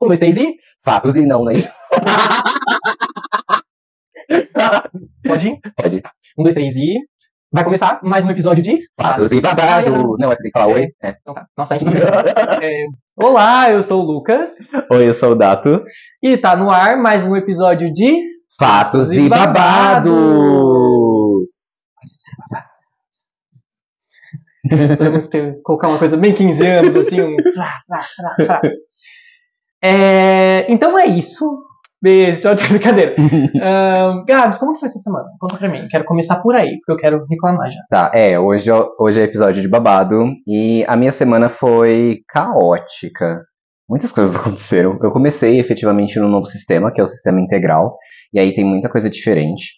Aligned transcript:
Um, 0.00 0.06
dois, 0.06 0.20
três 0.20 0.36
e. 0.36 0.54
Fatos 0.84 1.16
e 1.16 1.26
não, 1.26 1.44
né? 1.44 1.54
Pode 5.26 5.48
ir? 5.48 5.60
Pode. 5.76 6.02
Um, 6.38 6.42
dois, 6.44 6.54
três 6.54 6.76
e. 6.76 7.00
Vai 7.50 7.64
começar 7.64 7.98
mais 8.04 8.24
um 8.24 8.30
episódio 8.30 8.62
de 8.62 8.78
Fatos 8.96 9.32
e 9.32 9.40
babado. 9.40 10.16
Não, 10.18 10.28
você 10.28 10.42
tem 10.42 10.52
que 10.52 10.58
falar 10.58 10.72
oi. 10.72 10.92
É. 11.02 11.16
Então 11.20 11.34
tá. 11.34 11.46
Nossa, 11.56 11.74
a 11.74 11.78
gente 11.78 11.92
não 11.92 12.00
é... 12.00 12.86
Olá, 13.16 13.72
eu 13.72 13.82
sou 13.82 14.02
o 14.02 14.06
Lucas. 14.06 14.50
Oi, 14.88 15.08
eu 15.08 15.14
sou 15.14 15.32
o 15.32 15.34
Dato. 15.34 15.82
E 16.22 16.36
tá 16.36 16.54
no 16.54 16.70
ar 16.70 16.96
mais 16.96 17.24
um 17.24 17.34
episódio 17.34 17.92
de. 17.92 18.22
Fatos 18.56 19.10
e 19.10 19.22
e 19.22 19.28
babados. 19.28 20.12
Podemos 24.96 25.26
ter, 25.26 25.60
colocar 25.62 25.88
uma 25.88 25.98
coisa 25.98 26.16
bem 26.16 26.32
15 26.32 26.66
anos, 26.66 26.94
assim. 26.94 27.20
Um... 27.20 27.36
É, 29.82 30.70
então 30.72 30.98
é 30.98 31.06
isso. 31.06 31.64
Beijo, 32.00 32.40
tchau, 32.42 32.54
tchau, 32.54 32.68
brincadeira. 32.70 33.14
Ahn, 33.62 34.24
Gabs, 34.24 34.58
como 34.58 34.74
que 34.74 34.80
foi 34.80 34.86
essa 34.86 34.98
semana? 34.98 35.26
Conta 35.40 35.56
pra 35.56 35.68
mim. 35.68 35.86
Quero 35.90 36.04
começar 36.04 36.36
por 36.40 36.54
aí, 36.54 36.76
porque 36.78 36.92
eu 36.92 36.96
quero 36.96 37.24
reclamar 37.28 37.70
já. 37.70 37.80
Tá, 37.90 38.10
é, 38.14 38.38
hoje, 38.38 38.70
é- 38.70 38.88
hoje 39.00 39.20
é 39.20 39.24
episódio 39.24 39.60
de 39.60 39.68
babado 39.68 40.32
e 40.46 40.84
a 40.86 40.96
minha 40.96 41.12
semana 41.12 41.48
foi 41.48 42.18
caótica. 42.28 43.42
Muitas 43.88 44.12
coisas 44.12 44.34
aconteceram. 44.36 44.98
Eu 45.02 45.10
comecei 45.10 45.58
efetivamente 45.58 46.18
no 46.20 46.28
novo 46.28 46.46
sistema, 46.46 46.92
que 46.92 47.00
é 47.00 47.04
o 47.04 47.06
sistema 47.06 47.40
integral, 47.40 47.96
e 48.32 48.38
aí 48.38 48.54
tem 48.54 48.64
muita 48.64 48.88
coisa 48.88 49.10
diferente. 49.10 49.72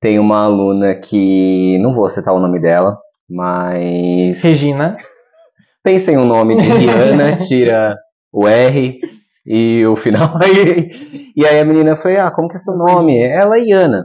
Tem 0.00 0.18
uma 0.18 0.44
aluna 0.44 0.94
que, 0.96 1.78
não 1.78 1.94
vou 1.94 2.08
citar 2.10 2.34
o 2.34 2.40
nome 2.40 2.60
dela, 2.60 2.98
mas 3.30 4.42
Regina. 4.42 4.96
pensa 5.82 6.12
em 6.12 6.18
um 6.18 6.26
nome 6.26 6.56
de 6.56 6.66
Rihanna, 6.68 7.36
tira 7.36 7.96
o 8.34 8.48
R 8.48 8.98
e 9.46 9.86
o 9.86 9.96
final. 9.96 10.38
e 11.36 11.46
aí 11.46 11.60
a 11.60 11.64
menina 11.64 11.96
foi, 11.96 12.16
ah, 12.16 12.30
como 12.30 12.48
que 12.48 12.56
é 12.56 12.58
seu 12.58 12.76
nome? 12.76 13.18
Ela 13.22 13.56
é 13.58 13.60
Iana. 13.64 14.04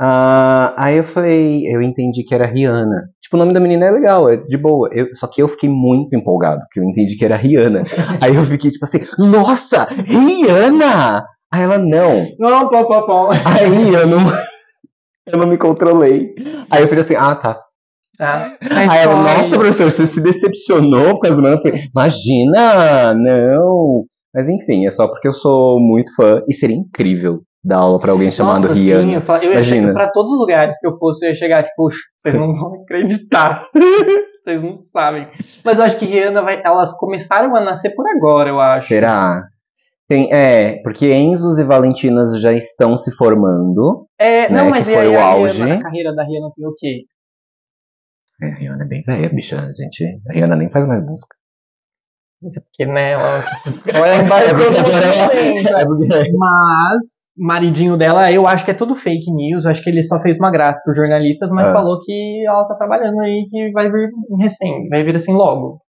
Ah, 0.00 0.74
aí 0.76 0.96
eu 0.96 1.04
falei, 1.04 1.64
eu 1.68 1.80
entendi 1.82 2.24
que 2.24 2.34
era 2.34 2.46
Rihanna. 2.46 3.04
Tipo, 3.22 3.36
o 3.36 3.38
nome 3.38 3.52
da 3.52 3.60
menina 3.60 3.86
é 3.86 3.90
legal, 3.90 4.28
é 4.28 4.36
de 4.36 4.56
boa. 4.56 4.88
Eu- 4.92 5.14
só 5.14 5.26
que 5.28 5.42
eu 5.42 5.48
fiquei 5.48 5.68
muito 5.68 6.16
empolgado, 6.16 6.60
porque 6.62 6.80
eu 6.80 6.84
entendi 6.84 7.16
que 7.16 7.24
era 7.24 7.36
Rihanna. 7.36 7.84
aí 8.20 8.34
eu 8.34 8.44
fiquei 8.46 8.70
tipo 8.70 8.84
assim, 8.84 9.00
nossa, 9.18 9.84
Rihanna! 9.84 11.24
Aí 11.52 11.62
ela, 11.62 11.78
não. 11.78 12.26
Não, 12.38 12.68
pó, 12.68 12.84
pó, 12.84 13.02
pó. 13.02 13.30
Aí 13.30 13.92
eu 13.94 14.06
não, 14.06 14.18
eu 15.28 15.38
não 15.38 15.46
me 15.46 15.58
controlei. 15.58 16.34
Aí 16.70 16.82
eu 16.82 16.88
falei 16.88 17.04
assim, 17.04 17.14
ah, 17.16 17.34
tá. 17.34 17.60
Ah, 18.20 18.52
Aí 18.60 18.98
ela, 18.98 19.14
nossa, 19.22 19.56
professor, 19.58 19.90
você 19.90 20.06
se 20.06 20.22
decepcionou 20.22 21.14
por 21.14 21.20
causa 21.20 21.36
do 21.40 21.48
imagina, 21.92 23.14
não. 23.14 24.04
Mas 24.34 24.48
enfim, 24.48 24.86
é 24.86 24.90
só 24.90 25.08
porque 25.08 25.28
eu 25.28 25.34
sou 25.34 25.80
muito 25.80 26.14
fã 26.14 26.42
e 26.48 26.54
seria 26.54 26.76
incrível 26.76 27.40
dar 27.64 27.78
aula 27.78 27.98
pra 27.98 28.12
alguém 28.12 28.30
chamado 28.30 28.62
Nossa, 28.62 28.74
sim, 28.74 28.82
Rihanna. 28.84 29.12
eu, 29.14 29.20
falo- 29.22 29.38
eu 29.42 29.48
ia 29.50 29.54
Imagina. 29.54 29.80
chegar 29.88 29.92
pra 29.94 30.10
todos 30.10 30.32
os 30.32 30.38
lugares 30.38 30.76
que 30.80 30.86
eu 30.86 30.96
fosse, 30.98 31.24
eu 31.24 31.30
ia 31.30 31.36
chegar, 31.36 31.62
tipo, 31.62 31.74
"Puxa, 31.76 31.98
vocês 32.18 32.34
não 32.34 32.54
vão 32.54 32.82
acreditar. 32.82 33.66
vocês 34.42 34.62
não 34.62 34.82
sabem. 34.82 35.28
Mas 35.64 35.78
eu 35.78 35.84
acho 35.84 35.98
que 35.98 36.04
Rihanna 36.06 36.42
vai. 36.42 36.60
Elas 36.64 36.92
começaram 36.98 37.54
a 37.56 37.60
nascer 37.60 37.90
por 37.94 38.04
agora, 38.08 38.48
eu 38.50 38.60
acho. 38.60 38.88
Será? 38.88 39.42
Tem, 40.08 40.28
é, 40.32 40.80
porque 40.82 41.12
Enzos 41.12 41.58
e 41.58 41.64
Valentinas 41.64 42.38
já 42.40 42.52
estão 42.52 42.96
se 42.96 43.14
formando. 43.16 44.06
É, 44.18 44.50
né, 44.50 44.62
não, 44.62 44.70
mas 44.70 44.84
que 44.86 44.92
foi 44.92 45.02
aí 45.02 45.08
o 45.08 45.18
a 45.18 45.22
auge. 45.24 45.62
Rihanna, 45.62 45.74
a 45.80 45.82
carreira 45.82 46.14
da 46.14 46.22
Rihanna 46.24 46.50
tem 46.56 46.66
o 46.66 46.74
quê? 46.76 47.02
É, 48.42 48.46
a 48.46 48.54
Rihanna 48.56 48.84
é 48.84 48.86
bem 48.88 49.02
velha, 49.06 49.28
bicha. 49.28 49.56
A 49.56 49.72
gente, 49.72 50.04
a 50.28 50.32
Rihanna 50.32 50.56
nem 50.56 50.70
faz 50.70 50.86
mais 50.86 51.04
música. 51.04 51.36
Porque, 52.42 52.84
né, 52.86 53.12
ela, 53.12 53.44
ela 53.86 54.16
embarcou 54.16 54.70
no 54.70 54.78
momento. 54.80 55.76
É 55.76 55.84
porque- 55.84 56.32
Mas, 56.36 57.02
maridinho 57.38 57.96
dela, 57.96 58.32
eu 58.32 58.46
acho 58.48 58.64
que 58.64 58.72
é 58.72 58.74
tudo 58.74 58.96
fake 58.96 59.30
news. 59.32 59.64
Acho 59.64 59.82
que 59.82 59.90
ele 59.90 60.02
só 60.02 60.20
fez 60.20 60.38
uma 60.38 60.50
graça 60.50 60.80
pros 60.84 60.96
jornalistas, 60.96 61.48
mas 61.50 61.68
Ah. 61.68 61.72
falou 61.72 62.00
que 62.00 62.44
ela 62.46 62.64
tá 62.66 62.74
trabalhando 62.74 63.20
aí, 63.20 63.46
que 63.48 63.70
vai 63.72 63.90
vir 63.90 64.10
em 64.30 64.42
recém, 64.42 64.88
vai 64.88 65.04
vir 65.04 65.14
assim 65.14 65.32
logo. 65.32 65.80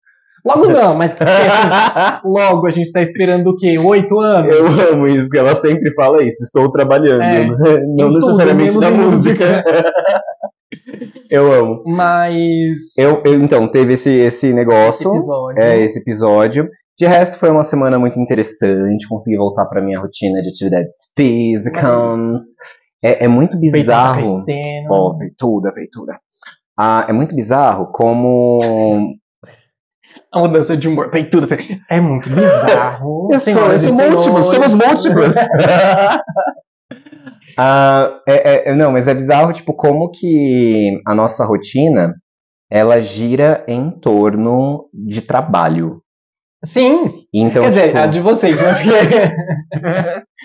Logo 0.46 0.68
não, 0.68 0.94
mas 0.94 1.14
assim, 1.14 1.24
logo 2.28 2.68
a 2.68 2.70
gente 2.70 2.92
tá 2.92 3.02
esperando 3.02 3.48
o 3.48 3.56
quê? 3.56 3.78
Oito 3.80 4.20
anos? 4.20 4.54
Eu 4.54 4.68
amo 4.94 5.08
isso, 5.08 5.30
que 5.30 5.38
ela 5.40 5.56
sempre 5.56 5.94
fala 5.96 6.22
isso. 6.22 6.44
Estou 6.44 6.70
trabalhando. 6.70 7.22
É. 7.24 7.48
Não 7.96 8.12
tudo, 8.14 8.26
necessariamente 8.28 8.78
menos 8.78 8.82
na 8.82 8.90
em 8.92 8.94
música. 9.10 9.64
Eu 11.34 11.52
amo. 11.52 11.84
Mas. 11.86 12.98
Eu, 12.98 13.22
eu- 13.26 13.34
então, 13.42 13.68
teve 13.68 13.94
esse, 13.94 14.10
esse 14.10 14.48
Esse 14.48 14.54
negócio. 14.54 15.12
episódio. 15.12 15.62
é, 15.62 15.80
esse 15.84 16.00
episódio. 16.00 16.70
De 16.98 17.06
resto, 17.08 17.40
foi 17.40 17.50
uma 17.50 17.64
semana 17.64 17.98
muito 17.98 18.20
interessante. 18.20 19.08
Consegui 19.10 19.36
voltar 19.36 19.66
pra 19.66 19.82
minha 19.82 20.00
rotina 20.00 20.42
de 20.42 20.50
atividades 20.50 20.96
físicas. 21.18 22.44
É, 23.04 23.26
é 23.26 23.28
muito 23.28 23.60
bizarro. 23.60 24.24
Ó, 24.90 25.18
peituda, 25.18 25.74
peituda. 25.74 26.14
Ah, 26.80 27.06
é 27.10 27.14
muito 27.14 27.36
bizarro 27.36 27.92
como. 27.92 28.60
A 30.32 30.40
mudança 30.40 30.78
de 30.78 30.88
humor. 30.88 31.10
Peituda. 31.12 31.48
pe- 31.48 31.80
É 31.90 32.00
muito 32.00 32.30
bizarro. 32.30 33.30
Eu 33.32 33.40
sou, 33.40 33.54
eu 33.72 33.78
sou 33.78 33.94
senhores. 33.96 34.22
somos 34.22 34.74
múltiplos. 34.74 35.36
Ah, 37.58 38.20
é, 38.28 38.70
é- 38.72 38.76
não, 38.76 38.92
mas 38.92 39.08
é 39.08 39.14
bizarro, 39.14 39.54
tipo, 39.54 39.74
como 39.74 40.10
que 40.12 41.00
a 41.06 41.14
nossa 41.14 41.46
rotina, 41.46 42.16
ela 42.70 43.00
gira 43.02 43.64
em 43.68 43.92
torno 43.92 44.90
de 44.94 45.22
trabalho. 45.22 46.02
Sim. 46.66 47.26
Então, 47.34 47.64
Quer 47.64 47.70
dizer, 47.70 47.88
tipo, 47.88 47.98
a 48.00 48.08
de 48.08 48.20
vocês, 48.22 48.60
né? 48.60 48.74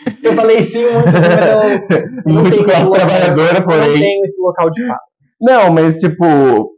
Porque 0.04 0.26
eu 0.26 0.34
falei 0.34 0.62
sim 0.62 0.84
muito 0.90 1.10
sim, 1.12 1.28
mas 1.28 1.48
eu 2.26 2.32
não 2.32 2.42
Muito 2.42 2.50
tenho 2.66 2.90
trabalhadora, 2.90 3.56
eu 3.58 3.60
Não 3.60 3.66
porém. 3.66 3.94
tenho 4.00 4.24
esse 4.24 4.42
local 4.42 4.70
de 4.70 4.86
fala. 4.86 4.98
Não, 5.40 5.70
mas 5.72 6.00
tipo, 6.00 6.24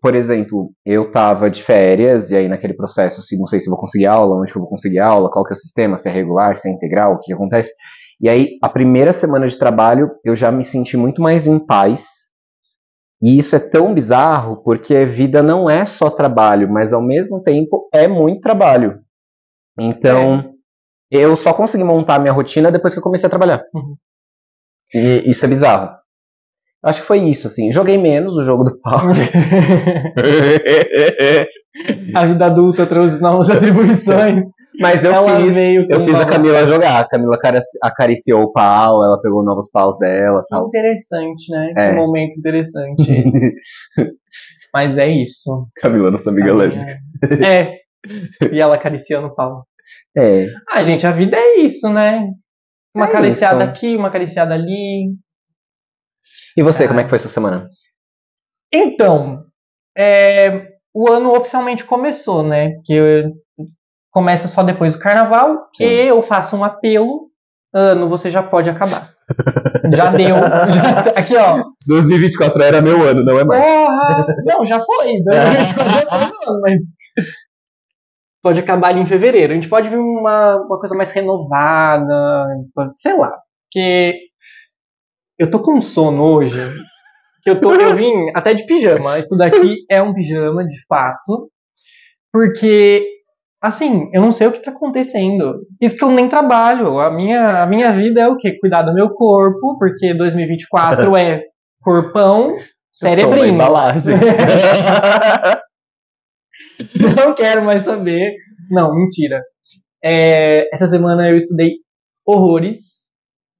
por 0.02 0.14
exemplo, 0.14 0.70
eu 0.84 1.10
tava 1.10 1.48
de 1.50 1.62
férias, 1.62 2.31
e 2.31 2.37
aí 2.37 2.47
naquele 2.47 2.75
processo, 2.75 3.20
assim, 3.20 3.38
não 3.38 3.47
sei 3.47 3.58
se 3.58 3.70
vou 3.70 3.78
conseguir 3.78 4.04
aula, 4.06 4.37
onde 4.38 4.52
que 4.52 4.58
eu 4.58 4.62
vou 4.62 4.69
conseguir 4.70 4.98
aula, 4.98 5.31
qual 5.31 5.44
que 5.47 5.54
é 5.54 5.56
o 5.56 5.58
sistema, 5.58 5.97
se 5.98 6.10
é 6.10 6.12
regular, 6.12 6.58
se 6.58 6.69
é 6.69 6.72
integral, 6.72 7.14
o 7.14 7.19
que 7.20 7.32
acontece. 7.32 7.70
E 8.20 8.28
aí, 8.28 8.58
a 8.62 8.69
primeira 8.69 9.12
semana 9.12 9.47
de 9.47 9.58
trabalho, 9.58 10.10
eu 10.22 10.36
já 10.36 10.53
me 10.53 10.64
senti 10.64 10.97
muito 10.97 11.22
mais 11.22 11.47
em 11.47 11.58
paz. 11.58 12.28
E 13.22 13.38
isso 13.38 13.56
é 13.56 13.58
tão 13.58 13.94
bizarro, 13.94 14.62
porque 14.62 14.94
a 14.94 15.06
vida 15.06 15.42
não 15.42 15.69
é 15.70 15.86
só 15.86 16.10
trabalho, 16.10 16.70
mas 16.70 16.92
ao 16.92 17.03
mesmo 17.03 17.42
tempo 17.42 17.88
é 17.92 18.06
muito 18.06 18.41
trabalho. 18.42 19.00
Então, 19.78 20.54
eu 21.10 21.34
só 21.34 21.53
consegui 21.54 21.84
montar 21.84 22.16
a 22.16 22.19
minha 22.19 22.32
rotina 22.32 22.70
depois 22.70 22.92
que 22.92 22.98
eu 22.98 23.03
comecei 23.03 23.26
a 23.26 23.31
trabalhar. 23.31 23.62
Uhum. 23.75 23.97
E 24.94 25.31
isso 25.31 25.44
é 25.44 25.48
bizarro. 25.48 25.98
Acho 26.82 27.02
que 27.02 27.06
foi 27.06 27.19
isso, 27.20 27.47
assim. 27.47 27.70
Joguei 27.72 27.98
menos 27.98 28.34
o 28.37 28.42
jogo 28.42 28.64
do 28.64 28.78
pau. 28.81 29.08
a 32.14 32.26
vida 32.26 32.47
adulta 32.47 32.87
trouxe 32.87 33.20
novas 33.20 33.50
atribuições. 33.50 34.44
Mas 34.81 35.05
eu 35.05 35.13
Ela 35.13 35.37
fiz, 35.41 35.55
veio 35.55 35.87
eu 35.91 36.01
fiz 36.05 36.15
a 36.15 36.25
Camila 36.27 36.65
jogar. 36.65 37.01
A 37.01 37.09
Camila 37.09 37.37
acariciou 37.83 38.43
o 38.43 38.53
pau, 38.53 39.05
ela 39.05 39.21
pegou 39.21 39.45
novos 39.45 39.71
paus 39.71 39.99
dela 39.99 40.43
tal. 40.49 40.67
Interessante, 40.67 41.51
né? 41.53 41.73
É. 41.77 41.91
Que 41.91 41.97
momento 41.97 42.39
interessante. 42.39 43.03
Mas 44.73 44.97
é 44.99 45.09
isso. 45.09 45.69
Camila, 45.77 46.11
nossa 46.11 46.31
amiga 46.31 46.55
lésbica. 46.55 46.99
É. 47.47 47.77
E 48.53 48.59
ela 48.61 48.77
acariciando 48.77 49.27
o 49.29 49.35
pau. 49.35 49.65
É. 50.17 50.47
Ah, 50.71 50.83
gente, 50.85 51.07
a 51.07 51.12
vida 51.12 51.37
é 51.37 51.59
isso, 51.61 51.89
né? 51.91 52.27
Uma 52.95 53.07
É 53.07 53.09
acariciada 53.09 53.65
isso. 53.65 53.71
aqui, 53.73 53.97
uma 53.97 54.09
acariciada 54.09 54.55
ali. 54.55 55.12
E 56.57 56.62
você, 56.62 56.85
Ah. 56.85 56.89
como 56.89 57.01
é 57.01 57.05
que 57.05 57.11
foi 57.11 57.19
sua 57.19 57.31
semana? 57.31 57.69
Então, 58.73 59.45
é, 59.97 60.69
o 60.95 61.11
ano 61.11 61.33
oficialmente 61.33 61.85
começou, 61.85 62.43
né? 62.43 62.73
Que 62.85 62.95
eu- 62.95 63.33
começa 64.10 64.48
só 64.48 64.62
depois 64.62 64.94
do 64.94 65.00
carnaval, 65.00 65.69
Sim. 65.76 65.84
eu 65.84 66.23
faço 66.23 66.56
um 66.56 66.64
apelo. 66.64 67.29
Ano, 67.73 68.08
você 68.08 68.31
já 68.32 68.43
pode 68.43 68.69
acabar. 68.69 69.12
Já 69.94 70.11
deu. 70.11 70.37
já 70.37 71.02
tá- 71.02 71.11
aqui, 71.17 71.37
ó. 71.37 71.64
2024 71.87 72.62
era 72.62 72.81
meu 72.82 73.02
ano, 73.02 73.25
não 73.25 73.38
é 73.40 73.44
Porra! 73.44 74.26
Não, 74.46 74.64
já 74.64 74.79
foi. 74.81 75.14
já 75.32 76.02
foi 76.06 76.46
não, 76.46 76.61
mas 76.61 76.81
pode 78.43 78.58
acabar 78.61 78.88
ali 78.88 79.00
em 79.00 79.06
fevereiro. 79.06 79.52
A 79.52 79.56
gente 79.56 79.69
pode 79.69 79.88
ver 79.88 79.96
uma, 79.99 80.56
uma 80.56 80.79
coisa 80.79 80.94
mais 80.94 81.11
renovada, 81.12 82.46
sei 82.96 83.17
lá. 83.17 83.32
Porque 83.64 84.14
eu 85.38 85.50
tô 85.50 85.61
com 85.62 85.81
sono 85.82 86.23
hoje. 86.23 86.73
Que 87.43 87.50
eu 87.50 87.61
tô, 87.61 87.73
eu 87.75 87.94
vim 87.96 88.12
até 88.35 88.55
de 88.55 88.67
pijama. 88.67 89.19
Isso 89.19 89.37
daqui 89.37 89.85
é 89.90 90.02
um 90.02 90.12
pijama, 90.14 90.64
de 90.64 90.76
fato. 90.87 91.50
Porque, 92.32 93.05
assim, 93.61 94.09
eu 94.12 94.23
não 94.23 94.33
sei 94.33 94.47
o 94.47 94.53
que 94.53 94.62
tá 94.62 94.71
acontecendo. 94.71 95.67
Isso 95.81 95.97
que 95.97 96.05
eu 96.05 96.11
nem 96.11 96.29
trabalho. 96.29 96.99
A 96.99 97.11
minha, 97.11 97.62
a 97.62 97.67
minha 97.67 97.93
vida 97.93 98.21
é 98.21 98.29
o 98.29 98.37
quê? 98.37 98.57
Cuidar 98.61 98.83
do 98.83 98.95
meu 98.95 99.11
corpo, 99.11 99.79
porque 99.79 100.15
2024 100.15 101.15
é 101.17 101.43
corpão, 101.81 102.57
cerebrinho. 102.93 103.47
embalagem. 103.47 104.17
Não 107.17 107.35
quero 107.35 107.65
mais 107.65 107.83
saber. 107.83 108.35
Não, 108.71 108.95
mentira. 108.95 109.43
É, 110.03 110.69
essa 110.75 110.89
semana 110.89 111.29
eu 111.29 111.37
estudei 111.37 111.73
horrores. 112.27 113.01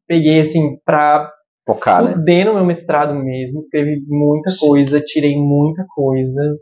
Peguei, 0.07 0.41
assim, 0.41 0.77
pra 0.85 1.31
Focar, 1.67 2.03
né? 2.03 2.45
no 2.45 2.55
meu 2.55 2.65
mestrado 2.65 3.15
mesmo. 3.15 3.59
Escrevi 3.59 4.01
muita 4.09 4.51
coisa, 4.59 5.01
tirei 5.01 5.37
muita 5.37 5.85
coisa. 5.95 6.57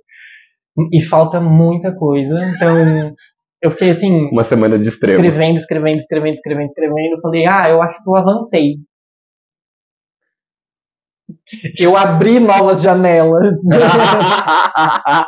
E 0.93 1.03
falta 1.05 1.41
muita 1.41 1.95
coisa. 1.95 2.39
Então, 2.55 3.15
eu 3.61 3.71
fiquei 3.73 3.91
assim, 3.91 4.29
Uma 4.31 4.45
semana 4.45 4.79
de 4.79 4.89
extremos. 4.89 5.27
escrevendo, 5.27 5.59
escrevendo, 5.59 5.97
escrevendo, 5.97 6.35
escrevendo, 6.35 6.67
escrevendo. 6.67 7.15
Eu 7.15 7.21
falei, 7.21 7.47
ah, 7.47 7.69
eu 7.69 7.83
acho 7.83 8.03
que 8.03 8.09
eu 8.09 8.15
avancei. 8.15 8.75
Eu 11.79 11.97
abri 11.97 12.41
novas 12.41 12.81
janelas. 12.81 13.55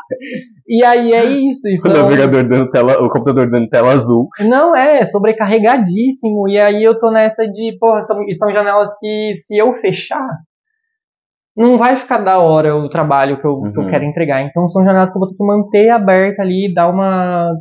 e 0.69 0.85
aí 0.85 1.13
é 1.13 1.25
isso. 1.25 1.67
o 1.67 1.71
isso 1.71 1.89
navegador 1.89 2.49
dando 2.49 2.71
tela, 2.71 2.95
o 3.03 3.11
computador 3.11 3.51
dando 3.51 3.69
tela 3.69 3.93
azul. 3.93 4.29
Não, 4.41 4.75
é 4.75 5.05
sobrecarregadíssimo. 5.05 6.49
E 6.49 6.59
aí 6.59 6.85
eu 6.85 6.99
tô 6.99 7.11
nessa 7.11 7.47
de, 7.47 7.77
porra, 7.79 8.01
são, 8.03 8.19
são 8.39 8.53
janelas 8.53 8.91
que 8.99 9.33
se 9.35 9.59
eu 9.59 9.75
fechar, 9.75 10.27
não 11.61 11.79
vai 11.79 11.97
ficar 11.97 12.19
da 12.19 12.39
hora 12.39 12.75
o 12.77 12.89
trabalho 12.89 13.39
que 13.39 13.47
eu, 13.47 13.61
que 13.73 13.79
eu 13.79 13.83
Uhum. 13.85 13.91
quero 13.91 14.05
entregar. 14.05 14.43
Então 14.43 14.67
são 14.67 14.85
janelas 14.85 15.11
que 15.11 15.17
eu 15.17 15.21
vou 15.21 15.29
ter 15.29 15.37
que 15.37 15.45
manter 15.45 15.91
aberta 15.91 16.43
ali, 16.43 16.73
dar 16.75 16.89
uma 16.89 17.53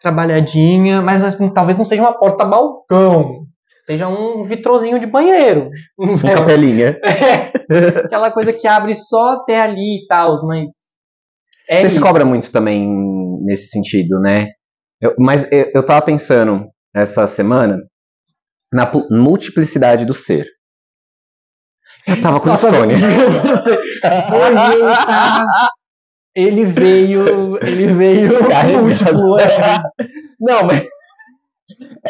trabalhadinha, 0.00 1.02
mas 1.02 1.22
assim, 1.24 1.52
talvez 1.52 1.76
não 1.76 1.84
seja 1.84 2.02
uma 2.02 2.18
porta-balcão. 2.18 3.46
Seja 3.84 4.06
um 4.06 4.44
vitrozinho 4.44 5.00
de 5.00 5.06
banheiro. 5.06 5.70
Com 5.96 6.16
capelinha. 6.18 6.98
É, 7.70 7.88
aquela 8.06 8.30
coisa 8.30 8.50
que 8.50 8.66
abre 8.66 8.94
só 8.94 9.32
até 9.34 9.60
ali 9.60 10.02
e 10.02 10.06
tal, 10.08 10.36
mas. 10.46 10.68
É 11.68 11.76
Você 11.76 11.90
se 11.90 11.96
isso. 11.98 12.00
cobra 12.06 12.24
muito 12.24 12.50
também 12.50 12.88
nesse 13.44 13.68
sentido, 13.68 14.18
né? 14.20 14.48
Eu- 15.02 15.14
mas 15.18 15.46
eu, 15.52 15.70
eu 15.74 15.84
tava 15.84 16.00
pensando 16.00 16.64
essa 16.96 17.26
semana 17.26 17.76
na 18.72 18.90
multiplicidade 19.10 20.06
do 20.06 20.14
ser. 20.14 20.46
Eu 22.08 22.20
tava 22.22 22.40
com 22.40 22.50
insônia. 22.52 22.96
Hoje 22.96 24.72
ele 24.74 24.94
tá- 25.06 25.44
Ele 26.34 26.64
veio. 26.66 27.58
Ele 27.62 27.86
veio 27.94 28.38
Carregado. 28.48 29.38
é. 29.38 29.82
Não, 30.40 30.64
mas. 30.64 30.82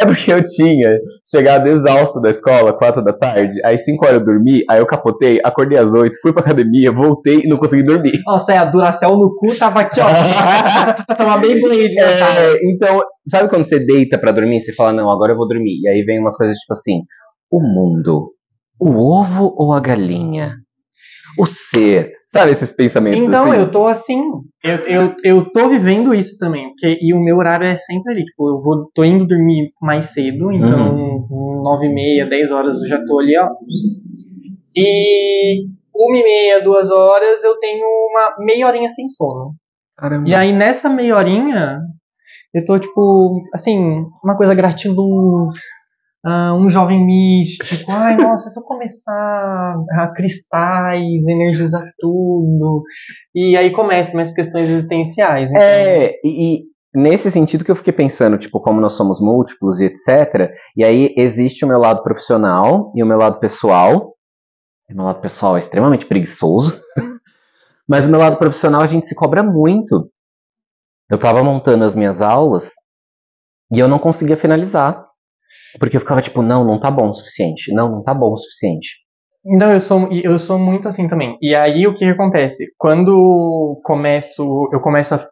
É 0.01 0.07
porque 0.07 0.33
eu 0.33 0.43
tinha 0.45 0.97
chegado 1.29 1.67
exausto 1.67 2.21
da 2.21 2.31
escola, 2.31 2.73
quatro 2.73 3.03
da 3.03 3.13
tarde, 3.13 3.59
aí 3.65 3.77
cinco 3.77 4.07
horas 4.07 4.21
eu 4.21 4.25
dormi, 4.25 4.63
aí 4.71 4.79
eu 4.79 4.87
capotei, 4.87 5.41
acordei 5.45 5.77
às 5.77 5.93
oito, 5.93 6.17
fui 6.23 6.33
pra 6.33 6.43
academia, 6.43 6.93
voltei 6.93 7.41
e 7.41 7.49
não 7.49 7.57
consegui 7.57 7.83
dormir. 7.83 8.13
Nossa, 8.25 8.53
é, 8.53 8.59
a 8.59 8.65
Duracell 8.65 9.11
no 9.17 9.35
cu 9.35 9.57
tava 9.59 9.81
aqui, 9.81 9.99
ó. 10.01 10.07
tava 11.17 11.39
bem 11.39 11.61
Blade, 11.61 11.97
né, 11.97 12.19
cara? 12.19 12.41
É, 12.41 12.55
então, 12.73 13.01
sabe 13.29 13.49
quando 13.49 13.65
você 13.65 13.81
deita 13.81 14.17
pra 14.19 14.31
dormir, 14.31 14.61
você 14.61 14.73
fala, 14.75 14.93
não, 14.93 15.11
agora 15.11 15.33
eu 15.33 15.37
vou 15.37 15.49
dormir. 15.49 15.81
E 15.83 15.89
aí 15.89 16.03
vem 16.05 16.21
umas 16.21 16.37
coisas 16.37 16.57
tipo 16.57 16.73
assim, 16.75 17.01
o 17.51 17.61
mundo, 17.61 18.31
o 18.81 18.91
ovo 19.21 19.55
ou 19.57 19.73
a 19.73 19.81
galinha? 19.81 20.55
O 21.39 21.47
ser. 21.47 22.13
Sabe 22.31 22.51
esses 22.51 22.73
pensamentos 22.73 23.27
Então, 23.27 23.51
assim? 23.51 23.61
eu 23.61 23.71
tô 23.71 23.87
assim. 23.87 24.21
Eu, 24.63 24.77
eu, 24.85 25.15
eu 25.25 25.51
tô 25.51 25.69
vivendo 25.69 26.15
isso 26.15 26.37
também. 26.39 26.69
Porque, 26.69 26.99
e 27.01 27.15
o 27.15 27.21
meu 27.21 27.37
horário 27.39 27.67
é 27.67 27.77
sempre 27.79 28.13
ali. 28.13 28.25
Tipo, 28.25 28.49
eu 28.51 28.63
vou, 28.63 28.91
tô 28.95 29.03
indo 29.05 29.27
dormir 29.27 29.71
mais 29.81 30.07
cedo. 30.13 30.53
Então, 30.53 30.97
Uhum. 30.97 31.63
nove 31.63 31.87
e 31.87 31.95
meia, 31.95 32.27
dez 32.29 32.51
horas 32.51 32.81
eu 32.83 32.89
já 32.89 33.05
tô 33.07 33.19
ali, 33.19 33.35
ó. 33.39 33.49
E 34.77 35.65
uma 35.95 36.17
e 36.17 36.23
meia, 36.23 36.63
duas 36.63 36.91
horas 36.91 37.43
eu 37.43 37.59
tenho 37.59 37.87
uma 37.87 38.45
meia 38.45 38.67
horinha 38.67 38.91
sem 38.91 39.09
sono. 39.09 39.55
Caramba. 39.97 40.29
E 40.29 40.35
aí, 40.35 40.53
nessa 40.53 40.89
meia 40.89 41.17
horinha, 41.17 41.81
eu 42.55 42.65
tô, 42.65 42.79
tipo, 42.79 43.43
assim, 43.55 44.05
uma 44.23 44.37
coisa 44.37 44.55
gratiluz, 44.55 45.57
ah, 46.29 46.55
um 46.55 46.71
jovem 46.71 47.05
místico. 47.07 47.91
Ai, 47.91 48.17
nossa, 48.17 48.51
se 48.51 48.61
eu 48.61 48.63
começar 48.65 49.77
a 49.93 50.13
cristais, 50.15 51.27
energizar 51.27 51.83
tudo. 51.99 52.83
E 53.35 53.57
aí 53.57 53.73
começam 53.73 54.21
as 54.21 54.33
questões 54.33 54.69
existenciais. 54.69 55.49
então. 55.51 55.63
É, 55.63 56.13
e 56.23 56.65
nesse 56.95 57.31
sentido 57.31 57.65
que 57.65 57.71
eu 57.71 57.77
fiquei 57.77 57.95
pensando, 57.95 58.37
tipo, 58.37 58.61
como 58.61 58.79
nós 58.79 58.93
somos 58.93 59.23
múltiplos 59.23 59.81
e 59.81 59.87
etc. 59.87 60.53
E 60.77 60.85
aí 60.85 61.15
existe 61.17 61.65
o 61.65 61.69
meu 61.69 61.79
lado 61.79 62.03
profissional 62.03 62.93
e 62.95 63.03
o 63.03 63.07
meu 63.07 63.17
lado 63.17 63.41
pessoal. 63.41 64.15
O 64.91 64.95
meu 64.95 65.05
lado 65.07 65.23
pessoal 65.23 65.57
é 65.57 65.61
extremamente 65.61 66.05
preguiçoso. 66.05 66.79
Mas 67.89 68.07
o 68.07 68.11
meu 68.11 68.21
lado 68.21 68.37
profissional 68.37 68.83
a 68.83 68.87
gente 68.87 69.07
se 69.07 69.15
cobra 69.15 69.43
muito. 69.43 70.11
Eu 71.11 71.19
tava 71.19 71.43
montando 71.43 71.85
as 71.85 71.95
minhas 71.95 72.21
aulas 72.21 72.73
e 73.73 73.79
eu 73.79 73.89
não 73.89 73.99
conseguia 73.99 74.37
finalizar. 74.37 75.08
Porque 75.79 75.97
eu 75.97 76.01
ficava 76.01 76.23
tipo, 76.23 76.43
não, 76.43 76.65
não 76.65 76.79
tá 76.81 76.91
bom 76.91 77.11
o 77.11 77.15
suficiente. 77.15 77.73
Não, 77.75 77.91
não 77.91 78.03
tá 78.03 78.15
bom 78.15 78.33
o 78.33 78.39
suficiente. 78.39 78.97
Então, 79.45 79.73
eu 79.73 79.81
sou, 79.81 80.09
eu 80.13 80.39
sou 80.39 80.59
muito 80.59 80.89
assim 80.89 81.09
também. 81.09 81.37
E 81.41 81.55
aí, 81.55 81.87
o 81.87 81.93
que 81.95 82.01
que 82.01 82.11
acontece? 82.11 82.67
Quando 82.77 83.81
começo, 83.85 84.69
eu 84.73 84.81
começo 84.81 85.15
a 85.15 85.29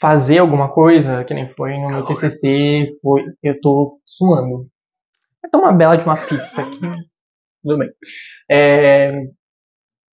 fazer 0.00 0.38
alguma 0.38 0.72
coisa, 0.72 1.24
que 1.24 1.34
nem 1.34 1.48
foi 1.54 1.76
no 1.78 1.90
meu 1.90 2.06
TCC, 2.06 2.86
foi, 3.02 3.24
eu 3.42 3.60
tô 3.60 4.00
suando. 4.06 4.66
Eu 5.52 5.60
uma 5.60 5.72
bela 5.72 5.96
de 5.96 6.04
uma 6.04 6.16
pizza 6.16 6.62
aqui. 6.62 6.80
Tudo 7.62 7.78
bem. 7.78 7.88
É, 8.50 9.12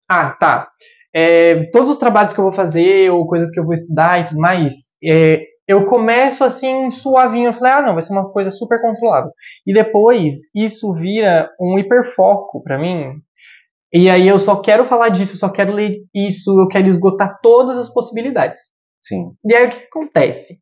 Ah, 0.08 0.31
tá. 0.31 0.69
É, 1.14 1.64
Todos 1.73 1.90
os 1.90 1.97
trabalhos 1.97 2.32
que 2.35 2.40
eu 2.40 2.44
vou 2.44 2.52
fazer, 2.52 3.11
ou 3.11 3.26
coisas 3.26 3.50
que 3.50 3.58
eu 3.61 3.64
vou 3.64 3.75
estudar 3.75 4.20
e 4.20 4.26
tudo 4.26 4.40
mais, 4.40 4.75
é, 5.02 5.43
eu 5.66 5.87
começo 5.87 6.44
assim, 6.44 6.90
suavinho. 6.90 7.49
Eu 7.49 7.55
falei, 7.55 7.72
ah, 7.72 7.82
não, 7.82 7.94
vai 7.94 8.02
ser 8.02 8.12
uma 8.12 8.31
coisa 8.31 8.50
super 8.50 8.81
controlável. 8.81 9.31
E 9.66 9.72
depois, 9.72 10.34
isso 10.55 10.93
vira 10.94 11.50
um 11.61 11.78
hiperfoco 11.78 12.62
pra 12.62 12.78
mim. 12.78 13.14
E 13.93 14.11
aí 14.11 14.26
eu 14.26 14.38
só 14.38 14.56
quero 14.61 14.87
falar 14.87 15.11
disso, 15.11 15.34
eu 15.34 15.38
só 15.38 15.49
quero 15.49 15.72
ler 15.72 15.99
isso, 16.12 16.50
eu 16.61 16.66
quero 16.66 16.88
esgotar 16.88 17.38
todas 17.40 17.78
as 17.78 17.93
possibilidades. 17.93 18.61
Sim. 19.02 19.32
E 19.44 19.55
aí 19.55 19.66
o 19.66 19.70
que 19.70 19.81
que 19.81 19.87
acontece? 19.87 20.58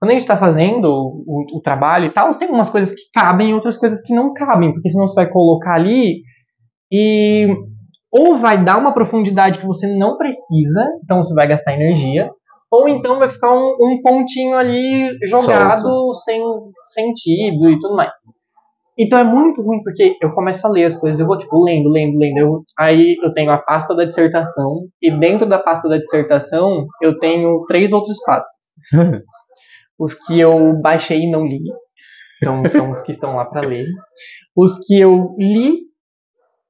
Quando 0.00 0.10
a 0.10 0.14
gente 0.14 0.22
está 0.22 0.36
fazendo 0.36 0.88
o, 0.88 1.58
o 1.58 1.60
trabalho 1.60 2.06
e 2.06 2.10
tal, 2.10 2.28
tem 2.32 2.48
algumas 2.48 2.68
coisas 2.68 2.92
que 2.92 3.02
cabem 3.14 3.50
e 3.50 3.54
outras 3.54 3.76
coisas 3.76 4.02
que 4.02 4.12
não 4.12 4.34
cabem, 4.34 4.72
porque 4.72 4.90
senão 4.90 5.06
você 5.06 5.14
vai 5.14 5.30
colocar 5.30 5.74
ali 5.74 6.22
e 6.90 7.46
ou 8.10 8.36
vai 8.36 8.62
dar 8.62 8.78
uma 8.78 8.92
profundidade 8.92 9.60
que 9.60 9.66
você 9.66 9.86
não 9.96 10.18
precisa, 10.18 10.84
então 11.04 11.22
você 11.22 11.32
vai 11.34 11.46
gastar 11.46 11.74
energia, 11.74 12.30
ou 12.72 12.88
então 12.88 13.18
vai 13.18 13.28
ficar 13.28 13.52
um, 13.54 13.76
um 13.80 14.00
pontinho 14.02 14.56
ali 14.56 15.16
jogado 15.28 16.14
sem 16.24 16.40
sentido 16.86 17.68
e 17.68 17.78
tudo 17.78 17.94
mais. 17.94 18.10
Então 18.98 19.18
é 19.18 19.24
muito 19.24 19.62
ruim 19.62 19.82
porque 19.82 20.16
eu 20.20 20.32
começo 20.32 20.66
a 20.66 20.70
ler 20.70 20.84
as 20.84 20.96
coisas, 20.96 21.20
eu 21.20 21.26
vou 21.26 21.38
tipo 21.38 21.62
lendo, 21.64 21.88
lendo, 21.90 22.18
lendo. 22.18 22.38
eu- 22.38 22.62
aí 22.78 23.16
eu 23.22 23.32
tenho 23.32 23.50
a 23.50 23.58
pasta 23.58 23.94
da 23.94 24.04
dissertação 24.04 24.86
e 25.00 25.10
dentro 25.10 25.46
da 25.48 25.58
pasta 25.58 25.88
da 25.88 25.98
dissertação 25.98 26.86
eu 27.00 27.18
tenho 27.18 27.64
três 27.66 27.92
outras 27.92 28.16
pastas. 28.24 28.52
os 29.98 30.14
que 30.14 30.38
eu 30.40 30.74
baixei 30.80 31.20
e 31.22 31.30
não 31.30 31.46
li, 31.46 31.60
então 32.38 32.62
são 32.68 32.90
os 32.90 33.02
que 33.02 33.12
estão 33.12 33.36
lá 33.36 33.44
para 33.44 33.60
ler. 33.62 33.86
Os 34.56 34.78
que 34.86 34.98
eu 35.00 35.34
li 35.38 35.78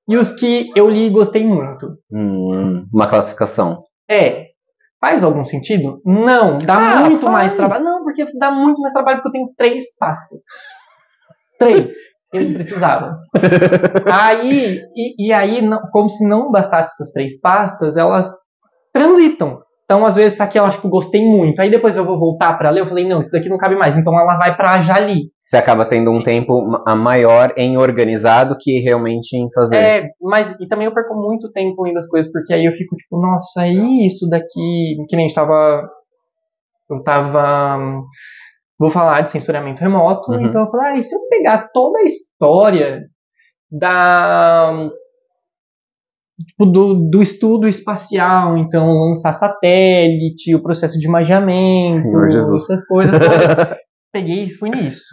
e 0.09 0.17
os 0.17 0.33
que 0.33 0.71
eu 0.77 0.89
li 0.91 1.07
e 1.07 1.11
gostei 1.11 1.45
muito. 1.47 1.97
Hum, 2.13 2.87
uma 2.93 3.09
classificação. 3.09 3.83
É. 4.09 4.52
Faz 5.03 5.25
algum 5.25 5.45
sentido? 5.45 6.01
Não, 6.07 6.59
dá 6.59 6.75
Ah, 6.75 7.01
muito 7.01 7.23
faz. 7.23 7.33
mais 7.33 7.55
trabalho. 7.55 7.83
Não, 7.85 8.05
porque 8.05 8.25
dá 8.39 8.53
muito 8.53 8.81
mais 8.81 8.93
trabalho 8.93 9.17
porque 9.17 9.29
eu 9.29 9.33
tenho 9.33 9.53
três 9.57 9.85
pastas. 9.99 10.43
Três. 11.59 11.93
Eles 12.33 12.55
precisavam. 12.55 13.11
Aí, 14.11 14.81
e, 14.97 15.27
e 15.29 15.33
aí, 15.33 15.61
não- 15.61 15.83
como 15.93 16.09
se 16.09 16.27
não 16.27 16.51
bastasse 16.51 16.93
essas 16.95 17.13
três 17.13 17.39
pastas, 17.41 17.97
elas 17.97 18.27
transitam. 18.93 19.61
Então, 19.93 20.07
às 20.07 20.17
vezes, 20.17 20.39
tá 20.39 20.45
aqui, 20.45 20.59
eu 20.59 20.65
acho 20.65 20.81
que 20.81 20.87
eu 20.87 20.91
gostei 20.91 21.21
muito. 21.21 21.61
Aí 21.61 21.71
depois 21.71 21.99
eu 21.99 22.05
vou 22.07 22.19
voltar 22.19 22.57
pra 22.57 22.71
ler, 22.71 22.81
eu 22.81 22.87
falei, 22.87 23.07
não, 23.07 23.21
isso 23.21 23.31
daqui 23.31 23.51
não 23.51 23.59
cabe 23.59 23.77
mais. 23.77 23.95
Então 23.95 24.19
ela 24.19 24.39
vai 24.39 24.57
pra 24.57 24.81
já 24.81 24.99
li. 24.99 25.25
Você 25.45 25.59
acaba 25.59 25.85
tendo 25.85 26.11
um 26.11 26.23
tempo 26.23 26.63
maior 26.97 27.53
em 27.59 27.77
organizar 27.77 28.45
do 28.45 28.57
que 28.59 28.79
realmente 28.81 29.37
em 29.37 29.53
fazer. 29.53 29.77
É, 29.77 30.05
mas 30.19 30.57
e 30.59 30.67
também 30.67 30.87
eu 30.87 30.95
perco 30.95 31.15
muito 31.15 31.53
tempo 31.53 31.83
lendo 31.83 31.99
as 31.99 32.09
coisas, 32.09 32.33
porque 32.33 32.55
aí 32.55 32.65
eu 32.65 32.73
fico 32.73 32.97
tipo, 32.97 33.21
nossa, 33.21 33.67
e 33.67 34.07
isso 34.07 34.27
daqui, 34.31 34.97
que 35.07 35.15
nem 35.15 35.27
a 35.27 35.29
gente 35.29 35.35
tava. 35.35 35.87
Eu 36.91 37.03
tava. 37.03 38.03
Vou 38.81 38.89
falar 38.91 39.21
de 39.21 39.33
censuramento 39.33 39.83
remoto, 39.83 40.33
Uhum. 40.33 40.47
então 40.47 40.63
eu 40.63 40.71
falei, 40.71 40.93
ah, 40.93 40.99
e 40.99 41.03
se 41.03 41.15
eu 41.15 41.21
pegar 41.29 41.69
toda 41.75 41.99
a 41.99 42.05
história 42.05 43.03
da. 43.71 44.89
Tipo, 46.47 46.67
do, 46.67 46.95
do 47.11 47.23
estudo 47.23 47.69
espacial, 47.69 48.57
então 48.57 48.87
lançar 48.87 49.33
satélite, 49.33 50.55
o 50.55 50.63
processo 50.63 50.99
de 50.99 51.09
magiamento, 51.09 52.25
essas 52.25 52.87
coisas. 52.87 53.15
Peguei 54.13 54.45
e 54.45 54.55
fui 54.55 54.71
nisso 54.71 55.05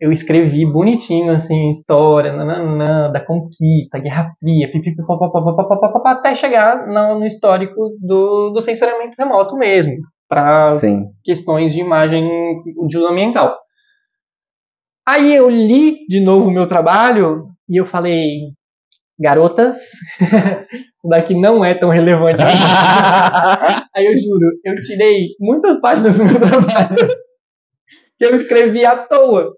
eu 0.00 0.10
escrevi 0.10 0.64
bonitinho, 0.64 1.32
assim, 1.32 1.68
história, 1.68 2.32
nananã, 2.32 3.12
da 3.12 3.20
conquista, 3.20 3.98
Guerra 3.98 4.32
Fria, 4.40 4.70
até 6.06 6.34
chegar 6.34 6.86
no, 6.86 7.18
no 7.18 7.26
histórico 7.26 7.94
do, 8.00 8.50
do 8.50 8.60
censuramento 8.62 9.14
remoto 9.18 9.56
mesmo, 9.56 9.92
para 10.26 10.70
questões 11.22 11.74
de 11.74 11.80
imagem 11.80 12.26
de 12.88 12.96
uso 12.96 13.06
ambiental. 13.06 13.58
Aí 15.06 15.34
eu 15.34 15.50
li 15.50 16.06
de 16.08 16.20
novo 16.20 16.48
o 16.48 16.52
meu 16.52 16.66
trabalho 16.66 17.48
e 17.68 17.78
eu 17.78 17.84
falei, 17.84 18.52
garotas, 19.20 19.76
isso 20.96 21.08
daqui 21.10 21.38
não 21.38 21.64
é 21.64 21.74
tão 21.74 21.90
relevante. 21.90 22.42
Aí 23.94 24.06
eu 24.06 24.12
juro, 24.18 24.46
eu 24.64 24.74
tirei 24.80 25.28
muitas 25.38 25.80
páginas 25.80 26.16
do 26.18 26.24
meu 26.24 26.38
trabalho 26.38 26.96
que 28.18 28.24
eu 28.24 28.34
escrevi 28.34 28.84
à 28.84 28.96
toa. 28.96 29.52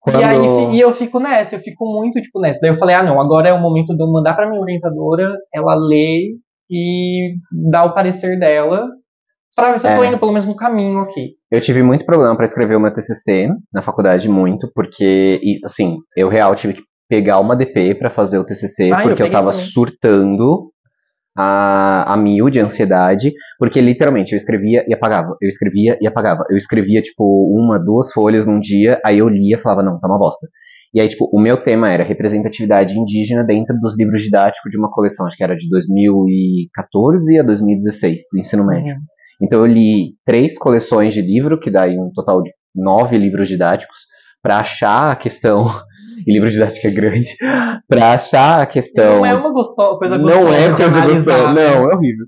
Quando- 0.00 0.20
E 0.20 0.24
aí 0.24 0.76
e 0.76 0.80
eu 0.80 0.94
fico 0.94 1.18
nessa, 1.20 1.56
eu 1.56 1.60
fico 1.60 1.84
muito 1.92 2.20
tipo 2.22 2.40
nessa. 2.40 2.60
Daí 2.62 2.70
eu 2.70 2.78
falei, 2.78 2.94
ah 2.94 3.02
não, 3.02 3.20
agora 3.20 3.48
é 3.48 3.52
o 3.52 3.60
momento 3.60 3.94
de 3.96 4.02
eu 4.02 4.06
mandar 4.10 4.34
pra 4.34 4.48
minha 4.48 4.60
orientadora, 4.60 5.32
ela 5.54 5.74
lê 5.74 6.34
e 6.70 7.34
dá 7.70 7.84
o 7.84 7.94
parecer 7.94 8.38
dela, 8.38 8.86
pra 9.56 9.70
ver 9.72 9.78
se 9.78 9.88
eu 9.90 9.96
tô 9.96 10.04
É. 10.04 10.08
indo 10.08 10.18
pelo 10.18 10.32
mesmo 10.32 10.54
caminho 10.56 11.00
aqui. 11.00 11.30
Eu 11.50 11.60
tive 11.60 11.82
muito 11.82 12.04
problema 12.04 12.36
pra 12.36 12.44
escrever 12.44 12.76
o 12.76 12.80
meu 12.80 12.92
TCC 12.92 13.48
na 13.72 13.80
faculdade, 13.82 14.28
muito, 14.28 14.70
porque, 14.74 15.40
assim, 15.64 15.96
eu 16.16 16.28
real 16.28 16.54
tive 16.54 16.74
que 16.74 16.82
pegar 17.08 17.40
uma 17.40 17.56
DP 17.56 17.94
pra 17.94 18.10
fazer 18.10 18.38
o 18.38 18.44
TCC, 18.44 18.90
Ah, 18.92 19.00
eu 19.02 19.08
porque 19.08 19.22
eu, 19.22 19.26
peguei 19.26 19.32
tava 19.32 19.50
também. 19.50 19.66
surtando 19.66 20.70
a, 21.36 22.12
a 22.12 22.16
mil 22.16 22.50
de 22.50 22.60
ansiedade, 22.60 23.32
porque 23.58 23.80
literalmente 23.80 24.32
eu 24.32 24.36
escrevia 24.36 24.84
e 24.88 24.92
apagava, 24.92 25.36
eu 25.40 25.48
escrevia 25.48 25.96
e 26.00 26.06
apagava. 26.06 26.44
Eu 26.50 26.56
escrevia, 26.56 27.00
tipo, 27.00 27.24
uma, 27.56 27.78
duas 27.78 28.12
folhas 28.12 28.46
num 28.46 28.58
dia, 28.60 29.00
aí 29.04 29.18
eu 29.18 29.28
lia 29.28 29.56
e 29.56 29.60
falava, 29.60 29.82
não, 29.82 29.98
tá 30.00 30.08
uma 30.08 30.18
bosta. 30.18 30.46
E 30.92 31.00
aí, 31.00 31.08
tipo, 31.08 31.28
o 31.32 31.40
meu 31.40 31.62
tema 31.62 31.90
era 31.92 32.02
representatividade 32.02 32.98
indígena 32.98 33.44
dentro 33.44 33.76
dos 33.78 33.96
livros 33.96 34.22
didáticos 34.22 34.70
de 34.70 34.78
uma 34.78 34.90
coleção, 34.90 35.26
acho 35.26 35.36
que 35.36 35.44
era 35.44 35.54
de 35.54 35.68
2014 35.68 37.38
a 37.38 37.42
2016, 37.42 38.22
do 38.32 38.38
ensino 38.38 38.66
médio. 38.66 38.96
Então 39.40 39.60
eu 39.60 39.66
li 39.66 40.14
três 40.26 40.58
coleções 40.58 41.14
de 41.14 41.20
livro, 41.22 41.60
que 41.60 41.70
dá 41.70 41.82
aí 41.82 41.96
um 41.98 42.10
total 42.12 42.42
de 42.42 42.50
nove 42.74 43.16
livros 43.16 43.48
didáticos, 43.48 43.98
para 44.42 44.58
achar 44.58 45.12
a 45.12 45.16
questão. 45.16 45.66
E 46.26 46.32
livro 46.32 46.48
didático 46.50 46.86
é 46.86 46.90
grande. 46.90 47.28
para 47.88 48.12
achar 48.14 48.60
a 48.62 48.66
questão. 48.66 49.18
Não 49.18 49.26
é 49.26 49.34
uma 49.34 49.52
gostosa, 49.52 49.98
coisa 49.98 50.18
Não 50.18 50.24
gostosa. 50.44 50.54
é 50.56 50.68
de 50.70 50.82
coisa 50.82 51.06
gostosa. 51.06 51.52
Não, 51.52 51.62
é 51.90 51.94
horrível. 51.94 52.26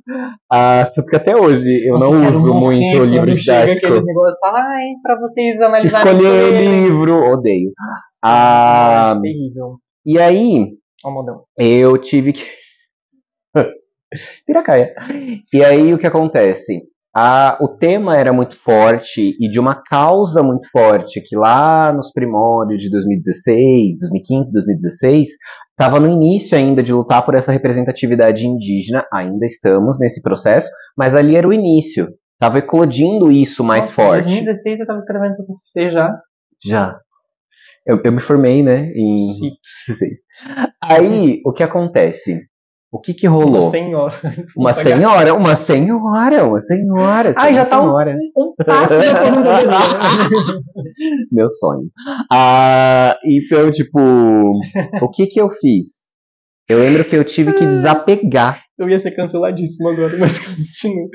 Ah, 0.51 0.91
tanto 0.95 1.11
que 1.11 1.17
até 1.17 1.37
hoje 1.37 1.87
eu 1.87 1.95
Nossa, 1.99 2.11
não 2.13 2.29
uso 2.29 2.55
muito 2.55 2.97
quando 2.97 3.11
livro 3.11 3.37
chega 3.37 3.61
didático. 3.67 3.87
aqueles 3.87 4.05
negócios 4.05 4.39
fala, 4.41 4.59
ai, 4.61 4.87
pra 5.03 5.19
vocês 5.21 5.61
analisarem. 5.61 6.13
Escolher 6.13 6.29
o 6.29 6.43
escolherem." 6.47 6.85
livro, 6.85 7.15
odeio. 7.33 7.73
Nossa, 7.79 8.03
Ah, 8.25 9.15
é 9.17 9.21
terrível. 9.21 9.75
E 10.07 10.19
aí, 10.19 10.67
modão. 11.05 11.43
eu 11.59 11.97
tive 11.99 12.33
que. 12.33 12.45
Piracaia. 14.47 14.93
E 15.53 15.65
aí 15.65 15.95
o 15.95 15.99
que 15.99 16.07
acontece? 16.07 16.83
A, 17.15 17.59
o 17.61 17.67
tema 17.67 18.17
era 18.17 18.33
muito 18.33 18.57
forte 18.57 19.37
e 19.41 19.49
de 19.49 19.59
uma 19.59 19.75
causa 19.75 20.43
muito 20.45 20.69
forte, 20.71 21.21
que 21.21 21.37
lá 21.37 21.93
nos 21.93 22.13
primórdios 22.13 22.81
de 22.81 22.91
2016, 22.91 23.99
2015, 23.99 24.53
2016, 24.53 25.29
estava 25.71 25.99
no 25.99 26.09
início 26.09 26.57
ainda 26.57 26.83
de 26.83 26.93
lutar 26.93 27.25
por 27.25 27.35
essa 27.35 27.51
representatividade 27.51 28.47
indígena, 28.47 29.05
ainda 29.13 29.45
estamos 29.45 29.99
nesse 29.99 30.23
processo, 30.23 30.71
mas 30.97 31.15
ali 31.15 31.35
era 31.35 31.49
o 31.49 31.53
início. 31.53 32.09
Estava 32.35 32.59
eclodindo 32.59 33.31
isso 33.31 33.65
mais 33.65 33.87
Nossa, 33.87 33.95
forte. 33.95 34.29
Em 34.29 34.45
2016 34.45 34.81
eu 34.81 34.87
tava 34.87 34.99
escrevendo 34.99 35.35
seu 35.35 35.45
TCC 35.45 35.91
já. 35.91 36.17
Já. 36.65 36.99
Eu, 37.87 38.01
eu 38.05 38.13
me 38.13 38.23
formei, 38.23 38.63
né? 38.63 38.93
Em. 38.95 39.27
Aí, 40.83 41.43
o 41.45 41.53
que 41.53 41.63
acontece? 41.63 42.41
O 42.93 43.01
que 43.01 43.15
que 43.15 43.29
rolou? 43.29 43.63
Uma 43.63 43.71
senhora. 43.71 44.15
Uma 44.57 44.73
senhora, 44.73 45.33
uma 45.35 45.55
senhora, 45.55 46.45
uma 46.45 46.61
senhora. 46.61 47.31
Ai, 47.37 47.55
já 47.55 47.63
uma 47.63 47.71
tá 47.71 47.81
um-. 47.83 47.95
Um 48.37 48.53
passo. 48.65 48.95
Meu 51.31 51.49
sonho. 51.49 51.89
Ah, 52.33 53.17
então, 53.25 53.71
tipo, 53.71 54.01
o 54.01 55.09
que 55.09 55.29
que 55.29 55.41
eu 55.41 55.49
fiz? 55.51 56.11
Eu 56.69 56.81
lembro 56.81 57.05
que 57.05 57.15
eu 57.17 57.25
tive 57.25 57.53
que 57.53 57.65
desapegar. 57.65 58.61
Eu 58.77 58.89
ia 58.89 58.99
ser 58.99 59.13
canceladíssimo 59.13 59.89
agora, 59.89 60.17
mas 60.19 60.37
continua. 60.39 61.09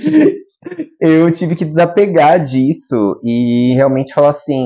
Eu 1.00 1.32
tive 1.32 1.56
que 1.56 1.66
desapegar 1.66 2.42
disso 2.42 3.20
e 3.24 3.74
realmente 3.76 4.14
falar 4.14 4.30
assim, 4.30 4.66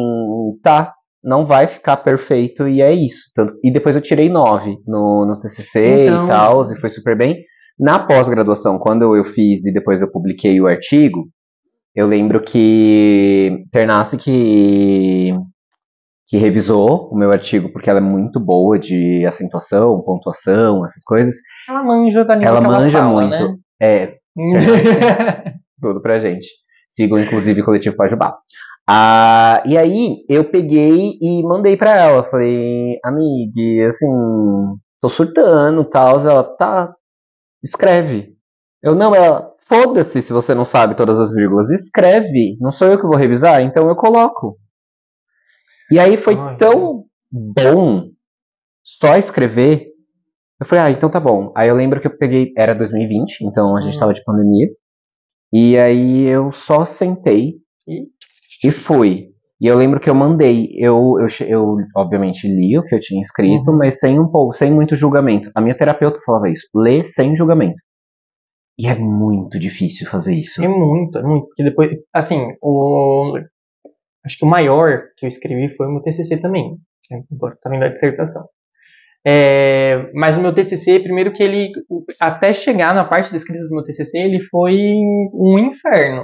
tá, 0.63 0.93
não 1.23 1.45
vai 1.45 1.67
ficar 1.67 1.97
perfeito 1.97 2.67
e 2.67 2.81
é 2.81 2.91
isso. 2.93 3.31
Tanto- 3.35 3.53
e 3.63 3.71
depois 3.71 3.95
eu 3.95 4.01
tirei 4.01 4.29
nove 4.29 4.77
no, 4.88 5.25
no 5.25 5.39
TCC 5.39 6.05
Então- 6.07 6.25
e 6.25 6.29
tal, 6.29 6.61
e 6.63 6.79
foi 6.79 6.89
super 6.89 7.17
bem. 7.17 7.43
Na 7.79 7.97
pós-graduação, 7.99 8.77
quando 8.77 9.15
eu 9.15 9.23
fiz 9.25 9.65
e 9.65 9.73
depois 9.73 10.01
eu 10.01 10.11
publiquei 10.11 10.59
o 10.59 10.67
artigo, 10.67 11.27
eu 11.95 12.05
lembro 12.07 12.41
que 12.43 13.63
Ternassi 13.71 14.17
que, 14.17 15.33
que 16.27 16.38
revisou 16.38 17.09
o 17.11 17.17
meu 17.17 17.31
artigo, 17.31 17.71
porque 17.71 17.89
ela 17.89 17.99
é 17.99 18.01
muito 18.01 18.39
boa 18.39 18.77
de 18.77 19.25
acentuação, 19.25 20.01
pontuação, 20.01 20.85
essas 20.85 21.03
coisas. 21.03 21.35
Ela 21.67 21.83
manja 21.83 22.23
da 22.25 22.35
língua 22.35 22.49
Ela 22.49 22.61
manja 22.61 22.99
fala, 22.99 23.27
muito. 23.27 23.43
Né? 23.49 23.57
É, 23.81 24.13
tudo 25.81 26.01
pra 26.01 26.19
gente. 26.19 26.47
Sigam, 26.89 27.19
inclusive, 27.19 27.61
o 27.61 27.65
Coletivo 27.65 27.95
Pajubá. 27.95 28.35
Ah, 28.91 29.62
e 29.67 29.77
aí, 29.77 30.25
eu 30.27 30.50
peguei 30.50 31.17
e 31.22 31.43
mandei 31.43 31.77
pra 31.77 31.96
ela. 31.96 32.24
Falei, 32.24 32.98
amiga, 33.03 33.88
assim, 33.88 34.08
tô 35.00 35.08
surtando 35.08 35.81
e 35.84 35.89
tal. 35.91 36.19
Ela, 36.19 36.43
tá, 36.43 36.96
escreve. 37.63 38.36
Eu, 38.81 38.96
não, 38.96 39.13
ela, 39.15 39.53
foda-se 39.67 40.22
se 40.22 40.34
você 40.34 40.55
não 40.55 40.65
sabe 40.65 40.96
todas 40.96 41.19
as 41.19 41.31
vírgulas. 41.34 41.69
Escreve. 41.72 42.58
Não 42.60 42.72
sou 42.72 42.88
eu 42.88 42.98
que 43.00 43.05
vou 43.08 43.17
revisar, 43.17 43.62
então 43.62 43.88
eu 43.89 43.96
coloco. 43.96 44.58
E 45.91 46.00
aí 46.00 46.17
foi 46.17 46.36
Ai. 46.36 46.58
tão 46.58 47.05
bom 47.31 48.10
só 48.84 49.17
escrever. 49.17 49.88
Eu 50.60 50.65
falei, 50.65 50.84
ah, 50.86 50.91
então 50.91 51.12
tá 51.12 51.19
bom. 51.19 51.53
Aí 51.55 51.69
eu 51.69 51.75
lembro 51.75 52.01
que 52.01 52.08
eu 52.08 52.17
peguei, 52.17 52.53
era 52.58 52.74
2020, 52.75 53.41
então 53.41 53.77
a 53.77 53.81
gente 53.81 53.98
Hum. 53.98 54.00
tava 54.00 54.13
de 54.13 54.24
pandemia. 54.24 54.67
E 55.53 55.77
aí 55.77 56.24
eu 56.25 56.51
só 56.51 56.86
sentei 56.86 57.55
E? 57.88 58.08
E 58.63 58.71
fui. 58.71 59.29
E 59.61 59.67
eu 59.67 59.77
lembro 59.77 59.99
que 59.99 60.09
eu 60.09 60.15
mandei, 60.15 60.69
eu, 60.77 61.15
eu, 61.19 61.27
eu 61.47 61.77
obviamente 61.95 62.47
li 62.47 62.77
o 62.77 62.83
que 62.83 62.95
eu 62.95 62.99
tinha 62.99 63.19
escrito, 63.21 63.71
Uhum. 63.71 63.77
mas 63.77 63.99
sem 63.99 64.17
um 64.19 64.27
pouco, 64.27 64.53
sem 64.53 64.71
muito 64.71 64.95
julgamento. 64.95 65.49
A 65.53 65.59
minha 65.61 65.77
terapeuta 65.77 66.17
falava 66.25 66.49
isso, 66.49 66.67
lê 66.73 67.03
sem 67.03 67.35
julgamento. 67.35 67.81
E 68.77 68.87
é 68.87 68.95
muito 68.95 69.59
difícil 69.59 70.07
fazer 70.07 70.33
isso. 70.35 70.63
É 70.63 70.67
muito, 70.67 71.17
é 71.17 71.21
muito. 71.23 71.47
Porque 71.47 71.63
depois, 71.63 71.91
assim, 72.13 72.47
o. 72.61 73.37
Acho 74.25 74.37
que 74.37 74.45
o 74.45 74.49
maior 74.49 75.01
que 75.17 75.25
eu 75.25 75.27
escrevi 75.27 75.75
foi 75.75 75.87
o 75.87 75.91
meu 75.91 76.01
TCC 76.01 76.37
também. 76.37 76.77
que 77.03 77.15
Agora 77.33 77.57
tá 77.61 77.69
vindo 77.69 77.83
a 77.83 77.89
dissertação. 77.89 78.45
É, 79.27 80.09
mas 80.13 80.37
o 80.37 80.41
meu 80.41 80.53
TCC, 80.53 81.01
primeiro 81.01 81.33
que 81.33 81.43
ele, 81.43 81.71
até 82.21 82.53
chegar 82.53 82.95
na 82.95 83.03
parte 83.03 83.31
da 83.31 83.37
escrita 83.37 83.63
do 83.67 83.75
meu 83.75 83.83
TCC, 83.83 84.17
ele 84.17 84.41
foi 84.43 84.77
um 85.33 85.59
inferno. 85.59 86.23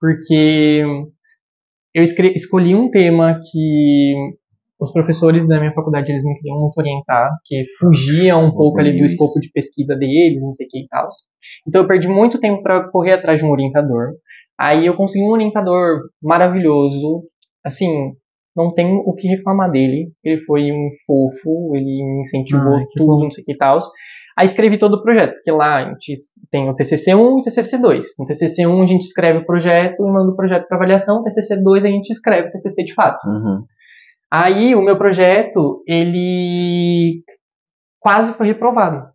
Porque 0.00 0.82
eu 1.94 2.02
escolhi 2.02 2.74
um 2.74 2.90
tema 2.90 3.38
que 3.50 4.14
os 4.80 4.92
professores 4.92 5.46
da 5.46 5.60
minha 5.60 5.72
faculdade 5.72 6.10
eles 6.10 6.24
não 6.24 6.34
queriam 6.34 6.60
muito 6.60 6.76
orientar, 6.76 7.30
que 7.46 7.64
fugia 7.78 8.36
um 8.36 8.50
pouco 8.50 8.80
ali 8.80 8.90
do 8.90 9.04
Isso. 9.04 9.14
escopo 9.14 9.38
de 9.40 9.50
pesquisa 9.52 9.94
deles, 9.94 10.42
não 10.42 10.52
sei 10.54 10.66
o 10.66 10.68
que 10.68 10.80
e 10.80 10.88
tal. 10.88 11.08
Então 11.68 11.82
eu 11.82 11.88
perdi 11.88 12.08
muito 12.08 12.40
tempo 12.40 12.62
para 12.62 12.88
correr 12.90 13.12
atrás 13.12 13.40
de 13.40 13.46
um 13.46 13.50
orientador. 13.50 14.14
Aí 14.58 14.84
eu 14.84 14.96
consegui 14.96 15.24
um 15.24 15.30
orientador 15.30 16.00
maravilhoso, 16.20 17.22
assim, 17.64 17.88
não 18.56 18.74
tenho 18.74 18.98
o 19.06 19.14
que 19.14 19.28
reclamar 19.28 19.70
dele. 19.70 20.10
Ele 20.24 20.42
foi 20.44 20.72
um 20.72 20.90
fofo, 21.06 21.76
ele 21.76 21.84
me 21.84 22.22
incentivou 22.22 22.74
Ai, 22.74 22.84
tudo, 22.92 23.06
bom. 23.06 23.24
não 23.24 23.30
sei 23.30 23.42
o 23.42 23.44
que 23.44 23.52
e 23.52 23.56
tal. 23.56 23.78
Aí 24.36 24.46
escrevi 24.46 24.78
todo 24.78 24.94
o 24.94 25.02
projeto, 25.02 25.34
porque 25.34 25.50
lá 25.50 25.76
a 25.82 25.88
gente 25.90 26.14
tem 26.50 26.68
o 26.70 26.74
TCC1 26.74 27.38
e 27.38 27.40
o 27.40 27.42
TCC2. 27.42 28.02
No 28.18 28.26
TCC1 28.26 28.82
a 28.82 28.86
gente 28.86 29.02
escreve 29.02 29.38
o 29.40 29.46
projeto 29.46 30.00
e 30.02 30.10
manda 30.12 30.32
o 30.32 30.36
projeto 30.36 30.66
para 30.66 30.76
avaliação, 30.78 31.18
no 31.18 31.24
TCC2 31.24 31.84
a 31.84 31.88
gente 31.88 32.10
escreve 32.10 32.48
o 32.48 32.50
TCC 32.50 32.84
de 32.84 32.94
fato. 32.94 33.26
Uhum. 33.28 33.64
Aí 34.32 34.74
o 34.74 34.80
meu 34.82 34.96
projeto, 34.96 35.82
ele 35.86 37.22
quase 38.00 38.32
foi 38.34 38.46
reprovado. 38.46 39.10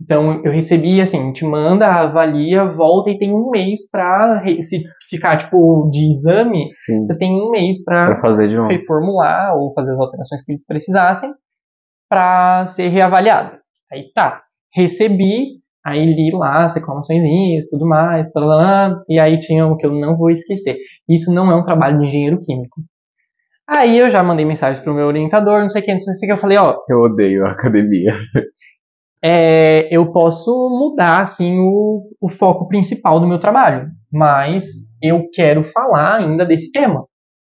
Então 0.00 0.42
eu 0.44 0.52
recebi 0.52 1.00
assim, 1.00 1.18
a 1.20 1.24
gente 1.26 1.44
manda, 1.44 1.86
avalia, 1.86 2.64
volta 2.72 3.10
e 3.10 3.18
tem 3.18 3.34
um 3.34 3.50
mês 3.50 3.90
pra 3.90 4.40
re- 4.40 4.62
se 4.62 4.80
ficar 5.10 5.36
tipo 5.36 5.90
de 5.90 6.08
exame, 6.08 6.68
Sim, 6.72 7.04
você 7.04 7.18
tem 7.18 7.30
um 7.32 7.50
mês 7.50 7.82
novo. 8.56 8.68
reformular 8.68 9.56
ou 9.56 9.74
fazer 9.74 9.92
as 9.92 9.98
alterações 9.98 10.44
que 10.44 10.52
eles 10.52 10.64
precisassem 10.64 11.32
pra 12.08 12.66
ser 12.68 12.88
reavaliado. 12.88 13.58
Aí 13.92 14.12
tá, 14.14 14.42
recebi, 14.74 15.60
aí 15.84 16.04
li 16.04 16.30
lá 16.32 16.64
as 16.64 16.74
reclamações 16.74 17.22
tudo 17.70 17.86
mais, 17.86 18.30
blá, 18.32 18.44
blá, 18.44 18.56
blá, 18.56 19.04
e 19.08 19.18
aí 19.18 19.38
tinha 19.38 19.66
o 19.66 19.76
que 19.76 19.86
eu 19.86 19.92
não 19.92 20.16
vou 20.16 20.30
esquecer. 20.30 20.76
Isso 21.08 21.32
não 21.32 21.50
é 21.50 21.56
um 21.56 21.64
trabalho 21.64 21.98
de 21.98 22.06
engenheiro 22.06 22.40
químico. 22.40 22.80
Aí 23.68 23.98
eu 23.98 24.08
já 24.08 24.22
mandei 24.22 24.46
mensagem 24.46 24.82
pro 24.82 24.94
meu 24.94 25.06
orientador, 25.06 25.60
não 25.60 25.68
sei 25.68 25.82
o 25.82 25.84
que, 25.84 25.92
não 25.92 25.98
sei 25.98 26.14
o 26.14 26.20
que, 26.26 26.32
eu 26.32 26.40
falei, 26.40 26.56
ó, 26.56 26.78
Eu 26.88 27.00
odeio 27.00 27.44
a 27.44 27.50
academia. 27.52 28.14
é, 29.22 29.94
eu 29.94 30.10
posso 30.10 30.50
mudar 30.70 31.20
assim 31.20 31.58
o, 31.58 32.08
o 32.20 32.28
foco 32.30 32.66
principal 32.66 33.20
do 33.20 33.26
meu 33.26 33.38
trabalho, 33.38 33.90
mas 34.10 34.64
eu 35.02 35.28
quero 35.32 35.64
falar 35.64 36.16
ainda 36.16 36.46
desse 36.46 36.72
tema. 36.72 37.04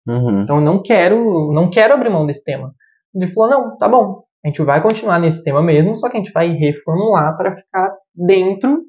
Uhum. 0.08 0.44
Então 0.44 0.58
eu 0.58 0.62
não 0.62 0.82
quero, 0.82 1.52
não 1.54 1.70
quero 1.70 1.94
abrir 1.94 2.10
mão 2.10 2.26
desse 2.26 2.44
tema. 2.44 2.72
Ele 3.16 3.34
falou, 3.34 3.50
não, 3.50 3.78
tá 3.78 3.90
bom, 3.90 4.24
a 4.44 4.48
gente 4.48 4.62
vai 4.64 4.82
continuar 4.82 5.20
nesse 5.20 5.44
tema 5.44 5.62
mesmo, 5.62 5.96
só 5.96 6.10
que 6.10 6.18
a 6.18 6.20
gente 6.20 6.32
vai 6.32 6.50
reformular 6.50 7.38
para 7.38 7.56
ficar 7.56 7.94
dentro 8.16 8.84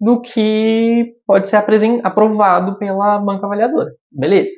do 0.00 0.20
que 0.20 1.14
pode 1.26 1.48
ser 1.48 1.56
aprovado 2.02 2.78
pela 2.78 3.18
banca 3.18 3.46
avaliadora. 3.46 3.90
Beleza. 4.10 4.50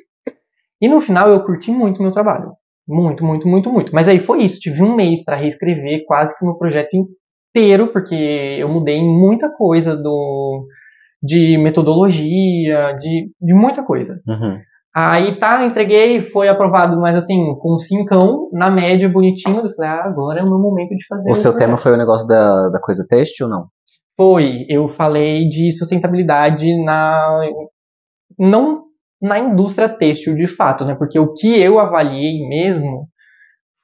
E 0.81 0.87
no 0.87 1.01
final 1.01 1.29
eu 1.29 1.43
curti 1.43 1.71
muito 1.71 1.99
o 1.99 2.03
meu 2.03 2.11
trabalho. 2.11 2.53
Muito, 2.87 3.23
muito, 3.23 3.47
muito, 3.47 3.69
muito. 3.69 3.93
Mas 3.93 4.07
aí 4.07 4.19
foi 4.19 4.43
isso. 4.43 4.59
Tive 4.59 4.81
um 4.81 4.95
mês 4.95 5.23
para 5.23 5.35
reescrever 5.35 6.05
quase 6.05 6.37
que 6.37 6.43
o 6.43 6.47
meu 6.47 6.57
projeto 6.57 6.93
inteiro, 6.93 7.87
porque 7.87 8.15
eu 8.15 8.69
mudei 8.69 9.01
muita 9.01 9.49
coisa 9.49 9.95
do 9.95 10.65
de 11.21 11.57
metodologia, 11.57 12.93
de, 12.99 13.31
de 13.41 13.53
muita 13.53 13.81
coisa. 13.83 14.21
Uhum. 14.27 14.59
Aí 14.95 15.39
tá, 15.39 15.65
entreguei, 15.65 16.21
foi 16.21 16.47
aprovado, 16.47 16.99
mas 16.99 17.15
assim, 17.15 17.55
com 17.59 17.79
cincão, 17.79 18.49
na 18.53 18.69
média, 18.69 19.09
bonitinho. 19.09 19.65
Eu 19.65 19.73
falei, 19.75 19.89
ah, 19.89 20.03
agora 20.05 20.39
é 20.39 20.43
o 20.43 20.49
meu 20.49 20.59
momento 20.59 20.89
de 20.95 21.05
fazer 21.07 21.31
O 21.31 21.35
seu 21.35 21.51
projeto. 21.51 21.67
tema 21.67 21.77
foi 21.79 21.93
o 21.93 21.97
negócio 21.97 22.27
da, 22.27 22.69
da 22.69 22.79
coisa 22.79 23.03
têxtil 23.09 23.47
ou 23.47 23.51
não? 23.51 23.67
Foi, 24.15 24.65
eu 24.69 24.89
falei 24.89 25.49
de 25.49 25.71
sustentabilidade 25.77 26.67
na 26.83 27.41
não 28.37 28.83
na 29.21 29.39
indústria 29.39 29.89
têxtil 29.89 30.35
de 30.35 30.47
fato, 30.47 30.83
né? 30.85 30.95
Porque 30.95 31.17
o 31.17 31.33
que 31.33 31.59
eu 31.59 31.79
avaliei 31.79 32.45
mesmo 32.47 33.07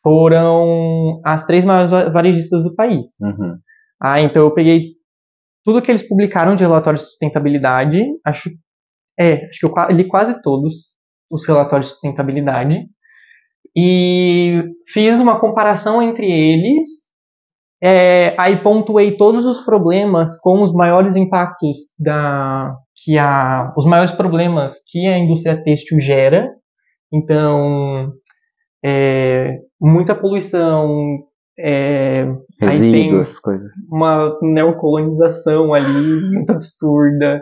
foram 0.04 1.22
as 1.26 1.46
três 1.46 1.66
maiores 1.66 1.92
va- 1.92 2.10
varejistas 2.10 2.64
do 2.64 2.76
país. 2.76 3.08
Uhum. 3.22 3.58
Ah, 4.02 4.22
então 4.22 4.44
eu 4.44 4.54
peguei 4.54 4.92
tudo 5.66 5.82
que 5.82 5.92
eles 5.92 6.08
publicaram 6.08 6.56
de 6.56 6.64
relatórios 6.64 7.04
de 7.04 7.10
sustentabilidade, 7.10 8.04
acho 8.26 8.50
é, 9.20 9.46
acho 9.48 9.60
que 9.60 9.66
eu 9.66 9.96
li 9.96 10.08
quase 10.08 10.42
todos 10.42 10.96
os 11.30 11.48
relatórios 11.48 11.90
de 11.90 11.94
sustentabilidade 11.94 12.86
e 13.76 14.64
fiz 14.88 15.20
uma 15.20 15.40
comparação 15.40 16.02
entre 16.02 16.30
eles 16.30 17.10
é, 17.82 18.36
aí 18.38 18.62
pontuei 18.62 19.16
todos 19.16 19.46
os 19.46 19.64
problemas 19.64 20.38
com 20.42 20.62
os 20.62 20.74
maiores 20.74 21.16
impactos 21.16 21.94
da 21.98 22.76
que 23.04 23.18
a 23.18 23.74
os 23.78 23.86
maiores 23.86 24.12
problemas 24.12 24.76
que 24.86 25.08
a 25.08 25.18
indústria 25.18 25.62
têxtil 25.64 26.00
gera. 26.00 26.50
Então, 27.12 28.12
é, 28.84 29.60
muita 29.80 30.14
poluição, 30.14 31.20
é, 31.58 32.28
Resíduos, 32.60 33.40
coisas. 33.40 33.72
uma 33.90 34.38
neocolonização 34.42 35.74
ali 35.74 36.22
muito 36.34 36.52
absurda, 36.52 37.42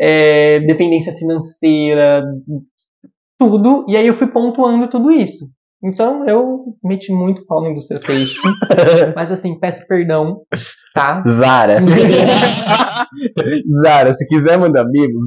é, 0.00 0.60
dependência 0.60 1.12
financeira, 1.12 2.24
tudo. 3.38 3.84
E 3.88 3.96
aí 3.96 4.06
eu 4.06 4.14
fui 4.14 4.26
pontuando 4.26 4.88
tudo 4.88 5.10
isso. 5.10 5.46
Então 5.82 6.26
eu 6.26 6.64
meti 6.82 7.12
muito 7.12 7.44
pau 7.46 7.62
na 7.62 7.70
indústria 7.70 8.00
têxtil, 8.00 8.42
mas 9.14 9.30
assim, 9.30 9.58
peço 9.58 9.86
perdão, 9.86 10.40
tá? 10.94 11.22
Zara. 11.28 11.80
Zara, 13.84 14.12
se 14.14 14.26
quiser 14.26 14.58
mandar 14.58 14.82
amigos, 14.82 15.22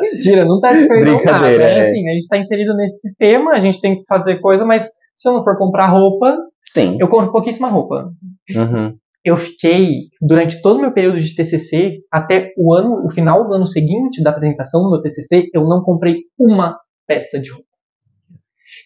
Mentira, 0.00 0.44
não 0.44 0.60
peço 0.60 0.88
perdão 0.88 1.16
nada. 1.16 1.24
Brincadeira, 1.24 1.64
É 1.64 1.78
é. 1.78 1.80
assim, 1.80 2.08
a 2.08 2.12
gente 2.14 2.28
tá 2.28 2.38
inserido 2.38 2.74
nesse 2.76 3.00
sistema, 3.00 3.52
a 3.52 3.60
gente 3.60 3.80
tem 3.80 3.96
que 3.96 4.04
fazer 4.08 4.36
coisa, 4.36 4.64
mas 4.64 4.84
se 5.14 5.28
eu 5.28 5.34
não 5.34 5.44
for 5.44 5.58
comprar 5.58 5.88
roupa, 5.88 6.36
sim. 6.72 6.96
eu 7.00 7.08
compro 7.08 7.32
pouquíssima 7.32 7.68
roupa. 7.68 8.10
Uhum. 8.54 8.94
Eu 9.26 9.36
fiquei 9.36 10.04
durante 10.22 10.62
todo 10.62 10.76
o 10.78 10.80
meu 10.80 10.92
período 10.92 11.18
de 11.20 11.34
TCC 11.34 11.98
até 12.12 12.52
o 12.56 12.72
ano, 12.72 13.04
o 13.04 13.10
final 13.10 13.46
do 13.46 13.52
ano 13.54 13.66
seguinte 13.66 14.22
da 14.22 14.30
apresentação 14.30 14.80
do 14.82 14.90
meu 14.90 15.00
TCC, 15.00 15.48
eu 15.52 15.62
não 15.66 15.82
comprei 15.82 16.20
uma 16.38 16.78
peça 17.08 17.38
de 17.40 17.50
roupa. 17.50 17.66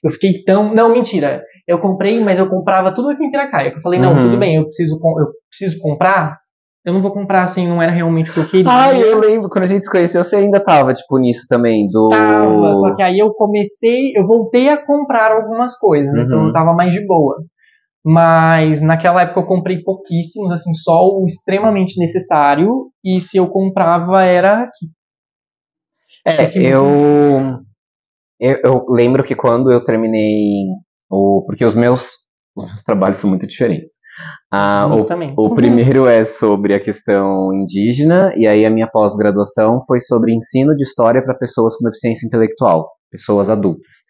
Eu 0.03 0.11
fiquei 0.13 0.43
tão, 0.45 0.75
não, 0.75 0.93
mentira. 0.93 1.43
Eu 1.69 1.79
comprei, 1.79 2.21
mas 2.21 2.39
eu 2.39 2.49
comprava 2.49 2.95
tudo 2.95 3.11
aqui 3.11 3.23
em 3.23 3.31
Piracaia. 3.31 3.73
Eu 3.75 3.81
falei, 3.81 4.01
não, 4.01 4.15
Uhum. 4.15 4.23
tudo 4.23 4.39
bem, 4.39 4.57
eu 4.57 4.65
preciso 4.65 4.95
eu 4.95 5.27
preciso 5.51 5.79
comprar. 5.81 6.39
Eu 6.87 6.95
não 6.95 7.03
vou 7.03 7.13
comprar 7.13 7.43
assim, 7.43 7.69
não 7.69 7.83
era 7.83 7.93
realmente 7.93 8.31
o 8.31 8.33
que 8.35 8.41
eu 8.41 8.47
queria. 8.47 8.71
Ai, 8.73 9.03
eu 9.03 9.19
lembro, 9.21 9.51
quando 9.51 9.65
a 9.65 9.67
gente 9.67 9.85
se 9.85 9.91
conheceu, 9.91 10.25
você 10.25 10.37
ainda 10.37 10.59
tava, 10.59 10.95
tipo, 10.95 11.19
nisso 11.19 11.45
também, 11.47 11.87
do... 11.91 12.09
Tava, 12.09 12.75
só 12.75 12.97
que 12.97 13.03
aí 13.03 13.19
eu 13.19 13.31
comecei, 13.35 14.13
eu 14.17 14.27
voltei 14.27 14.71
a 14.71 14.79
comprar 14.79 15.31
algumas 15.33 15.77
coisas, 15.79 16.17
Uhum. 16.17 16.23
então 16.23 16.47
eu 16.47 16.53
tava 16.55 16.73
mais 16.73 16.95
de 16.95 17.07
boa. 17.07 17.37
Mas 18.05 18.81
naquela 18.81 19.23
época 19.23 19.41
eu 19.41 19.47
comprei 19.47 19.83
pouquíssimos, 19.83 20.53
assim, 20.53 20.73
só 20.75 21.07
o 21.07 21.27
extremamente 21.27 21.99
necessário, 21.99 22.91
e 23.05 23.21
se 23.21 23.37
eu 23.37 23.49
comprava 23.49 24.23
era 24.23 24.65
aqui. 24.65 24.87
É, 26.27 26.59
eu, 26.59 26.85
eu. 28.41 28.61
Eu 28.65 28.87
lembro 28.89 29.23
que 29.23 29.35
quando 29.35 29.71
eu 29.71 29.85
terminei 29.85 30.67
o. 31.11 31.45
Porque 31.47 31.65
os 31.65 31.75
meus, 31.75 32.11
os 32.57 32.83
trabalhos 32.85 33.19
são 33.19 33.29
muito 33.29 33.47
diferentes. 33.47 33.97
Ah, 34.51 34.87
o, 34.87 35.05
também. 35.05 35.33
o 35.37 35.55
primeiro 35.55 36.07
é 36.07 36.25
sobre 36.25 36.75
a 36.75 36.81
questão 36.81 37.53
indígena, 37.55 38.33
e 38.37 38.47
aí 38.47 38.67
a 38.67 38.71
minha 38.71 38.89
pós-graduação 38.89 39.81
foi 39.87 40.01
sobre 40.01 40.35
ensino 40.35 40.75
de 40.75 40.83
história 40.83 41.23
para 41.23 41.35
pessoas 41.35 41.77
com 41.77 41.85
deficiência 41.85 42.27
intelectual, 42.27 42.91
pessoas 43.11 43.49
adultas. 43.49 44.10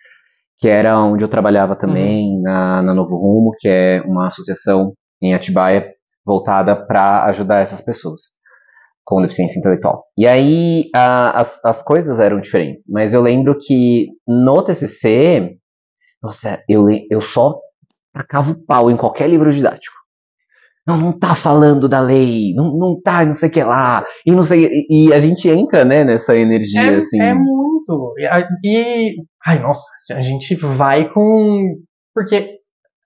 Que 0.61 0.69
era 0.69 0.99
onde 0.99 1.25
eu 1.25 1.29
trabalhava 1.29 1.75
também, 1.77 2.41
na, 2.43 2.83
na 2.83 2.95
Novo 2.95 3.17
Rumo, 3.17 3.53
que 3.59 3.69
é 3.69 4.03
uma 4.03 4.27
associação 4.29 4.93
em 5.23 5.35
Atibaia 5.35 5.91
voltada 6.25 6.77
para 6.77 7.25
ajudar 7.27 7.61
essas 7.61 7.81
pessoas 7.81 8.21
com 9.05 9.23
deficiência 9.23 9.59
intelectual. 9.59 10.05
E 10.17 10.27
aí 10.27 10.85
a- 10.95 11.41
as, 11.41 11.65
as 11.65 11.83
coisas 11.83 12.21
eram 12.21 12.41
diferentes, 12.41 12.85
mas 12.91 13.15
eu 13.15 13.23
lembro 13.23 13.57
que 13.59 14.09
no 14.29 14.63
TCC, 14.63 15.57
nossa, 16.23 16.63
eu, 16.69 16.87
eu 17.11 17.21
só 17.21 17.59
tacava 18.13 18.53
o 18.53 18.65
pau 18.67 18.91
em 18.91 18.97
qualquer 18.97 19.29
livro 19.31 19.51
didático. 19.51 19.97
Não, 20.87 20.97
não 20.97 21.19
tá 21.19 21.35
falando 21.35 21.89
da 21.89 22.01
lei, 22.01 22.53
não, 22.55 22.77
não 22.77 23.01
tá, 23.01 23.25
não 23.25 23.33
sei 23.33 23.49
o 23.49 23.53
que 23.53 23.63
lá, 23.63 24.05
e 24.27 24.33
não 24.33 24.43
sei, 24.43 24.69
e, 24.91 25.13
a 25.13 25.19
gente 25.19 25.49
entra, 25.49 25.85
né, 25.85 26.05
nessa 26.05 26.37
energia, 26.37 26.81
É, 26.93 26.97
assim. 26.97 27.21
é 27.21 27.35
muito. 27.35 28.15
E- 28.65 29.15
ai, 29.47 29.59
nossa, 29.61 29.85
a 30.13 30.23
gente 30.23 30.55
vai 30.55 31.09
com. 31.09 31.77
Porque 32.15 32.59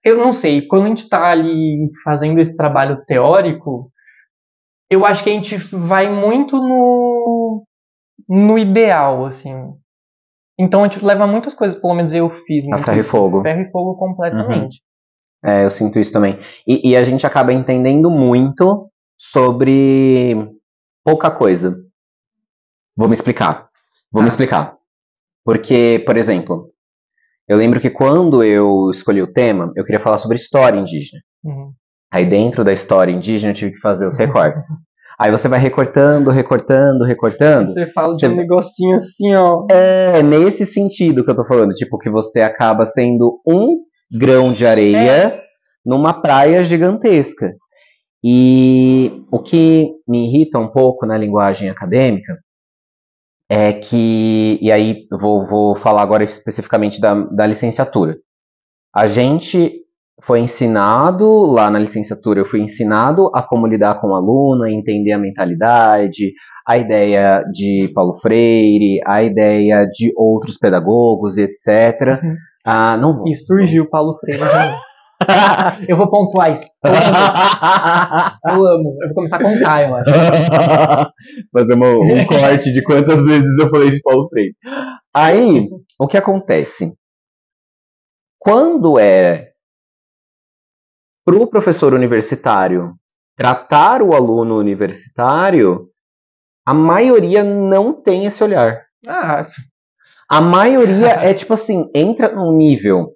eu 0.04 0.18
não 0.18 0.32
sei, 0.32 0.66
quando 0.66 0.84
a 0.84 0.88
gente 0.88 1.08
tá 1.08 1.26
ali 1.30 1.90
fazendo 2.02 2.38
esse 2.40 2.56
trabalho 2.56 3.04
teórico, 3.06 3.90
eu 4.90 5.04
acho 5.04 5.22
que 5.24 5.30
a 5.30 5.32
gente 5.32 5.56
vai 5.56 6.10
muito 6.10 6.56
no, 6.56 7.64
no 8.28 8.58
ideal, 8.58 9.26
assim. 9.26 9.54
Então 10.58 10.84
a 10.84 10.88
gente 10.88 11.04
leva 11.04 11.26
muitas 11.26 11.54
coisas, 11.54 11.80
pelo 11.80 11.94
menos 11.94 12.12
eu 12.12 12.30
fiz. 12.30 12.66
A 12.66 12.70
muito 12.70 12.84
ferro 12.84 13.00
e 13.00 13.04
fogo. 13.04 13.42
Ferro 13.42 13.60
e 13.62 13.70
fogo 13.70 13.96
completamente. 13.96 14.80
É, 15.44 15.64
eu 15.64 15.70
sinto 15.70 15.98
isso 15.98 16.12
também. 16.12 16.38
E, 16.66 16.90
e 16.90 16.96
a 16.96 17.02
gente 17.02 17.26
acaba 17.26 17.52
entendendo 17.52 18.10
muito 18.10 18.88
sobre 19.18 20.36
pouca 21.04 21.30
coisa. 21.30 21.76
Vou 22.96 23.08
me 23.08 23.14
explicar. 23.14 23.68
Vou 24.12 24.22
me 24.22 24.28
Ah. 24.28 24.30
explicar. 24.30 24.76
Porque, 25.44 26.02
por 26.06 26.16
exemplo, 26.16 26.70
eu 27.48 27.56
lembro 27.56 27.80
que 27.80 27.90
quando 27.90 28.42
eu 28.42 28.90
escolhi 28.90 29.20
o 29.22 29.32
tema, 29.32 29.70
eu 29.76 29.84
queria 29.84 30.00
falar 30.00 30.18
sobre 30.18 30.36
história 30.36 30.78
indígena. 30.78 31.20
Uhum. 31.44 31.72
Aí 32.12 32.24
dentro 32.24 32.64
da 32.64 32.72
história 32.72 33.12
indígena 33.12 33.50
eu 33.52 33.56
tive 33.56 33.72
que 33.72 33.80
fazer 33.80 34.06
os 34.06 34.16
recortes. 34.18 34.64
Aí 35.18 35.30
você 35.30 35.46
vai 35.46 35.60
recortando, 35.60 36.30
recortando, 36.30 37.04
recortando. 37.04 37.70
Você 37.72 37.86
fala 37.92 38.12
de 38.12 38.20
Você- 38.20 38.28
um 38.28 38.36
negocinho 38.36 38.96
assim, 38.96 39.34
ó. 39.34 39.66
É 39.70 40.22
nesse 40.22 40.64
sentido 40.66 41.24
que 41.24 41.30
eu 41.30 41.36
tô 41.36 41.46
falando, 41.46 41.72
tipo, 41.74 41.98
que 41.98 42.10
você 42.10 42.40
acaba 42.40 42.84
sendo 42.86 43.40
um 43.46 43.76
grão 44.10 44.52
de 44.52 44.66
areia 44.66 45.38
numa 45.84 46.12
praia 46.20 46.62
gigantesca. 46.62 47.52
E 48.24 49.22
o 49.30 49.38
que 49.38 49.90
me 50.08 50.26
irrita 50.26 50.58
um 50.58 50.68
pouco 50.68 51.04
na 51.06 51.18
linguagem 51.18 51.68
acadêmica 51.68 52.38
é 53.54 53.72
que, 53.72 54.58
e 54.60 54.72
aí 54.72 55.06
vou, 55.12 55.46
vou 55.46 55.76
falar 55.76 56.02
agora 56.02 56.24
especificamente 56.24 57.00
da, 57.00 57.14
da 57.14 57.46
licenciatura. 57.46 58.16
A 58.92 59.06
gente 59.06 59.72
foi 60.22 60.40
ensinado, 60.40 61.46
lá 61.46 61.70
na 61.70 61.78
licenciatura, 61.78 62.40
eu 62.40 62.46
fui 62.46 62.60
ensinado 62.60 63.30
a 63.32 63.42
como 63.42 63.68
lidar 63.68 64.00
com 64.00 64.08
o 64.08 64.14
aluno, 64.14 64.64
a 64.64 64.72
entender 64.72 65.12
a 65.12 65.18
mentalidade, 65.18 66.32
a 66.66 66.76
ideia 66.76 67.44
de 67.52 67.92
Paulo 67.94 68.14
Freire, 68.14 68.98
a 69.06 69.22
ideia 69.22 69.86
de 69.86 70.12
outros 70.16 70.58
pedagogos 70.58 71.36
etc. 71.36 72.20
Uhum. 72.22 72.36
Ah, 72.64 72.96
não 72.96 73.16
vou. 73.16 73.28
E 73.28 73.36
surgiu 73.36 73.88
Paulo 73.88 74.16
Freire. 74.18 74.42
Eu 75.88 75.96
vou 75.96 76.10
pontuar 76.10 76.50
isso. 76.52 76.66
Eu 76.84 76.92
amo. 76.92 78.36
Eu 78.44 78.66
amo. 78.66 78.96
Eu 79.02 79.06
vou 79.08 79.14
começar 79.14 79.36
a 79.36 79.42
contar, 79.42 79.82
eu 79.88 79.96
acho. 79.96 80.10
Fazer 81.52 81.74
uma- 81.74 81.90
um 81.90 82.26
corte 82.26 82.72
de 82.72 82.82
quantas 82.82 83.24
vezes 83.26 83.58
eu 83.60 83.68
falei 83.70 83.90
de 83.90 84.00
Paulo 84.02 84.28
Freire. 84.28 84.54
Aí, 85.14 85.68
o 85.98 86.06
que 86.06 86.16
acontece? 86.16 86.92
Quando 88.38 88.98
é 88.98 89.52
para 91.24 91.36
o 91.36 91.46
professor 91.46 91.94
universitário 91.94 92.94
tratar 93.36 94.02
o 94.02 94.14
aluno 94.14 94.56
universitário, 94.58 95.88
a 96.66 96.74
maioria 96.74 97.42
não 97.44 97.92
tem 97.92 98.26
esse 98.26 98.44
olhar. 98.44 98.82
Ah, 99.06 99.46
A 100.30 100.40
maioria 100.40 101.08
é 101.08 101.34
tipo 101.34 101.54
assim, 101.54 101.90
entra 101.94 102.34
num 102.34 102.56
nível 102.56 103.13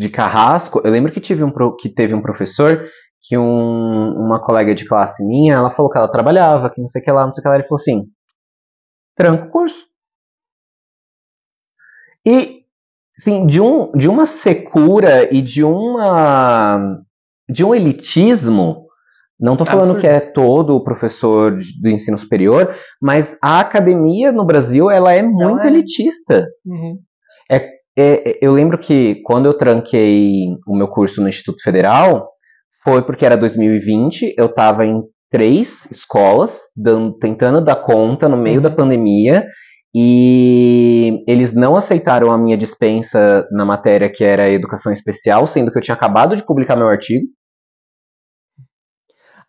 de 0.00 0.08
carrasco. 0.08 0.80
Eu 0.82 0.90
lembro 0.90 1.12
que, 1.12 1.20
tive 1.20 1.44
um, 1.44 1.52
que 1.78 1.90
teve 1.90 2.14
um 2.14 2.22
professor 2.22 2.86
que 3.22 3.36
um- 3.36 4.14
uma 4.16 4.42
colega 4.42 4.74
de 4.74 4.88
classe 4.88 5.22
minha, 5.26 5.54
ela 5.54 5.70
falou 5.70 5.90
que 5.90 5.98
ela 5.98 6.10
trabalhava, 6.10 6.70
que 6.70 6.80
não 6.80 6.88
sei 6.88 7.02
o 7.02 7.04
que 7.04 7.12
lá, 7.12 7.24
não 7.26 7.32
sei 7.32 7.40
o 7.40 7.42
que 7.42 7.48
lá. 7.50 7.54
Ele 7.56 7.64
falou 7.64 7.80
assim: 7.80 8.04
tranca 9.14 9.44
o 9.44 9.50
curso. 9.50 9.84
E, 12.26 12.62
sim, 13.12 13.46
de, 13.46 13.60
um, 13.60 13.92
de 13.92 14.08
uma 14.08 14.24
secura 14.24 15.32
e 15.34 15.42
de 15.42 15.62
uma. 15.62 16.98
de 17.48 17.62
um 17.62 17.74
elitismo. 17.74 18.86
Não 19.38 19.56
tô 19.56 19.64
falando 19.66 19.92
Absurdo. 19.96 20.00
que 20.02 20.06
é 20.06 20.20
todo 20.20 20.76
o 20.76 20.84
professor 20.84 21.58
do 21.80 21.88
ensino 21.88 22.16
superior, 22.16 22.74
mas 23.00 23.38
a 23.42 23.60
academia 23.60 24.32
no 24.32 24.44
Brasil 24.46 24.90
ela 24.90 25.12
é 25.12 25.22
muito 25.22 25.66
é. 25.66 25.70
elitista. 25.70 26.46
Uhum. 26.64 26.98
É, 27.50 27.79
é, 28.00 28.38
eu 28.40 28.52
lembro 28.52 28.78
que 28.78 29.20
quando 29.24 29.46
eu 29.46 29.54
tranquei 29.56 30.46
o 30.66 30.76
meu 30.76 30.88
curso 30.88 31.20
no 31.20 31.28
Instituto 31.28 31.62
Federal, 31.62 32.28
foi 32.84 33.02
porque 33.02 33.26
era 33.26 33.36
2020, 33.36 34.34
eu 34.38 34.46
estava 34.46 34.86
em 34.86 35.02
três 35.30 35.86
escolas, 35.90 36.58
dando- 36.76 37.16
tentando 37.18 37.60
dar 37.64 37.76
conta 37.76 38.28
no 38.28 38.36
meio 38.36 38.56
Uhum. 38.56 38.62
da 38.62 38.70
pandemia, 38.70 39.46
e 39.94 41.22
eles 41.26 41.54
não 41.54 41.76
aceitaram 41.76 42.30
a 42.30 42.38
minha 42.38 42.56
dispensa 42.56 43.46
na 43.50 43.64
matéria 43.64 44.10
que 44.10 44.24
era 44.24 44.48
educação 44.50 44.92
especial, 44.92 45.46
sendo 45.46 45.70
que 45.72 45.78
eu 45.78 45.82
tinha 45.82 45.94
acabado 45.94 46.36
de 46.36 46.44
publicar 46.44 46.76
meu 46.76 46.88
artigo. 46.88 47.26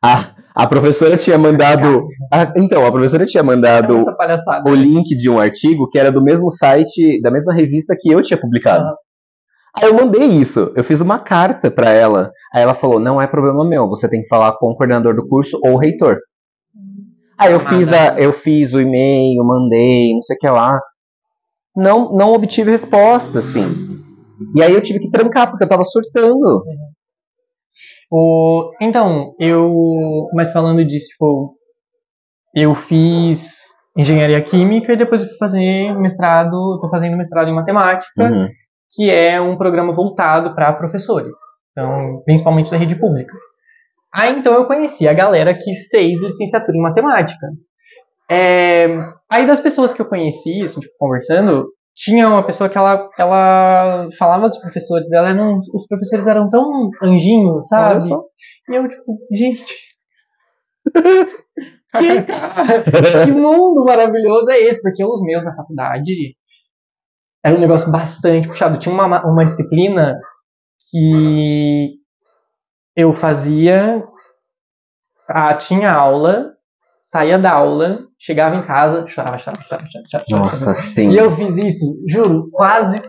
A, 0.03 0.31
a 0.55 0.67
professora 0.67 1.15
tinha 1.17 1.37
mandado. 1.37 2.07
a- 2.31 2.53
então, 2.57 2.85
a 2.85 2.91
professora 2.91 3.25
tinha 3.25 3.43
mandado 3.43 4.05
o 4.65 4.73
link 4.73 5.15
de 5.15 5.29
um 5.29 5.39
artigo 5.39 5.87
que 5.89 5.99
era 5.99 6.11
do 6.11 6.23
mesmo 6.23 6.49
site, 6.49 7.21
da 7.21 7.31
mesma 7.31 7.53
revista 7.53 7.95
que 7.99 8.11
eu 8.11 8.21
tinha 8.21 8.39
publicado. 8.39 8.83
Aham. 8.83 8.95
Aí 9.77 9.85
eu 9.85 9.93
mandei 9.93 10.25
isso, 10.27 10.71
eu 10.75 10.83
fiz 10.83 10.99
uma 10.99 11.17
carta 11.17 11.71
pra 11.71 11.91
ela. 11.91 12.29
Aí 12.53 12.61
ela 12.61 12.73
falou: 12.73 12.99
não 12.99 13.21
é 13.21 13.27
problema 13.27 13.63
meu, 13.63 13.87
você 13.87 14.09
tem 14.09 14.21
que 14.21 14.27
falar 14.27 14.53
com 14.57 14.67
o 14.71 14.75
coordenador 14.75 15.15
do 15.15 15.25
curso 15.27 15.57
ou 15.63 15.73
o 15.73 15.77
reitor. 15.77 16.17
Aí 17.37 17.53
eu 17.53 17.59
fiz, 17.59 17.91
a, 17.93 18.19
eu 18.19 18.33
fiz 18.33 18.73
o 18.73 18.81
e-mail, 18.81 19.43
mandei, 19.45 20.13
não 20.13 20.21
sei 20.23 20.35
o 20.35 20.39
que 20.39 20.49
lá. 20.49 20.77
Não, 21.75 22.11
não 22.13 22.33
obtive 22.33 22.69
resposta, 22.69 23.39
assim. 23.39 23.63
E 24.55 24.61
aí 24.61 24.73
eu 24.73 24.81
tive 24.81 24.99
que 24.99 25.09
trancar, 25.09 25.49
porque 25.49 25.63
eu 25.63 25.69
tava 25.69 25.83
surtando. 25.83 26.63
O, 28.11 28.71
então, 28.81 29.33
eu. 29.39 30.27
Mas 30.33 30.51
falando 30.51 30.83
disso, 30.85 31.07
tipo. 31.09 31.55
Eu 32.53 32.75
fiz 32.75 33.49
engenharia 33.97 34.43
química 34.43 34.91
e 34.91 34.97
depois 34.97 35.21
eu 35.21 35.29
fui 35.29 35.37
fazer 35.37 35.93
mestrado. 35.97 36.79
Tô 36.81 36.89
fazendo 36.89 37.15
mestrado 37.17 37.47
em 37.49 37.55
matemática, 37.55 38.23
Uhum. 38.23 38.49
que 38.93 39.09
é 39.09 39.39
um 39.39 39.55
programa 39.57 39.93
voltado 39.93 40.53
para 40.53 40.73
professores. 40.73 41.35
Então, 41.71 42.21
principalmente 42.25 42.69
da 42.69 42.75
rede 42.77 42.95
pública. 42.99 43.33
Aí 44.13 44.37
então 44.37 44.53
eu 44.53 44.65
conheci 44.65 45.07
a 45.07 45.13
galera 45.13 45.53
que 45.53 45.73
fez 45.89 46.19
licenciatura 46.19 46.77
em 46.77 46.81
matemática. 46.81 47.47
É, 48.29 48.87
aí 49.29 49.47
das 49.47 49.61
pessoas 49.61 49.93
que 49.93 50.01
eu 50.01 50.05
conheci, 50.05 50.61
assim, 50.63 50.81
tipo, 50.81 50.93
conversando, 50.99 51.67
tinha 51.95 52.27
uma 52.27 52.45
pessoa 52.45 52.69
que 52.69 52.77
ela, 52.77 53.09
ela 53.17 54.09
falava 54.17 54.49
dos 54.49 54.59
professores 54.59 55.07
dela, 55.09 55.29
eram, 55.29 55.59
os 55.73 55.87
professores 55.87 56.27
eram 56.27 56.49
tão 56.49 56.89
anjinhos, 57.03 57.67
sabe? 57.67 58.05
E 58.69 58.75
eu, 58.75 58.87
tipo, 58.87 59.19
gente. 59.31 59.75
que, 61.97 63.25
que 63.25 63.31
mundo 63.31 63.83
maravilhoso 63.85 64.49
é 64.51 64.59
esse? 64.59 64.81
Porque 64.81 65.03
os 65.03 65.21
meus 65.21 65.45
na 65.45 65.55
faculdade 65.55 66.35
era 67.43 67.55
um 67.55 67.59
negócio 67.59 67.91
bastante 67.91 68.47
puxado. 68.47 68.79
Tinha 68.79 68.93
uma, 68.93 69.25
uma 69.25 69.45
disciplina 69.45 70.17
que 70.89 71.97
eu 72.95 73.13
fazia. 73.13 74.03
Ah, 75.27 75.55
tinha 75.55 75.91
aula, 75.91 76.53
saía 77.11 77.37
da 77.37 77.51
aula, 77.51 77.99
chegava 78.19 78.55
em 78.55 78.63
casa, 78.63 79.05
chorava, 79.07 79.37
chorava, 79.37 79.63
chorava, 79.63 79.87
chorava. 80.09 80.25
Nossa, 80.31 80.73
sim. 80.73 81.11
E 81.11 81.17
eu 81.17 81.35
fiz 81.35 81.57
isso, 81.57 81.85
juro, 82.07 82.49
quase 82.51 83.01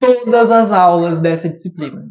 todas 0.00 0.50
as 0.50 0.72
aulas 0.72 1.20
dessa 1.20 1.48
disciplina. 1.48 2.02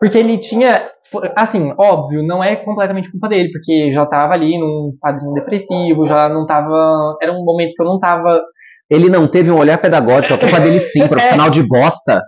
Porque 0.00 0.16
ele 0.16 0.38
tinha, 0.38 0.90
assim, 1.36 1.74
óbvio, 1.76 2.22
não 2.22 2.42
é 2.42 2.56
completamente 2.56 3.10
culpa 3.10 3.28
dele, 3.28 3.50
porque 3.52 3.92
já 3.92 4.06
tava 4.06 4.32
ali 4.32 4.58
num 4.58 4.96
padrinho 5.00 5.34
depressivo, 5.34 6.06
já 6.06 6.28
não 6.28 6.46
tava, 6.46 7.16
era 7.20 7.32
um 7.32 7.44
momento 7.44 7.74
que 7.74 7.82
eu 7.82 7.86
não 7.86 7.98
tava, 7.98 8.40
Ele 8.88 9.10
não 9.10 9.28
teve 9.28 9.50
um 9.50 9.58
olhar 9.58 9.78
pedagógico, 9.78 10.34
a 10.34 10.38
culpa 10.38 10.60
dele 10.60 10.78
sim, 10.78 11.06
profissional 11.08 11.50
de 11.50 11.62
bosta. 11.66 12.22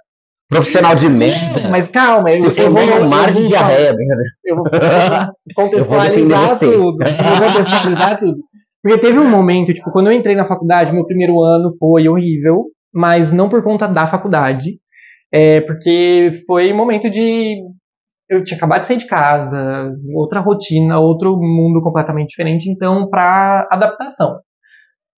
Profissional 0.50 0.96
de 0.96 1.08
merda. 1.08 1.68
mas 1.70 1.86
calma, 1.86 2.28
eu, 2.30 2.34
Se 2.34 2.46
eu 2.46 2.50
formou 2.50 2.84
vou, 2.84 3.04
no 3.04 3.08
mar 3.08 3.28
eu 3.28 3.34
de 3.36 3.46
diarreia, 3.46 3.94
brincadeira. 3.94 4.30
Eu 4.44 4.56
vou 4.56 4.66
Eu 4.66 5.54
contextualizar 5.54 6.58
tudo. 6.58 6.98
Eu 7.02 7.36
vou 7.36 7.46
contextualizar 7.48 8.18
tudo. 8.18 8.38
Porque 8.82 8.98
teve 8.98 9.18
um 9.18 9.30
momento, 9.30 9.72
tipo, 9.72 9.90
quando 9.92 10.08
eu 10.08 10.12
entrei 10.12 10.34
na 10.34 10.48
faculdade, 10.48 10.92
meu 10.92 11.06
primeiro 11.06 11.40
ano 11.40 11.72
foi 11.78 12.08
horrível, 12.08 12.64
mas 12.92 13.30
não 13.32 13.48
por 13.48 13.62
conta 13.62 13.86
da 13.86 14.08
faculdade. 14.08 14.80
É 15.32 15.60
porque 15.60 16.42
foi 16.46 16.72
um 16.72 16.76
momento 16.76 17.08
de. 17.08 17.62
Eu 18.28 18.42
tinha 18.42 18.56
acabado 18.56 18.80
de 18.80 18.86
sair 18.88 18.96
de 18.96 19.06
casa, 19.06 19.92
outra 20.14 20.40
rotina, 20.40 20.98
outro 20.98 21.36
mundo 21.36 21.80
completamente 21.82 22.30
diferente, 22.30 22.68
então, 22.68 23.08
pra 23.08 23.68
adaptação. 23.70 24.40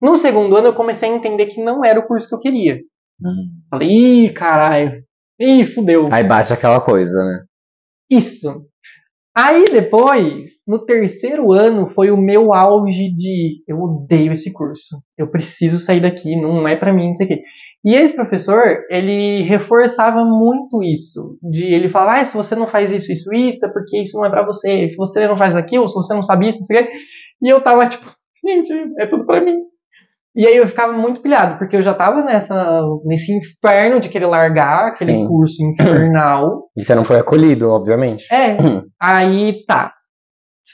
No 0.00 0.16
segundo 0.16 0.56
ano, 0.56 0.68
eu 0.68 0.74
comecei 0.74 1.10
a 1.10 1.14
entender 1.14 1.46
que 1.46 1.62
não 1.62 1.84
era 1.84 2.00
o 2.00 2.06
curso 2.06 2.28
que 2.28 2.34
eu 2.34 2.40
queria. 2.40 2.78
Falei, 3.70 3.88
ih, 3.88 4.28
caralho. 4.30 5.02
Ih, 5.42 5.66
fudeu. 5.66 6.08
Aí 6.12 6.22
bate 6.22 6.52
aquela 6.52 6.80
coisa, 6.80 7.18
né? 7.24 7.44
Isso. 8.08 8.64
Aí 9.34 9.64
depois, 9.64 10.50
no 10.68 10.84
terceiro 10.84 11.52
ano, 11.52 11.90
foi 11.94 12.10
o 12.10 12.16
meu 12.16 12.52
auge 12.52 13.10
de 13.12 13.62
eu 13.66 13.78
odeio 13.78 14.32
esse 14.34 14.52
curso. 14.52 15.02
Eu 15.18 15.30
preciso 15.30 15.78
sair 15.78 16.00
daqui, 16.00 16.40
não 16.40 16.68
é 16.68 16.76
pra 16.76 16.92
mim, 16.92 17.08
não 17.08 17.14
sei 17.14 17.26
o 17.26 17.28
quê. 17.30 17.42
E 17.84 17.94
esse 17.96 18.14
professor, 18.14 18.62
ele 18.88 19.42
reforçava 19.42 20.22
muito 20.24 20.82
isso. 20.82 21.38
De 21.42 21.64
ele 21.64 21.88
falar, 21.88 22.20
ah, 22.20 22.24
se 22.24 22.36
você 22.36 22.54
não 22.54 22.68
faz 22.68 22.92
isso, 22.92 23.10
isso, 23.10 23.34
isso, 23.34 23.66
é 23.66 23.72
porque 23.72 24.02
isso 24.02 24.16
não 24.18 24.26
é 24.26 24.30
pra 24.30 24.44
você. 24.44 24.88
Se 24.88 24.96
você 24.96 25.26
não 25.26 25.36
faz 25.36 25.56
aquilo, 25.56 25.88
se 25.88 25.94
você 25.94 26.14
não 26.14 26.22
sabe 26.22 26.48
isso, 26.48 26.58
não 26.58 26.64
sei 26.64 26.82
o 26.82 26.86
quê. 26.86 26.92
E 27.42 27.48
eu 27.48 27.60
tava 27.60 27.88
tipo, 27.88 28.04
gente, 28.44 28.72
é 28.98 29.06
tudo 29.06 29.24
pra 29.24 29.40
mim. 29.40 29.56
E 30.34 30.46
aí 30.46 30.56
eu 30.56 30.66
ficava 30.66 30.94
muito 30.94 31.20
pilhado, 31.20 31.58
porque 31.58 31.76
eu 31.76 31.82
já 31.82 31.92
tava 31.92 32.22
nessa, 32.24 32.80
nesse 33.04 33.30
inferno 33.36 34.00
de 34.00 34.08
querer 34.08 34.26
largar 34.26 34.88
aquele 34.88 35.12
Sim. 35.12 35.26
curso 35.26 35.62
infernal. 35.62 36.68
E 36.74 36.82
você 36.84 36.94
não 36.94 37.04
foi 37.04 37.18
acolhido, 37.18 37.68
obviamente. 37.68 38.24
É, 38.32 38.56
aí 39.00 39.62
tá. 39.66 39.92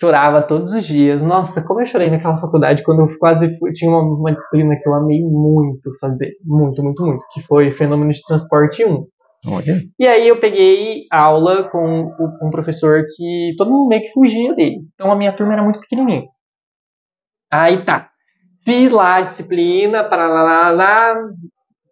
Chorava 0.01 0.43
todos 0.43 0.73
os 0.75 0.87
dias. 0.87 1.25
Nossa, 1.25 1.67
como 1.67 1.81
eu 1.81 1.87
chorei 1.87 2.09
naquela 2.09 2.41
faculdade 2.41 2.85
quando 2.85 3.01
eu 3.01 3.19
quase 3.19 3.59
fui. 3.59 3.73
Tinha 3.73 3.91
uma, 3.91 4.01
uma 4.03 4.33
disciplina 4.33 4.77
que 4.81 4.89
eu 4.89 4.95
amei 4.95 5.21
muito 5.23 5.91
fazer. 6.01 6.31
Muito, 6.45 6.81
muito, 6.85 7.05
muito. 7.05 7.25
Que 7.33 7.43
foi 7.43 7.73
Fenômeno 7.73 8.13
de 8.13 8.23
Transporte 8.23 8.85
1. 8.85 9.05
Olha. 9.49 9.81
E 9.99 10.07
aí 10.07 10.29
eu 10.29 10.39
peguei 10.39 11.03
aula 11.11 11.65
com 11.69 12.03
o- 12.05 12.47
um 12.47 12.51
professor 12.51 13.03
que 13.17 13.55
todo 13.57 13.73
mundo 13.73 13.89
meio 13.89 14.03
que 14.03 14.13
fugia 14.13 14.55
dele. 14.55 14.77
Então 14.95 15.11
a 15.11 15.17
minha 15.17 15.33
turma 15.33 15.55
era 15.55 15.65
muito 15.65 15.81
pequenininha. 15.81 16.23
Aí 17.51 17.85
tá. 17.85 18.08
Fiz 18.65 18.91
lá 18.91 19.17
a 19.17 19.23
disciplina, 19.23 20.05
para 20.05 20.29
lá, 20.29 20.43
lá, 20.43 20.71
lá. 20.71 21.15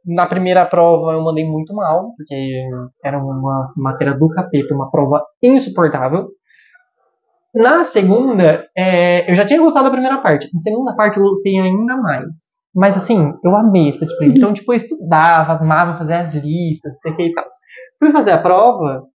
Na 0.05 0.27
primeira 0.27 0.65
prova 0.65 1.13
eu 1.13 1.23
mandei 1.23 1.45
muito 1.45 1.75
mal, 1.75 2.13
porque 2.17 2.69
era 3.03 3.19
uma 3.19 3.73
matéria 3.77 4.15
do 4.15 4.29
capeta, 4.29 4.75
uma 4.75 4.91
prova 4.91 5.25
insuportável. 5.43 6.29
Na 7.55 7.83
segunda, 7.83 8.69
é, 8.77 9.31
eu 9.31 9.35
já 9.35 9.47
tinha 9.47 9.61
gostado 9.61 9.87
da 9.87 9.91
primeira 9.91 10.19
parte. 10.19 10.49
Na 10.53 10.61
segunda 10.61 10.95
parte 10.95 11.17
eu 11.17 11.25
gostei 11.25 11.59
ainda 11.59 11.97
mais. 11.97 12.57
Mas 12.75 12.97
assim, 12.97 13.33
eu 13.43 13.57
amei 13.57 13.89
essa 13.89 14.05
disciplina. 14.05 14.35
Então, 14.37 14.53
tipo, 14.53 14.71
eu 14.71 14.77
estudava, 14.77 15.55
amava 15.55 15.97
fazer 15.97 16.15
as 16.15 16.35
listas, 16.35 17.01
sei 17.01 17.13
o 17.13 17.17
que 17.17 17.23
e 17.23 17.33
tal. 17.33 17.45
Fui 17.99 18.13
fazer 18.13 18.33
a 18.33 18.43
prova, 18.43 19.07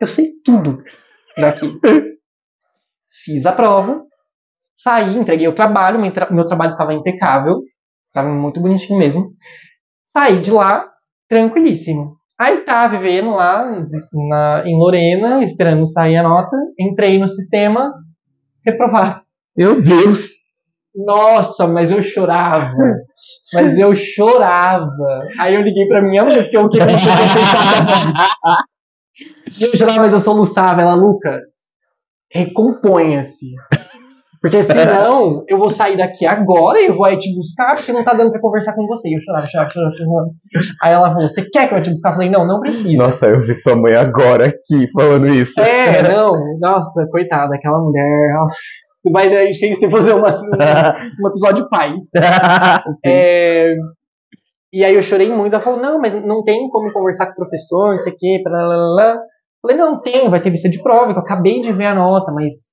eu 0.00 0.06
sei 0.06 0.32
tudo 0.44 0.78
daqui. 1.36 1.72
Fiz 3.24 3.46
a 3.46 3.52
prova, 3.52 4.04
saí, 4.82 5.16
entreguei 5.16 5.48
o 5.48 5.54
trabalho, 5.54 6.00
meu, 6.00 6.12
tra- 6.12 6.30
meu 6.30 6.44
trabalho 6.46 6.70
estava 6.70 6.94
impecável, 6.94 7.60
estava 8.08 8.28
muito 8.28 8.60
bonitinho 8.60 8.98
mesmo. 8.98 9.30
Saí 10.12 10.40
de 10.40 10.50
lá, 10.50 10.88
tranquilíssimo. 11.28 12.16
Aí 12.38 12.58
tá, 12.64 12.86
vivendo 12.88 13.30
lá 13.30 13.64
na- 14.12 14.62
em 14.66 14.78
Lorena, 14.78 15.42
esperando 15.44 15.86
sair 15.86 16.16
a 16.16 16.22
nota, 16.22 16.56
entrei 16.78 17.18
no 17.18 17.28
sistema, 17.28 17.92
reprovado. 18.64 19.22
Meu 19.56 19.80
Deus! 19.80 20.30
Nossa, 20.94 21.68
mas 21.68 21.90
eu 21.90 22.02
chorava. 22.02 22.76
Mas 23.54 23.78
eu 23.78 23.94
chorava. 23.94 25.28
Aí 25.38 25.54
eu 25.54 25.62
liguei 25.62 25.86
pra 25.86 26.02
minha 26.02 26.24
mãe, 26.24 26.42
porque 26.42 26.56
eu 26.56 26.68
queria 26.68 26.86
E 29.58 29.64
eu 29.64 29.76
chorava, 29.76 30.00
mas 30.00 30.12
eu 30.12 30.20
soluçava. 30.20 30.80
Ela, 30.82 30.94
Lucas, 30.94 31.42
recomponha-se. 32.32 33.46
Porque 34.40 34.62
senão 34.62 35.44
eu 35.48 35.58
vou 35.58 35.70
sair 35.70 35.96
daqui 35.96 36.26
agora 36.26 36.80
e 36.80 36.86
eu 36.86 36.96
vou 36.96 37.04
aí 37.04 37.18
te 37.18 37.34
buscar 37.34 37.76
porque 37.76 37.92
não 37.92 38.04
tá 38.04 38.14
dando 38.14 38.30
pra 38.30 38.40
conversar 38.40 38.74
com 38.74 38.86
você. 38.86 39.10
E 39.10 39.14
eu 39.14 39.20
chorava, 39.20 39.46
chorava, 39.46 39.70
chorava, 39.70 39.96
chorava. 39.96 40.30
Aí 40.82 40.92
ela 40.92 41.12
falou: 41.12 41.28
Você 41.28 41.48
quer 41.50 41.68
que 41.68 41.74
eu 41.74 41.82
te 41.82 41.90
buscar? 41.90 42.10
Eu 42.10 42.14
falei: 42.14 42.30
Não, 42.30 42.46
não 42.46 42.60
precisa. 42.60 43.02
Nossa, 43.02 43.26
eu 43.26 43.42
vi 43.42 43.54
sua 43.54 43.76
mãe 43.76 43.94
agora 43.94 44.46
aqui 44.46 44.90
falando 44.92 45.26
isso. 45.26 45.60
É, 45.60 46.02
não, 46.14 46.32
nossa, 46.58 47.06
coitada, 47.10 47.54
aquela 47.54 47.78
mulher. 47.78 48.28
que 49.04 49.16
a 49.16 49.44
gente 49.46 49.60
tem 49.60 49.72
que 49.72 49.90
fazer 49.90 50.14
uma, 50.14 50.28
um 50.28 51.28
episódio 51.28 51.64
de 51.64 51.68
paz. 51.68 52.02
É, 53.04 53.74
e 54.72 54.84
aí 54.84 54.94
eu 54.94 55.02
chorei 55.02 55.28
muito. 55.30 55.52
Ela 55.52 55.62
falou: 55.62 55.80
Não, 55.80 56.00
mas 56.00 56.14
não 56.14 56.42
tem 56.42 56.66
como 56.70 56.90
conversar 56.92 57.26
com 57.26 57.32
o 57.32 57.36
professor, 57.36 57.92
não 57.92 58.00
sei 58.00 58.12
o 58.14 58.16
quê. 58.16 58.40
Blá, 58.42 58.58
blá, 58.58 58.76
blá. 58.76 59.18
Falei: 59.60 59.76
Não, 59.76 59.98
tem, 59.98 60.30
vai 60.30 60.40
ter 60.40 60.50
vista 60.50 60.68
de 60.70 60.82
prova, 60.82 61.12
que 61.12 61.18
eu 61.18 61.22
acabei 61.22 61.60
de 61.60 61.72
ver 61.72 61.86
a 61.86 61.94
nota, 61.94 62.32
mas 62.32 62.70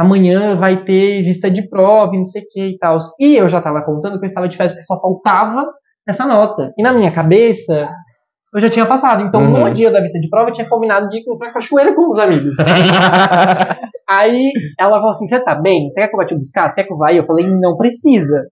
amanhã 0.00 0.56
vai 0.56 0.84
ter 0.84 1.22
vista 1.22 1.50
de 1.50 1.68
prova 1.68 2.14
e 2.14 2.18
não 2.18 2.26
sei 2.26 2.42
o 2.42 2.46
que 2.50 2.60
e 2.70 2.78
tal. 2.78 2.98
E 3.20 3.36
eu 3.36 3.48
já 3.48 3.60
tava 3.60 3.82
contando 3.84 4.18
que 4.18 4.24
eu 4.24 4.28
estava 4.28 4.48
de 4.48 4.56
férias, 4.56 4.74
que 4.74 4.82
só 4.82 5.00
faltava 5.00 5.66
essa 6.08 6.26
nota. 6.26 6.72
E 6.78 6.82
na 6.82 6.92
minha 6.92 7.10
cabeça, 7.12 7.88
eu 8.54 8.60
já 8.60 8.68
tinha 8.70 8.86
passado. 8.86 9.22
Então, 9.22 9.42
Uhum. 9.42 9.64
no 9.66 9.72
dia 9.72 9.90
da 9.90 10.00
vista 10.00 10.18
de 10.18 10.28
prova, 10.28 10.48
eu 10.48 10.52
tinha 10.54 10.68
combinado 10.68 11.08
de 11.08 11.18
ir 11.18 11.24
pra 11.38 11.52
cachoeira 11.52 11.94
com 11.94 12.08
os 12.08 12.18
amigos. 12.18 12.56
Aí 14.08 14.50
ela 14.78 14.96
falou 14.98 15.10
assim: 15.12 15.26
Você 15.28 15.38
tá 15.44 15.54
bem? 15.54 15.88
Você 15.88 16.00
quer 16.00 16.08
que 16.08 16.14
eu 16.14 16.18
vá 16.18 16.26
te 16.26 16.34
buscar? 16.36 16.68
Você 16.68 16.76
quer 16.76 16.86
que 16.88 16.92
eu 16.92 16.98
vá? 16.98 17.08
aí?" 17.10 17.16
Eu 17.18 17.26
falei: 17.26 17.46
Não 17.46 17.76
precisa. 17.76 18.42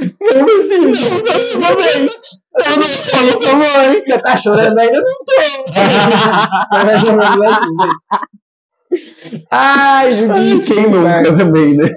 Não 0.00 0.44
precisa. 0.46 1.12
Eu 1.52 1.60
tô 1.60 1.76
bem. 1.76 2.08
Eu 2.54 2.76
não 2.76 2.82
falo 2.82 3.40
com 3.40 3.48
a 3.50 3.54
mãe. 3.54 4.02
Você 4.04 4.18
tá 4.18 4.36
chorando 4.36 4.78
ainda? 4.78 4.96
Eu 4.96 5.02
Não 5.02 5.18
tô. 5.26 5.32
Ai, 9.50 10.14
Judite. 10.16 10.74
Quem 10.74 10.90
nunca 10.90 11.36
também, 11.36 11.76
né? 11.76 11.90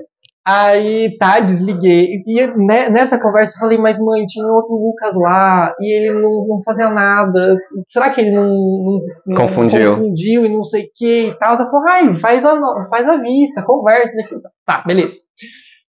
Aí 0.48 1.18
tá, 1.18 1.40
desliguei. 1.40 2.22
E 2.24 2.48
ne- 2.56 2.90
nessa 2.90 3.20
conversa 3.20 3.56
eu 3.56 3.60
falei, 3.60 3.80
mas 3.80 3.98
mãe, 4.00 4.26
tinha 4.26 4.46
outro 4.46 4.76
Lucas 4.76 5.16
lá 5.16 5.74
e 5.80 5.92
ele 5.92 6.14
não, 6.14 6.46
não 6.48 6.62
fazia 6.64 6.90
nada. 6.90 7.58
Será 7.88 8.12
que 8.12 8.22
ele 8.22 8.32
não, 8.32 8.46
não- 8.46 9.00
não 9.26 9.38
Confundiu. 9.38 9.96
confundiu 9.96 10.46
e 10.46 10.50
não 10.50 10.64
sei 10.64 10.84
o 10.84 10.88
que 10.94 11.30
e 11.30 11.38
tal? 11.40 11.56
Ela 11.56 11.66
falou, 11.70 11.88
ai, 11.88 12.14
faz 12.20 12.46
a, 12.46 12.56
faz 12.90 13.08
a 13.08 13.18
vista, 13.18 13.64
conversa. 13.64 14.14
né? 14.16 14.24
Tá, 14.66 14.84
beleza. 14.86 15.16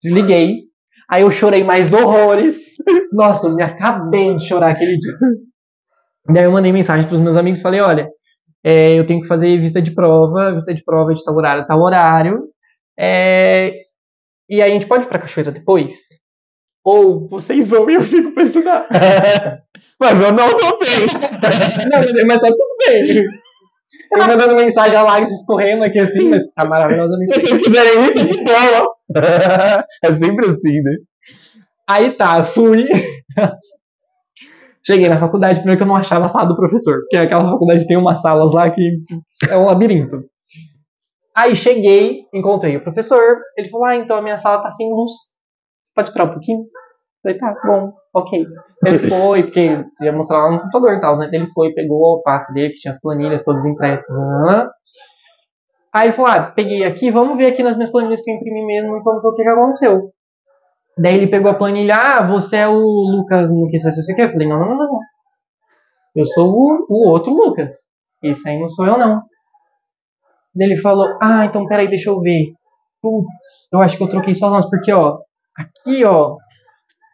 Desliguei. 0.03 0.63
Aí 1.11 1.23
eu 1.23 1.31
chorei 1.31 1.63
mais 1.63 1.93
horrores. 1.93 2.57
Nossa, 3.13 3.49
eu 3.49 3.55
me 3.55 3.63
acabei 3.63 4.35
de 4.35 4.47
chorar 4.49 4.71
aquele 4.71 4.97
dia. 4.97 5.13
Daí 6.33 6.45
eu 6.45 6.53
mandei 6.53 6.73
mensagem 6.73 7.07
pros 7.07 7.21
meus 7.21 7.37
amigos 7.37 7.61
e 7.61 7.63
falei, 7.63 7.81
olha, 7.81 8.09
é, 8.64 8.99
eu 8.99 9.07
tenho 9.07 9.21
que 9.21 9.29
fazer 9.29 9.59
vista 9.59 9.81
de 9.81 9.92
prova, 9.92 10.55
vista 10.55 10.75
de 10.75 10.83
prova 10.85 11.14
de 11.14 11.25
tal 11.25 11.37
horário, 11.37 11.66
tal 11.66 11.81
horário. 11.81 12.49
É, 12.99 13.73
e 14.49 14.62
aí 14.62 14.71
a 14.71 14.75
gente 14.75 14.87
pode 14.87 15.05
ir 15.05 15.09
pra 15.09 15.18
cachoeira 15.18 15.53
depois? 15.53 15.97
Ou 16.85 17.29
vocês 17.29 17.68
vão 17.68 17.88
e 17.90 17.94
eu 17.94 18.03
fico 18.03 18.33
pra 18.33 18.42
estudar? 18.42 18.88
Mas 20.01 20.21
eu 20.21 20.33
não 20.33 20.57
tô 20.57 20.79
bem. 20.79 21.07
Não, 21.90 21.99
mas, 21.99 22.25
mas 22.25 22.40
tá 22.40 22.49
tudo 22.49 22.77
bem. 22.87 23.25
Eu 24.12 24.27
mandando 24.27 24.55
mensagem 24.55 24.97
a 24.97 25.03
lágrimas 25.03 25.33
escorrendo 25.33 25.85
aqui 25.85 25.99
assim, 25.99 26.29
mas 26.29 26.47
tá 26.53 26.64
maravilhosamente. 26.64 27.35
Se 27.35 27.40
vocês 27.40 27.62
quiserem 27.62 28.05
ir, 28.05 28.27
de 28.27 28.44
bola. 28.44 28.88
É 30.05 30.12
sempre 30.12 30.47
assim, 30.47 30.81
né? 30.83 30.97
Aí 31.88 32.12
tá, 32.12 32.44
fui. 32.44 32.87
Cheguei 34.87 35.09
na 35.09 35.21
faculdade, 35.21 35.59
primeiro 35.59 35.79
que 35.79 35.83
eu 35.83 35.88
não 35.88 35.97
achava 35.97 36.27
a 36.27 36.29
sala 36.29 36.49
do 36.49 36.57
professor, 36.57 37.01
porque 37.01 37.17
aquela 37.17 37.51
faculdade 37.51 37.87
tem 37.87 37.97
umas 37.97 38.21
salas 38.21 38.55
lá 38.55 38.71
que 38.71 38.99
é 39.49 39.57
um 39.57 39.67
labirinto. 39.67 40.25
Aí 41.37 41.55
cheguei, 41.55 42.25
encontrei 42.35 42.77
o 42.77 42.83
professor, 42.83 43.38
ele 43.57 43.69
falou: 43.69 43.87
Ah, 43.87 43.97
então 43.97 44.17
a 44.17 44.23
minha 44.23 44.38
sala 44.38 44.62
tá 44.62 44.71
sem 44.71 44.91
luz. 44.91 45.12
Você 45.85 45.93
pode 45.95 46.09
esperar 46.09 46.25
um 46.27 46.33
pouquinho? 46.33 46.61
Eu 46.61 46.67
falei, 47.23 47.38
tá, 47.38 47.55
bom, 47.64 47.93
ok. 48.14 48.47
Ele 48.85 48.99
foi, 49.09 49.43
porque 49.45 49.85
ia 50.03 50.12
mostrar 50.12 50.38
lá 50.38 50.53
no 50.53 50.61
computador 50.61 50.95
e 50.95 51.01
tal, 51.01 51.19
né? 51.19 51.29
Ele 51.33 51.47
foi, 51.53 51.73
pegou 51.73 52.19
a 52.19 52.23
pasta 52.23 52.53
dele, 52.53 52.71
que 52.71 52.81
tinha 52.81 52.93
as 52.93 53.01
planilhas 53.01 53.43
todas 53.43 53.64
impressas. 53.64 54.17
né? 54.17 54.69
Aí 55.93 56.09
ele 56.09 56.17
falou, 56.17 56.31
ah, 56.31 56.43
peguei 56.51 56.85
aqui, 56.85 57.11
vamos 57.11 57.37
ver 57.37 57.47
aqui 57.47 57.62
nas 57.62 57.75
minhas 57.75 57.91
planilhas 57.91 58.21
que 58.23 58.31
eu 58.31 58.37
imprimi 58.37 58.64
mesmo 58.67 58.97
e 58.97 59.03
vamos 59.03 59.23
ver 59.23 59.29
o 59.29 59.35
que, 59.35 59.43
que 59.43 59.49
aconteceu. 59.49 60.12
Daí 60.99 61.15
ele 61.15 61.29
pegou 61.29 61.51
a 61.51 61.55
planilha, 61.55 61.95
ah, 61.95 62.27
você 62.27 62.57
é 62.57 62.69
o 62.69 62.79
Lucas 62.79 63.51
no 63.53 63.69
que 63.69 63.79
você 63.79 63.91
você 63.91 64.15
quer? 64.15 64.27
Eu 64.29 64.33
falei, 64.33 64.49
não, 64.49 64.59
não, 64.59 64.69
não, 64.69 64.77
não. 64.77 65.01
Eu 66.17 66.27
sou 66.27 66.51
o, 66.51 66.87
o 66.89 67.09
outro 67.09 67.33
Lucas. 67.33 67.73
Esse 68.23 68.49
aí 68.49 68.59
não 68.61 68.69
sou 68.69 68.85
eu, 68.87 68.99
não. 68.99 69.23
Daí 70.55 70.71
ele 70.73 70.81
falou, 70.81 71.07
ah, 71.23 71.45
então 71.45 71.67
peraí, 71.67 71.89
deixa 71.89 72.11
eu 72.11 72.21
ver. 72.21 72.53
Putz, 73.01 73.69
eu 73.73 73.81
acho 73.81 73.97
que 73.97 74.03
eu 74.03 74.09
troquei 74.09 74.35
suas 74.35 74.51
notas, 74.51 74.69
porque, 74.71 74.93
ó, 74.93 75.19
aqui, 75.57 76.05
ó, 76.05 76.37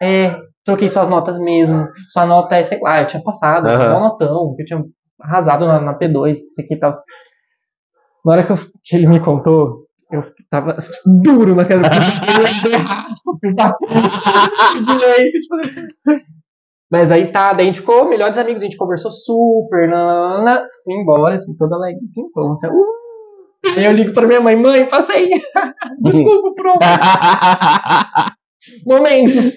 é, 0.00 0.34
troquei 0.64 0.88
suas 0.88 1.08
notas 1.08 1.38
mesmo. 1.38 1.86
Sua 2.10 2.24
nota 2.24 2.56
é, 2.56 2.64
sei 2.64 2.80
lá, 2.80 3.02
eu 3.02 3.06
tinha 3.06 3.22
passado, 3.22 3.66
uhum. 3.68 3.96
um 3.96 4.00
notão, 4.00 4.54
que 4.56 4.62
eu 4.62 4.66
tinha 4.66 4.84
arrasado 5.20 5.66
na, 5.66 5.78
na 5.80 5.98
P2, 5.98 6.32
isso 6.32 6.60
aqui 6.60 6.74
e 6.74 6.78
tal. 6.78 6.92
Na 8.24 8.32
hora 8.32 8.46
que, 8.46 8.52
eu- 8.52 8.70
que 8.82 8.96
ele 8.96 9.06
me 9.06 9.20
contou, 9.20 9.83
tava 10.54 10.76
duro 11.22 11.54
puta, 13.24 13.76
direito. 14.84 15.38
Mas 16.90 17.10
aí 17.10 17.32
tá, 17.32 17.52
daí 17.52 17.64
a 17.64 17.66
gente 17.66 17.80
ficou 17.80 18.08
melhores 18.08 18.38
amigos, 18.38 18.62
a 18.62 18.66
gente 18.66 18.76
conversou 18.76 19.10
super, 19.10 19.88
nanana, 19.88 20.64
fui 20.84 20.94
embora, 20.94 21.34
assim, 21.34 21.56
toda 21.56 21.74
alegre, 21.74 22.00
que 22.12 22.20
infância. 22.20 22.70
Uh! 22.70 23.74
Aí 23.76 23.84
eu 23.84 23.92
ligo 23.92 24.12
pra 24.12 24.26
minha 24.26 24.40
mãe, 24.40 24.54
mãe, 24.54 24.88
passei. 24.88 25.30
Desculpa, 26.00 26.54
pronto. 26.54 26.78
Momentos. 28.86 29.56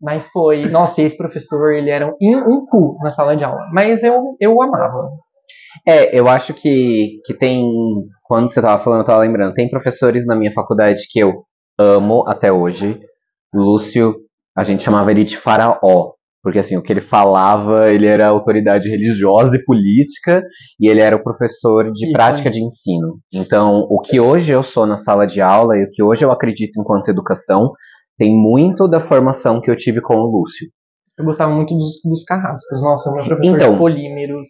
Mas 0.00 0.28
foi, 0.28 0.68
nossa, 0.70 1.02
esse 1.02 1.16
professor, 1.16 1.74
ele 1.74 1.90
era 1.90 2.06
um, 2.06 2.16
um 2.20 2.64
cu 2.66 2.96
na 3.02 3.10
sala 3.10 3.36
de 3.36 3.44
aula. 3.44 3.68
Mas 3.72 4.02
eu, 4.02 4.36
eu 4.40 4.54
o 4.54 4.62
amava. 4.62 5.10
É, 5.86 6.18
eu 6.18 6.28
acho 6.28 6.54
que, 6.54 7.20
que 7.24 7.34
tem. 7.34 7.64
Quando 8.22 8.50
você 8.50 8.60
tava 8.60 8.82
falando, 8.82 9.00
eu 9.00 9.06
tava 9.06 9.20
lembrando. 9.20 9.54
Tem 9.54 9.68
professores 9.68 10.26
na 10.26 10.36
minha 10.36 10.52
faculdade 10.52 11.02
que 11.10 11.18
eu 11.18 11.44
amo 11.78 12.24
até 12.28 12.52
hoje. 12.52 13.00
Lúcio, 13.54 14.16
a 14.56 14.64
gente 14.64 14.82
chamava 14.82 15.10
ele 15.10 15.24
de 15.24 15.36
faraó. 15.36 16.12
Porque 16.42 16.58
assim, 16.58 16.76
o 16.76 16.82
que 16.82 16.92
ele 16.92 17.00
falava, 17.00 17.88
ele 17.92 18.06
era 18.06 18.26
autoridade 18.26 18.88
religiosa 18.90 19.56
e 19.56 19.64
política, 19.64 20.42
e 20.80 20.88
ele 20.88 21.00
era 21.00 21.14
o 21.14 21.22
professor 21.22 21.92
de 21.92 22.10
prática 22.10 22.50
de 22.50 22.60
ensino. 22.64 23.20
Então, 23.32 23.86
o 23.88 24.00
que 24.00 24.18
hoje 24.18 24.50
eu 24.50 24.64
sou 24.64 24.84
na 24.84 24.96
sala 24.96 25.24
de 25.24 25.40
aula 25.40 25.76
e 25.76 25.84
o 25.84 25.90
que 25.92 26.02
hoje 26.02 26.24
eu 26.24 26.32
acredito 26.32 26.80
enquanto 26.80 27.08
educação, 27.08 27.70
tem 28.18 28.36
muito 28.36 28.88
da 28.88 28.98
formação 28.98 29.60
que 29.60 29.70
eu 29.70 29.76
tive 29.76 30.00
com 30.00 30.14
o 30.16 30.26
Lúcio. 30.26 30.66
Eu 31.16 31.24
gostava 31.24 31.52
muito 31.54 31.76
dos, 31.76 32.00
dos 32.04 32.24
carrascos. 32.24 32.82
Nossa, 32.82 33.12
meu 33.12 33.24
professor 33.24 33.56
Então. 33.56 33.72
de 33.72 33.78
polímeros. 33.78 34.48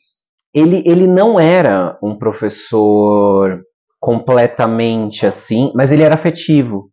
Ele, 0.55 0.83
ele 0.87 1.07
não 1.07 1.39
era 1.41 1.99
um 2.03 2.17
professor 2.17 3.61
completamente 4.01 5.25
assim, 5.27 5.73
mas 5.75 5.93
ele 5.93 6.03
era 6.03 6.15
afetivo. 6.15 6.91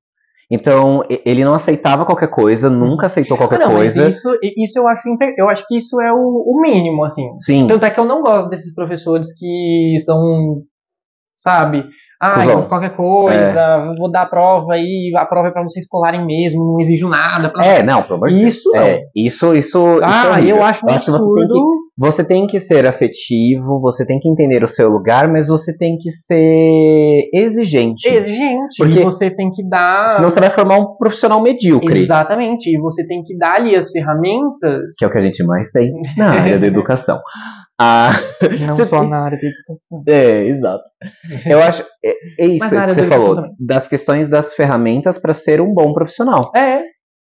Então, 0.51 1.03
ele 1.25 1.43
não 1.45 1.53
aceitava 1.53 2.05
qualquer 2.05 2.29
coisa, 2.29 2.69
nunca 2.71 3.05
aceitou 3.05 3.37
qualquer 3.37 3.57
Ah, 3.61 3.67
não, 3.67 3.73
mas 3.73 3.93
coisa. 3.93 4.07
isso, 4.09 4.29
isso 4.57 4.79
eu 4.79 4.87
acho 4.87 5.03
eu 5.37 5.47
acho 5.47 5.63
que 5.67 5.77
isso 5.77 6.01
é 6.01 6.11
o, 6.11 6.17
o 6.17 6.59
mínimo, 6.61 7.03
assim. 7.05 7.27
Sim, 7.37 7.67
Tanto 7.67 7.85
é 7.85 7.91
que 7.91 7.99
eu 7.99 8.05
não 8.05 8.23
gosto 8.23 8.49
desses 8.49 8.73
professores 8.73 9.31
que 9.37 9.95
são, 10.03 10.63
sabe, 11.37 11.85
ah, 12.21 12.33
Cusão. 12.35 12.67
qualquer 12.67 12.95
coisa, 12.95 13.93
vou 13.97 14.11
dar 14.11 14.23
a 14.23 14.25
prova 14.25 14.73
aí, 14.73 15.11
a 15.15 15.25
prova 15.25 15.47
é 15.47 15.51
pra 15.51 15.61
vocês 15.63 15.87
colarem 15.87 16.25
mesmo, 16.25 16.65
não 16.65 16.79
exijo 16.79 17.07
nada. 17.07 17.49
pra- 17.49 17.65
é, 17.65 17.81
não, 17.83 18.03
pelo 18.03 18.15
amor 18.15 18.29
de. 18.29 18.45
Isso 18.45 18.69
não. 18.73 18.81
É, 18.81 19.01
isso, 19.15 19.53
isso, 19.53 19.77
isso 19.95 20.01
é 20.01 20.05
Ah, 20.05 20.31
horrível. 20.31 20.57
eu 20.57 20.63
acho 20.63 20.85
um 20.85 20.97
que 20.97 21.11
você 21.11 21.35
tem 21.35 21.47
que, 21.47 21.59
você 21.97 22.23
tem 22.23 22.47
que 22.47 22.59
ser 22.59 22.87
afetivo, 22.87 23.79
você 23.81 24.05
tem 24.05 24.19
que 24.19 24.29
entender 24.29 24.63
o 24.63 24.67
seu 24.67 24.89
lugar, 24.89 25.27
mas 25.31 25.47
você 25.47 25.75
tem 25.77 25.97
que 25.97 26.09
ser 26.11 27.29
exigente. 27.33 28.07
exigente. 28.07 28.77
Porque 28.77 28.99
e 28.99 29.03
você 29.03 29.29
tem 29.29 29.49
que 29.51 29.67
dar. 29.67 30.09
Senão 30.11 30.29
você 30.29 30.39
vai 30.39 30.49
formar 30.49 30.77
um 30.77 30.95
profissional 30.97 31.41
medíocre. 31.41 31.99
Exatamente. 31.99 32.69
E 32.75 32.79
você 32.79 33.05
tem 33.07 33.21
que 33.23 33.37
dar 33.37 33.55
ali 33.55 33.75
as 33.75 33.89
ferramentas. 33.91 34.95
Que 34.97 35.05
é 35.05 35.07
o 35.07 35.11
que 35.11 35.17
a 35.17 35.21
gente 35.21 35.43
mais 35.43 35.71
tem 35.71 35.91
na 36.17 36.31
área 36.41 36.59
da 36.59 36.67
educação. 36.67 37.19
Ah, 37.79 38.11
Não 38.67 38.73
Você 38.75 38.85
só 38.85 39.01
tem- 39.01 39.09
na 39.09 39.21
área 39.23 39.39
da 39.39 39.47
educação. 39.47 40.03
É, 40.07 40.47
exato. 40.49 40.83
Eu 41.45 41.63
acho. 41.63 41.83
É, 42.03 42.43
é 42.43 42.45
isso 42.47 42.69
que 42.69 42.85
você 42.93 43.03
falou, 43.07 43.35
também. 43.35 43.51
das 43.59 43.87
questões 43.87 44.27
das 44.27 44.53
ferramentas 44.53 45.17
para 45.17 45.33
ser 45.33 45.61
um 45.61 45.73
bom 45.73 45.93
profissional. 45.93 46.51
É. 46.55 46.83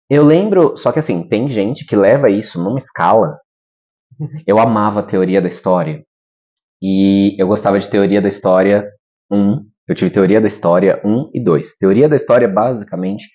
Eu 0.09 0.25
lembro, 0.25 0.77
só 0.77 0.93
que 0.93 1.01
assim, 1.01 1.29
tem 1.29 1.49
gente 1.51 1.85
que 1.85 1.97
leva 1.97 2.31
isso 2.31 2.63
numa 2.63 2.79
escala. 2.79 3.39
Eu 4.47 4.59
amava 4.59 5.01
a 5.01 5.07
teoria 5.07 5.43
da 5.43 5.49
história. 5.49 6.03
E 6.83 7.35
eu 7.41 7.49
gostava 7.49 7.79
de 7.79 7.89
teoria 7.89 8.21
da 8.21 8.29
história 8.29 8.87
1. 9.33 9.65
Eu 9.89 9.95
tive 9.95 10.11
teoria 10.11 10.41
da 10.41 10.47
história 10.47 11.01
1 11.05 11.31
e 11.35 11.43
2. 11.43 11.75
Teoria 11.79 12.09
da 12.09 12.17
história, 12.17 12.47
basicamente, 12.47 13.27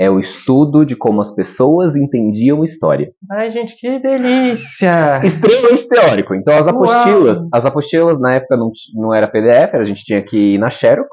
é 0.00 0.08
o 0.08 0.18
estudo 0.18 0.86
de 0.86 0.96
como 0.96 1.20
as 1.20 1.30
pessoas 1.30 1.94
entendiam 1.94 2.64
história. 2.64 3.12
Ai, 3.30 3.50
gente, 3.52 3.76
que 3.76 3.98
delícia! 3.98 5.20
extremamente 5.22 5.86
teórico. 5.86 6.34
Então 6.34 6.56
as 6.56 6.66
Uau. 6.66 6.74
apostilas, 6.76 7.38
as 7.52 7.66
apostilas 7.66 8.18
na 8.18 8.36
época 8.36 8.56
não, 8.56 8.70
não 8.94 9.14
era 9.14 9.28
PDF, 9.28 9.74
a 9.74 9.82
gente 9.82 10.02
tinha 10.02 10.22
que 10.22 10.54
ir 10.54 10.58
na 10.58 10.70
Xerox. 10.70 11.08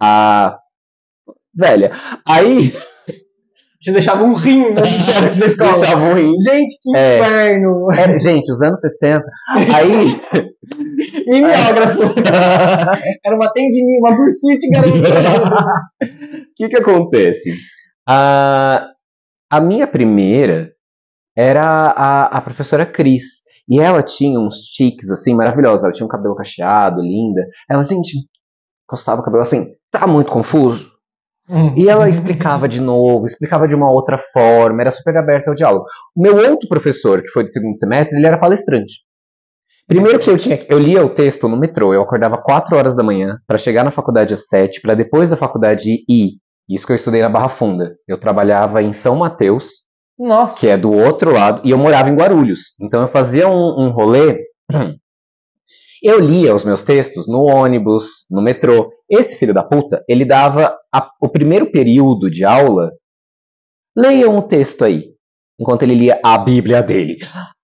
A, 0.00 0.58
velha. 1.54 1.92
Aí. 2.26 2.72
Te 3.78 3.92
deixava 3.92 4.24
um 4.24 4.32
rim 4.32 4.70
né, 4.70 4.80
Te 5.30 5.36
deixava 5.38 6.02
um 6.06 6.14
rim. 6.14 6.32
Gente, 6.48 6.74
que 6.82 6.96
É. 6.96 7.18
inferno! 7.18 7.92
É, 7.92 8.18
gente, 8.18 8.50
os 8.50 8.62
anos 8.62 8.80
60. 8.80 9.22
Aí. 9.74 10.18
Mimeógrafo. 11.28 12.00
Era 13.22 13.36
uma 13.36 13.52
tendinite, 13.52 13.98
uma 14.00 14.16
bursite 14.16 14.70
garantida. 14.70 15.08
O 16.02 16.54
que 16.56 16.68
que 16.70 16.78
acontece? 16.78 17.50
A, 18.06 18.86
a 19.50 19.60
minha 19.60 19.86
primeira 19.86 20.72
era 21.36 21.64
a, 21.64 22.38
a 22.38 22.40
professora 22.40 22.86
Cris. 22.86 23.42
E 23.68 23.80
ela 23.80 24.02
tinha 24.02 24.38
uns 24.38 24.58
tiques, 24.58 25.10
assim, 25.10 25.34
maravilhosos. 25.34 25.84
Ela 25.84 25.92
tinha 25.92 26.06
um 26.06 26.10
cabelo 26.10 26.36
cacheado, 26.36 27.00
linda. 27.00 27.46
Ela, 27.68 27.82
gente, 27.82 28.18
encostava 28.86 29.20
o 29.20 29.24
cabelo 29.24 29.42
assim, 29.42 29.66
tá 29.90 30.06
muito 30.06 30.30
confuso? 30.30 30.92
E 31.76 31.88
ela 31.88 32.08
explicava 32.08 32.66
de 32.66 32.80
novo, 32.80 33.26
explicava 33.26 33.68
de 33.68 33.74
uma 33.74 33.90
outra 33.90 34.18
forma, 34.32 34.80
era 34.80 34.90
super 34.90 35.16
aberta 35.16 35.50
ao 35.50 35.54
diálogo. 35.54 35.84
O 36.16 36.22
meu 36.22 36.36
outro 36.36 36.68
professor, 36.68 37.20
que 37.20 37.28
foi 37.28 37.44
do 37.44 37.50
segundo 37.50 37.76
semestre, 37.78 38.16
ele 38.18 38.26
era 38.26 38.38
palestrante. 38.38 39.02
Primeiro 39.86 40.18
que 40.18 40.30
eu 40.30 40.38
tinha, 40.38 40.64
eu 40.70 40.78
lia 40.78 41.04
o 41.04 41.10
texto 41.10 41.46
no 41.46 41.58
metrô, 41.58 41.92
eu 41.92 42.00
acordava 42.00 42.38
4 42.38 42.74
horas 42.74 42.96
da 42.96 43.02
manhã 43.02 43.38
para 43.46 43.58
chegar 43.58 43.84
na 43.84 43.90
faculdade 43.90 44.32
às 44.32 44.46
7, 44.48 44.80
para 44.80 44.94
depois 44.94 45.28
da 45.28 45.36
faculdade 45.36 46.02
ir. 46.08 46.38
Isso 46.68 46.86
que 46.86 46.92
eu 46.92 46.96
estudei 46.96 47.20
na 47.22 47.28
Barra 47.28 47.48
Funda. 47.50 47.96
Eu 48.08 48.18
trabalhava 48.18 48.82
em 48.82 48.92
São 48.92 49.16
Mateus, 49.16 49.68
Nossa. 50.18 50.58
que 50.58 50.66
é 50.68 50.76
do 50.76 50.90
outro 50.92 51.32
lado, 51.32 51.60
e 51.64 51.70
eu 51.70 51.78
morava 51.78 52.08
em 52.08 52.14
Guarulhos. 52.16 52.74
Então 52.80 53.02
eu 53.02 53.08
fazia 53.08 53.48
um, 53.48 53.84
um 53.86 53.90
rolê. 53.90 54.38
Eu 56.06 56.20
lia 56.20 56.54
os 56.54 56.64
meus 56.66 56.82
textos 56.82 57.26
no 57.26 57.44
ônibus, 57.44 58.26
no 58.30 58.42
metrô. 58.42 58.92
Esse 59.10 59.38
filho 59.38 59.54
da 59.54 59.62
puta, 59.64 60.04
ele 60.06 60.26
dava 60.26 60.76
a- 60.94 61.08
o 61.18 61.30
primeiro 61.30 61.70
período 61.72 62.30
de 62.30 62.44
aula. 62.44 62.90
Leiam 63.96 64.36
o 64.36 64.42
texto 64.42 64.84
aí, 64.84 65.14
enquanto 65.58 65.82
ele 65.82 65.94
lia 65.94 66.20
a 66.22 66.36
Bíblia 66.36 66.82
dele. 66.82 67.16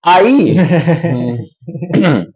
Aí. 0.03 0.55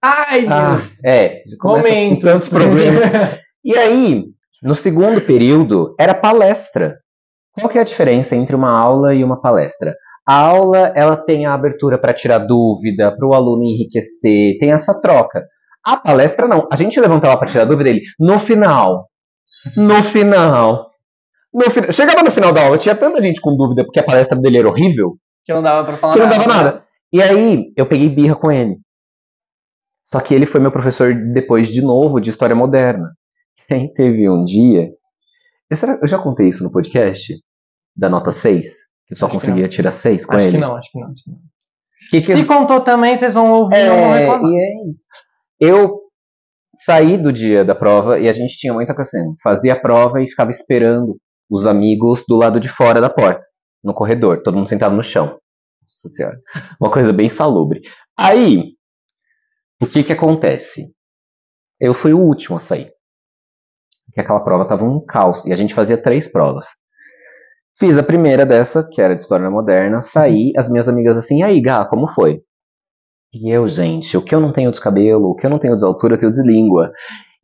Ai, 0.00 0.46
ah, 0.48 0.78
é, 1.04 1.42
começa 1.58 1.88
com 1.88 2.18
tantos 2.18 2.48
problemas. 2.48 3.02
E 3.64 3.76
aí, 3.76 4.24
no 4.66 4.74
segundo 4.74 5.20
período, 5.22 5.94
era 5.98 6.12
palestra. 6.12 6.98
Qual 7.52 7.68
que 7.68 7.78
é 7.78 7.80
a 7.80 7.84
diferença 7.84 8.34
entre 8.34 8.56
uma 8.56 8.70
aula 8.70 9.14
e 9.14 9.22
uma 9.22 9.40
palestra? 9.40 9.94
A 10.28 10.34
aula, 10.34 10.92
ela 10.96 11.16
tem 11.16 11.46
a 11.46 11.54
abertura 11.54 11.96
para 11.96 12.12
tirar 12.12 12.38
dúvida, 12.38 13.14
para 13.16 13.26
o 13.26 13.32
aluno 13.32 13.62
enriquecer, 13.62 14.58
tem 14.58 14.72
essa 14.72 15.00
troca. 15.00 15.46
A 15.84 15.96
palestra 15.96 16.48
não. 16.48 16.66
A 16.72 16.74
gente 16.74 16.98
levantava 16.98 17.38
para 17.38 17.46
tirar 17.46 17.64
dúvida 17.64 17.84
dele 17.84 18.02
no 18.18 18.40
final. 18.40 19.08
No 19.76 20.02
final. 20.02 20.90
No 21.54 21.70
final. 21.70 21.92
Chegava 21.92 22.24
no 22.24 22.32
final 22.32 22.52
da 22.52 22.64
aula, 22.64 22.76
tinha 22.76 22.96
tanta 22.96 23.22
gente 23.22 23.40
com 23.40 23.56
dúvida 23.56 23.84
porque 23.84 24.00
a 24.00 24.04
palestra 24.04 24.36
dele 24.36 24.58
era 24.58 24.68
horrível, 24.68 25.16
que 25.44 25.54
não 25.54 25.62
dava 25.62 25.86
pra 25.86 25.96
falar 25.96 26.14
que 26.14 26.18
não 26.18 26.28
dava 26.28 26.46
nada. 26.46 26.84
E 27.12 27.22
aí, 27.22 27.72
eu 27.76 27.86
peguei 27.86 28.08
birra 28.08 28.34
com 28.34 28.50
ele. 28.50 28.78
Só 30.04 30.18
que 30.18 30.34
ele 30.34 30.44
foi 30.44 30.60
meu 30.60 30.72
professor 30.72 31.14
depois 31.32 31.68
de 31.68 31.80
novo 31.82 32.20
de 32.20 32.30
história 32.30 32.54
moderna. 32.54 33.12
Aí 33.70 33.92
teve 33.94 34.28
um 34.30 34.44
dia. 34.44 34.90
Eu, 35.70 35.76
será- 35.76 35.98
eu 36.00 36.06
já 36.08 36.18
contei 36.18 36.48
isso 36.48 36.62
no 36.62 36.70
podcast? 36.70 37.34
Da 37.96 38.08
nota 38.08 38.32
6? 38.32 38.66
Que 39.06 39.14
eu 39.14 39.16
só 39.16 39.26
Acho 39.26 39.34
conseguia 39.34 39.68
tirar 39.68 39.90
6 39.90 40.24
com 40.26 40.32
Acho 40.36 40.42
ele? 40.46 40.52
que 40.52 40.58
não, 40.58 40.76
acho 40.76 40.90
que 40.92 40.98
não. 41.00 41.08
Acho 41.10 41.24
que 41.24 41.30
não. 41.30 41.38
Que 42.10 42.20
que 42.20 42.36
Se 42.36 42.44
contou 42.44 42.80
também, 42.80 43.16
vocês 43.16 43.32
vão 43.34 43.50
ouvir 43.50 43.76
é, 43.76 44.18
reclamar. 44.18 44.42
e 44.50 44.54
é 44.56 44.90
isso. 44.90 45.06
Eu 45.58 46.00
saí 46.76 47.16
do 47.16 47.32
dia 47.32 47.64
da 47.64 47.74
prova 47.74 48.18
e 48.20 48.28
a 48.28 48.32
gente 48.32 48.56
tinha 48.58 48.72
muita 48.72 48.94
coisa 48.94 49.08
assim. 49.08 49.34
Fazia 49.42 49.72
a 49.72 49.80
prova 49.80 50.20
e 50.22 50.28
ficava 50.28 50.50
esperando 50.50 51.18
os 51.50 51.66
amigos 51.66 52.24
do 52.28 52.36
lado 52.36 52.60
de 52.60 52.68
fora 52.68 53.00
da 53.00 53.08
porta, 53.10 53.44
no 53.82 53.94
corredor, 53.94 54.42
todo 54.42 54.56
mundo 54.56 54.68
sentado 54.68 54.94
no 54.94 55.02
chão. 55.02 55.38
Nossa 55.82 56.08
senhora. 56.10 56.38
Uma 56.80 56.90
coisa 56.90 57.12
bem 57.12 57.28
salubre. 57.28 57.80
Aí, 58.16 58.72
o 59.80 59.86
que 59.86 60.02
que 60.04 60.12
acontece? 60.12 60.92
Eu 61.80 61.94
fui 61.94 62.12
o 62.12 62.20
último 62.20 62.56
a 62.56 62.60
sair. 62.60 62.92
Porque 64.16 64.22
aquela 64.22 64.40
prova 64.40 64.64
tava 64.66 64.82
um 64.82 65.04
caos. 65.04 65.44
E 65.44 65.52
a 65.52 65.56
gente 65.56 65.74
fazia 65.74 66.02
três 66.02 66.26
provas. 66.26 66.68
Fiz 67.78 67.98
a 67.98 68.02
primeira 68.02 68.46
dessa, 68.46 68.82
que 68.90 69.02
era 69.02 69.14
de 69.14 69.20
história 69.20 69.50
moderna, 69.50 70.00
saí, 70.00 70.52
as 70.56 70.70
minhas 70.70 70.88
amigas 70.88 71.18
assim, 71.18 71.40
e 71.40 71.42
aí, 71.42 71.60
Gá, 71.60 71.84
como 71.84 72.08
foi? 72.08 72.40
E 73.34 73.54
eu, 73.54 73.68
gente, 73.68 74.16
o 74.16 74.22
que 74.22 74.34
eu 74.34 74.40
não 74.40 74.54
tenho 74.54 74.72
de 74.72 74.80
cabelo, 74.80 75.28
o 75.28 75.36
que 75.36 75.44
eu 75.44 75.50
não 75.50 75.58
tenho 75.58 75.76
de 75.76 75.84
altura, 75.84 76.14
eu 76.14 76.18
tenho 76.18 76.32
de 76.32 76.40
língua. 76.40 76.90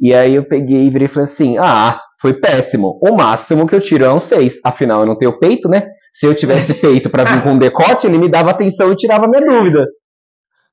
E 0.01 0.15
aí 0.15 0.35
eu 0.35 0.49
peguei 0.49 0.87
e 0.87 0.91
virei 0.91 1.05
e 1.05 1.09
falei 1.09 1.25
assim: 1.25 1.59
ah, 1.59 2.01
foi 2.19 2.41
péssimo. 2.41 2.99
O 3.03 3.15
máximo 3.15 3.67
que 3.67 3.75
eu 3.75 3.81
tiro 3.81 4.07
é 4.07 4.11
um 4.11 4.19
6. 4.19 4.61
Afinal, 4.65 5.01
eu 5.01 5.07
não 5.07 5.19
tenho 5.19 5.39
peito, 5.39 5.69
né? 5.69 5.87
Se 6.11 6.25
eu 6.25 6.35
tivesse 6.35 6.73
peito 6.73 7.11
pra 7.11 7.25
vir 7.25 7.43
com 7.43 7.51
um 7.51 7.59
decote, 7.59 8.07
ele 8.07 8.17
me 8.17 8.31
dava 8.31 8.51
atenção 8.51 8.91
e 8.91 8.97
tirava 8.97 9.29
minha 9.29 9.45
dúvida. 9.45 9.85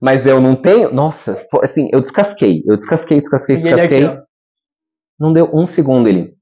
Mas 0.01 0.25
eu 0.25 0.39
não 0.39 0.55
tenho. 0.55 0.93
Nossa, 0.93 1.45
assim, 1.62 1.89
eu 1.91 1.99
descasquei. 1.99 2.63
Eu 2.65 2.77
descasquei, 2.77 3.19
descasquei, 3.19 3.57
aqui, 3.57 3.63
descasquei. 3.65 4.05
ó. 4.05 4.28
Não 5.19 5.34
deu 5.34 5.49
um 5.53 5.67
segundo 5.67 6.08
ele. 6.08 6.34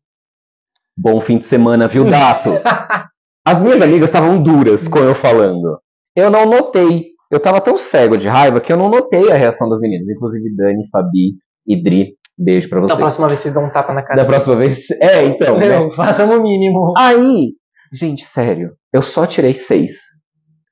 Bom 0.97 1.19
fim 1.21 1.37
de 1.37 1.47
semana, 1.47 1.87
viu, 1.87 2.05
Dato? 2.05 2.49
As 3.45 3.61
minhas 3.61 3.81
amigas 3.81 4.09
estavam 4.09 4.41
duras 4.41 4.87
com 4.87 4.99
eu 4.99 5.15
falando. 5.15 5.79
Eu 6.15 6.29
não 6.29 6.45
notei. 6.45 7.07
Eu 7.31 7.39
tava 7.39 7.61
tão 7.61 7.77
cego 7.77 8.17
de 8.17 8.27
raiva 8.27 8.59
que 8.59 8.71
eu 8.71 8.77
não 8.77 8.89
notei 8.89 9.31
a 9.31 9.35
reação 9.35 9.69
das 9.69 9.79
meninas. 9.79 10.07
Inclusive 10.09 10.55
Dani, 10.55 10.87
Fabi 10.91 11.35
e 11.65 11.81
Dri. 11.81 12.15
Beijo 12.37 12.69
pra 12.69 12.79
Da 12.81 12.87
vocês. 12.87 12.99
próxima 12.99 13.27
vez 13.27 13.39
vocês 13.39 13.53
dão 13.53 13.65
um 13.65 13.69
tapa 13.71 13.93
na 13.93 14.03
cara. 14.03 14.21
Da 14.21 14.25
próxima 14.25 14.55
vez. 14.57 14.89
É, 15.01 15.23
então. 15.25 15.57
né? 15.57 15.89
Façam 15.91 16.29
o 16.37 16.41
mínimo. 16.43 16.93
Aí, 16.97 17.53
gente, 17.91 18.25
sério, 18.25 18.71
eu 18.93 19.01
só 19.01 19.25
tirei 19.25 19.53
seis. 19.55 19.93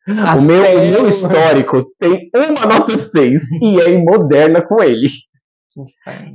Até 0.08 0.38
O 0.38 0.42
meu, 0.44 0.58
o 0.62 0.80
meu 0.80 1.00
eu- 1.00 1.10
histórico 1.10 1.80
tem 2.00 2.30
uma 2.36 2.66
nota 2.68 2.96
6 2.96 3.42
e 3.64 3.82
é 3.82 3.90
em 3.90 4.04
moderna 4.06 4.62
com 4.64 4.84
ele. 4.84 5.08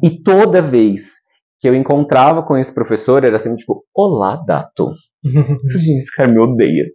E 0.02 0.20
toda 0.22 0.60
vez 0.60 1.12
que 1.60 1.68
eu 1.68 1.74
encontrava 1.74 2.42
com 2.42 2.56
esse 2.56 2.74
professor, 2.74 3.22
era 3.24 3.36
assim, 3.36 3.54
tipo, 3.54 3.84
olá, 3.94 4.36
Dato. 4.46 4.92
Gente, 5.22 5.98
esse 5.98 6.16
cara 6.16 6.30
me 6.30 6.40
odeia. 6.40 6.86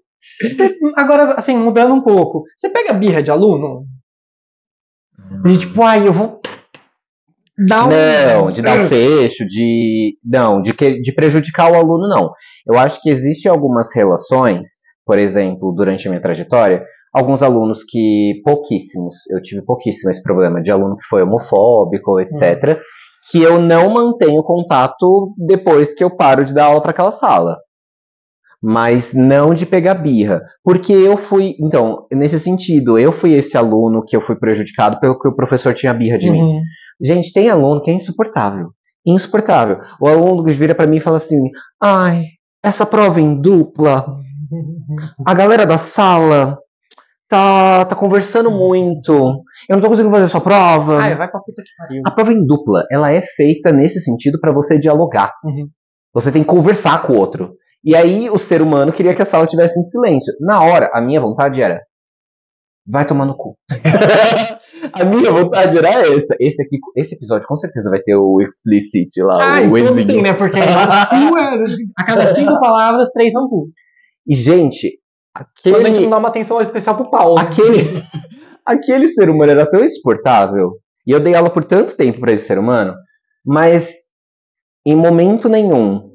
Agora, 0.97 1.35
assim, 1.35 1.55
mudando 1.55 1.93
um 1.93 2.01
pouco. 2.01 2.43
Você 2.57 2.69
pega 2.69 2.93
birra 2.93 3.21
de 3.21 3.29
aluno? 3.29 3.85
E 5.45 5.57
tipo, 5.57 5.81
ai, 5.83 6.07
eu 6.07 6.13
vou 6.13 6.41
dar 7.67 7.85
um. 7.85 7.89
Não, 7.89 8.51
de 8.51 8.61
dar 8.61 8.79
um 8.79 8.87
fecho, 8.87 9.45
de. 9.45 10.17
Não, 10.23 10.61
de, 10.61 10.73
que, 10.73 10.99
de 10.99 11.13
prejudicar 11.13 11.71
o 11.71 11.75
aluno, 11.75 12.07
não. 12.07 12.31
Eu 12.67 12.79
acho 12.79 13.01
que 13.01 13.09
existem 13.09 13.51
algumas 13.51 13.93
relações, 13.93 14.67
por 15.05 15.19
exemplo, 15.19 15.71
durante 15.73 16.07
a 16.07 16.11
minha 16.11 16.21
trajetória, 16.21 16.83
alguns 17.13 17.41
alunos 17.41 17.83
que, 17.83 18.41
pouquíssimos, 18.43 19.15
eu 19.31 19.41
tive 19.41 19.63
pouquíssimo 19.63 20.09
esse 20.09 20.23
problema 20.23 20.61
de 20.61 20.71
aluno 20.71 20.97
que 20.97 21.07
foi 21.07 21.21
homofóbico, 21.21 22.19
etc., 22.19 22.79
que 23.31 23.41
eu 23.41 23.59
não 23.59 23.89
mantenho 23.89 24.43
contato 24.43 25.33
depois 25.37 25.93
que 25.93 26.03
eu 26.03 26.15
paro 26.15 26.45
de 26.45 26.53
dar 26.53 26.65
aula 26.65 26.81
para 26.81 26.91
aquela 26.91 27.11
sala. 27.11 27.57
Mas 28.61 29.13
não 29.13 29.53
de 29.53 29.65
pegar 29.65 29.95
birra. 29.95 30.41
Porque 30.63 30.91
eu 30.91 31.17
fui. 31.17 31.55
Então, 31.59 32.07
nesse 32.11 32.39
sentido, 32.39 32.97
eu 32.97 33.11
fui 33.11 33.33
esse 33.33 33.57
aluno 33.57 34.03
que 34.03 34.15
eu 34.15 34.21
fui 34.21 34.35
prejudicado 34.35 34.99
pelo 34.99 35.19
que 35.19 35.27
o 35.27 35.35
professor 35.35 35.73
tinha 35.73 35.93
birra 35.93 36.17
de 36.17 36.31
mim. 36.31 36.41
Uhum. 36.41 36.61
Gente, 37.01 37.31
tem 37.31 37.49
aluno 37.49 37.81
que 37.81 37.91
é 37.91 37.93
insuportável. 37.93 38.69
Insuportável. 39.05 39.81
O 40.01 40.07
aluno 40.07 40.43
que 40.43 40.51
vira 40.51 40.73
pra 40.73 40.87
mim 40.87 40.97
e 40.97 41.01
fala 41.01 41.17
assim: 41.17 41.37
ai, 41.81 42.23
essa 42.63 42.85
prova 42.85 43.21
em 43.21 43.39
dupla, 43.39 44.17
a 45.25 45.33
galera 45.33 45.65
da 45.65 45.77
sala 45.77 46.57
tá, 47.29 47.85
tá 47.85 47.95
conversando 47.95 48.49
muito. 48.49 49.43
Eu 49.69 49.75
não 49.77 49.81
tô 49.81 49.89
conseguindo 49.89 50.11
fazer 50.13 50.25
a 50.25 50.29
sua 50.29 50.41
prova. 50.41 50.97
Ai, 50.99 51.15
vai 51.15 51.29
pra 51.29 51.39
puta 51.39 51.61
que 51.61 51.69
pariu. 51.77 52.01
A 52.05 52.11
prova 52.11 52.31
em 52.33 52.45
dupla, 52.45 52.83
ela 52.91 53.11
é 53.11 53.21
feita 53.35 53.71
nesse 53.71 53.99
sentido 53.99 54.39
pra 54.39 54.51
você 54.51 54.77
dialogar. 54.77 55.33
Uhum. 55.43 55.67
Você 56.13 56.31
tem 56.31 56.43
que 56.43 56.47
conversar 56.49 57.01
com 57.03 57.13
o 57.13 57.17
outro. 57.17 57.55
E 57.83 57.95
aí 57.95 58.29
o 58.29 58.37
ser 58.37 58.61
humano 58.61 58.91
queria 58.93 59.13
que 59.13 59.21
a 59.21 59.25
sala 59.25 59.45
tivesse 59.45 59.79
em 59.79 59.83
silêncio. 59.83 60.33
Na 60.41 60.61
hora, 60.63 60.89
a 60.93 61.01
minha 61.01 61.19
vontade 61.21 61.61
era 61.61 61.79
vai 62.87 63.05
tomar 63.05 63.25
no 63.25 63.35
cu. 63.35 63.57
a 64.93 65.03
minha 65.05 65.31
vontade 65.31 65.77
era 65.77 65.89
essa. 65.89 66.35
Esse 66.39 66.61
aqui, 66.63 66.77
esse 66.95 67.15
episódio 67.15 67.47
com 67.47 67.55
certeza 67.57 67.89
vai 67.89 67.99
ter 68.01 68.15
o 68.15 68.41
explicit 68.41 69.21
lá, 69.23 69.53
Ai, 69.55 69.67
o 69.67 69.71
todos 69.71 69.91
exílio. 69.91 70.07
têm, 70.07 70.21
né? 70.23 70.33
Porque 70.33 70.57
é- 70.59 70.63
a 71.99 72.05
cada 72.05 72.33
cinco 72.33 72.57
palavras, 72.61 73.09
três 73.11 73.33
são 73.33 73.47
cu. 73.49 73.69
E 74.27 74.35
gente, 74.35 74.99
Quando 75.63 75.75
a 75.75 75.79
gente 75.79 75.87
aquele 75.89 76.01
não 76.03 76.09
dá 76.11 76.17
uma 76.17 76.29
atenção 76.29 76.61
especial 76.61 76.95
pro 76.95 77.09
Paulo. 77.11 77.37
aquele 77.39 78.03
aquele 78.65 79.07
ser 79.09 79.29
humano 79.29 79.51
era 79.51 79.69
tão 79.69 79.83
insuportável. 79.83 80.71
E 81.07 81.11
eu 81.11 81.19
dei 81.19 81.35
aula 81.35 81.49
por 81.49 81.63
tanto 81.65 81.95
tempo 81.95 82.19
pra 82.19 82.31
esse 82.31 82.45
ser 82.47 82.57
humano, 82.57 82.93
mas 83.45 83.93
em 84.85 84.95
momento 84.95 85.47
nenhum 85.49 86.13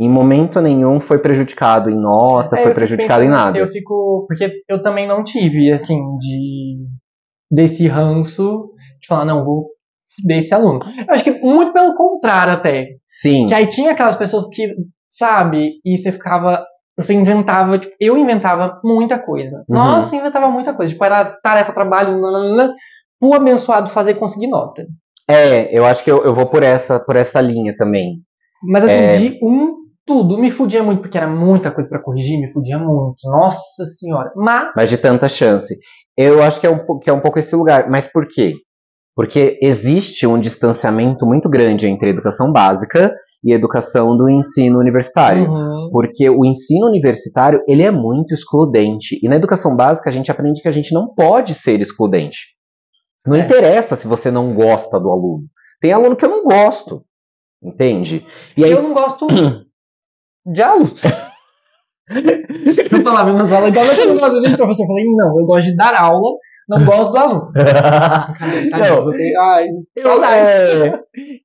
em 0.00 0.08
momento 0.08 0.60
nenhum 0.60 1.00
foi 1.00 1.18
prejudicado 1.18 1.90
em 1.90 2.00
nota, 2.00 2.56
É, 2.56 2.62
foi 2.62 2.72
prejudicado 2.74 3.24
em 3.24 3.26
pensando- 3.26 3.44
nada. 3.46 3.58
Eu 3.58 3.68
fico. 3.68 4.26
Porque 4.28 4.62
eu 4.68 4.80
também 4.80 5.08
não 5.08 5.24
tive, 5.24 5.72
assim, 5.72 5.98
de. 6.18 6.76
desse 7.50 7.88
ranço 7.88 8.70
de 9.00 9.06
falar, 9.08 9.24
não, 9.24 9.44
vou 9.44 9.66
desse 10.24 10.54
aluno. 10.54 10.78
Eu 10.98 11.14
acho 11.14 11.24
que 11.24 11.32
muito 11.40 11.72
pelo 11.72 11.94
contrário 11.96 12.52
até. 12.52 12.90
Sim. 13.04 13.46
Que 13.48 13.54
aí 13.54 13.66
tinha 13.68 13.90
aquelas 13.90 14.14
pessoas 14.14 14.44
que, 14.52 14.72
sabe, 15.10 15.80
e 15.84 15.96
você 15.98 16.12
ficava. 16.12 16.64
Você 16.98 17.14
inventava, 17.14 17.78
tipo, 17.78 17.94
eu 18.00 18.16
inventava 18.16 18.80
muita 18.82 19.18
coisa. 19.18 19.58
Uhum. 19.68 19.76
Nossa, 19.76 20.16
inventava 20.16 20.50
muita 20.50 20.74
coisa. 20.74 20.92
Tipo, 20.92 21.04
era 21.04 21.24
tarefa, 21.42 21.72
trabalho, 21.72 22.20
nananana, 22.20 22.74
pro 23.20 23.34
abençoado 23.34 23.90
fazer 23.90 24.12
e 24.12 24.14
conseguir 24.14 24.48
nota. 24.48 24.82
É, 25.30 25.76
eu 25.76 25.84
acho 25.84 26.02
que 26.02 26.10
eu, 26.10 26.24
eu 26.24 26.34
vou 26.34 26.46
por 26.46 26.62
essa, 26.62 26.98
por 26.98 27.14
essa 27.14 27.40
linha 27.40 27.74
também. 27.76 28.16
Mas 28.62 28.84
assim, 28.84 28.94
É. 28.94 29.16
de 29.18 29.38
um, 29.42 29.76
tudo. 30.04 30.38
Me 30.38 30.50
fudia 30.50 30.82
muito, 30.82 31.02
porque 31.02 31.18
era 31.18 31.28
muita 31.28 31.70
coisa 31.70 31.88
pra 31.88 32.02
corrigir, 32.02 32.40
me 32.40 32.52
fudia 32.52 32.78
muito. 32.78 33.18
Nossa 33.24 33.84
senhora. 33.84 34.32
Mas, 34.34 34.72
Mas 34.74 34.90
de 34.90 34.98
tanta 34.98 35.28
chance. 35.28 35.78
Eu 36.16 36.42
acho 36.42 36.58
que 36.58 36.66
é 36.66 36.70
um, 36.70 36.98
que 36.98 37.08
é 37.08 37.12
um 37.12 37.20
pouco 37.20 37.38
esse 37.38 37.54
lugar. 37.54 37.88
Mas 37.88 38.10
por 38.10 38.26
quê? 38.26 38.54
Porque 39.14 39.58
existe 39.62 40.26
um 40.26 40.40
distanciamento 40.40 41.24
muito 41.26 41.48
grande 41.48 41.86
entre 41.86 42.08
a 42.08 42.12
educação 42.12 42.50
básica 42.50 43.12
e 43.44 43.52
educação 43.52 44.16
do 44.16 44.28
ensino 44.28 44.78
universitário. 44.78 45.50
Uhum. 45.50 45.90
Porque 45.92 46.28
o 46.28 46.44
ensino 46.44 46.86
universitário, 46.86 47.62
ele 47.68 47.82
é 47.82 47.90
muito 47.90 48.34
excludente. 48.34 49.18
E 49.22 49.28
na 49.28 49.36
educação 49.36 49.74
básica, 49.76 50.10
a 50.10 50.12
gente 50.12 50.30
aprende 50.30 50.60
que 50.60 50.68
a 50.68 50.72
gente 50.72 50.92
não 50.92 51.14
pode 51.14 51.54
ser 51.54 51.80
excludente. 51.80 52.38
Não 53.26 53.36
É. 53.36 53.40
interessa 53.40 53.94
se 53.96 54.06
você 54.08 54.30
não 54.30 54.54
gosta 54.54 54.98
do 54.98 55.10
aluno. 55.10 55.44
Tem 55.80 55.92
aluno 55.92 56.16
que 56.16 56.24
eu 56.24 56.30
não 56.30 56.44
gosto. 56.44 57.02
Entende? 57.62 58.24
E 58.56 58.64
aí, 58.64 58.70
eu 58.70 58.82
não 58.82 58.92
gosto 58.92 59.26
de 60.46 60.62
aluno. 60.62 60.90
eu 62.10 63.02
falava 63.02 63.32
nas 63.32 63.52
aulas, 63.52 63.72
naquele 63.72 64.14
negócio, 64.14 64.40
gente, 64.40 64.56
professor, 64.56 64.82
eu 64.82 64.86
falei, 64.88 65.04
não, 65.14 65.40
eu 65.40 65.46
gosto 65.46 65.66
de 65.68 65.76
dar 65.76 65.94
aula, 66.00 66.36
não 66.68 66.84
gosto 66.84 67.12
do 67.12 67.16
aluno. 67.18 67.52
Cadê? 68.38 68.70
Tadinho, 68.70 68.70
Não. 68.70 69.12
eu 69.96 70.22
ai, 70.24 70.40
é, 70.40 71.00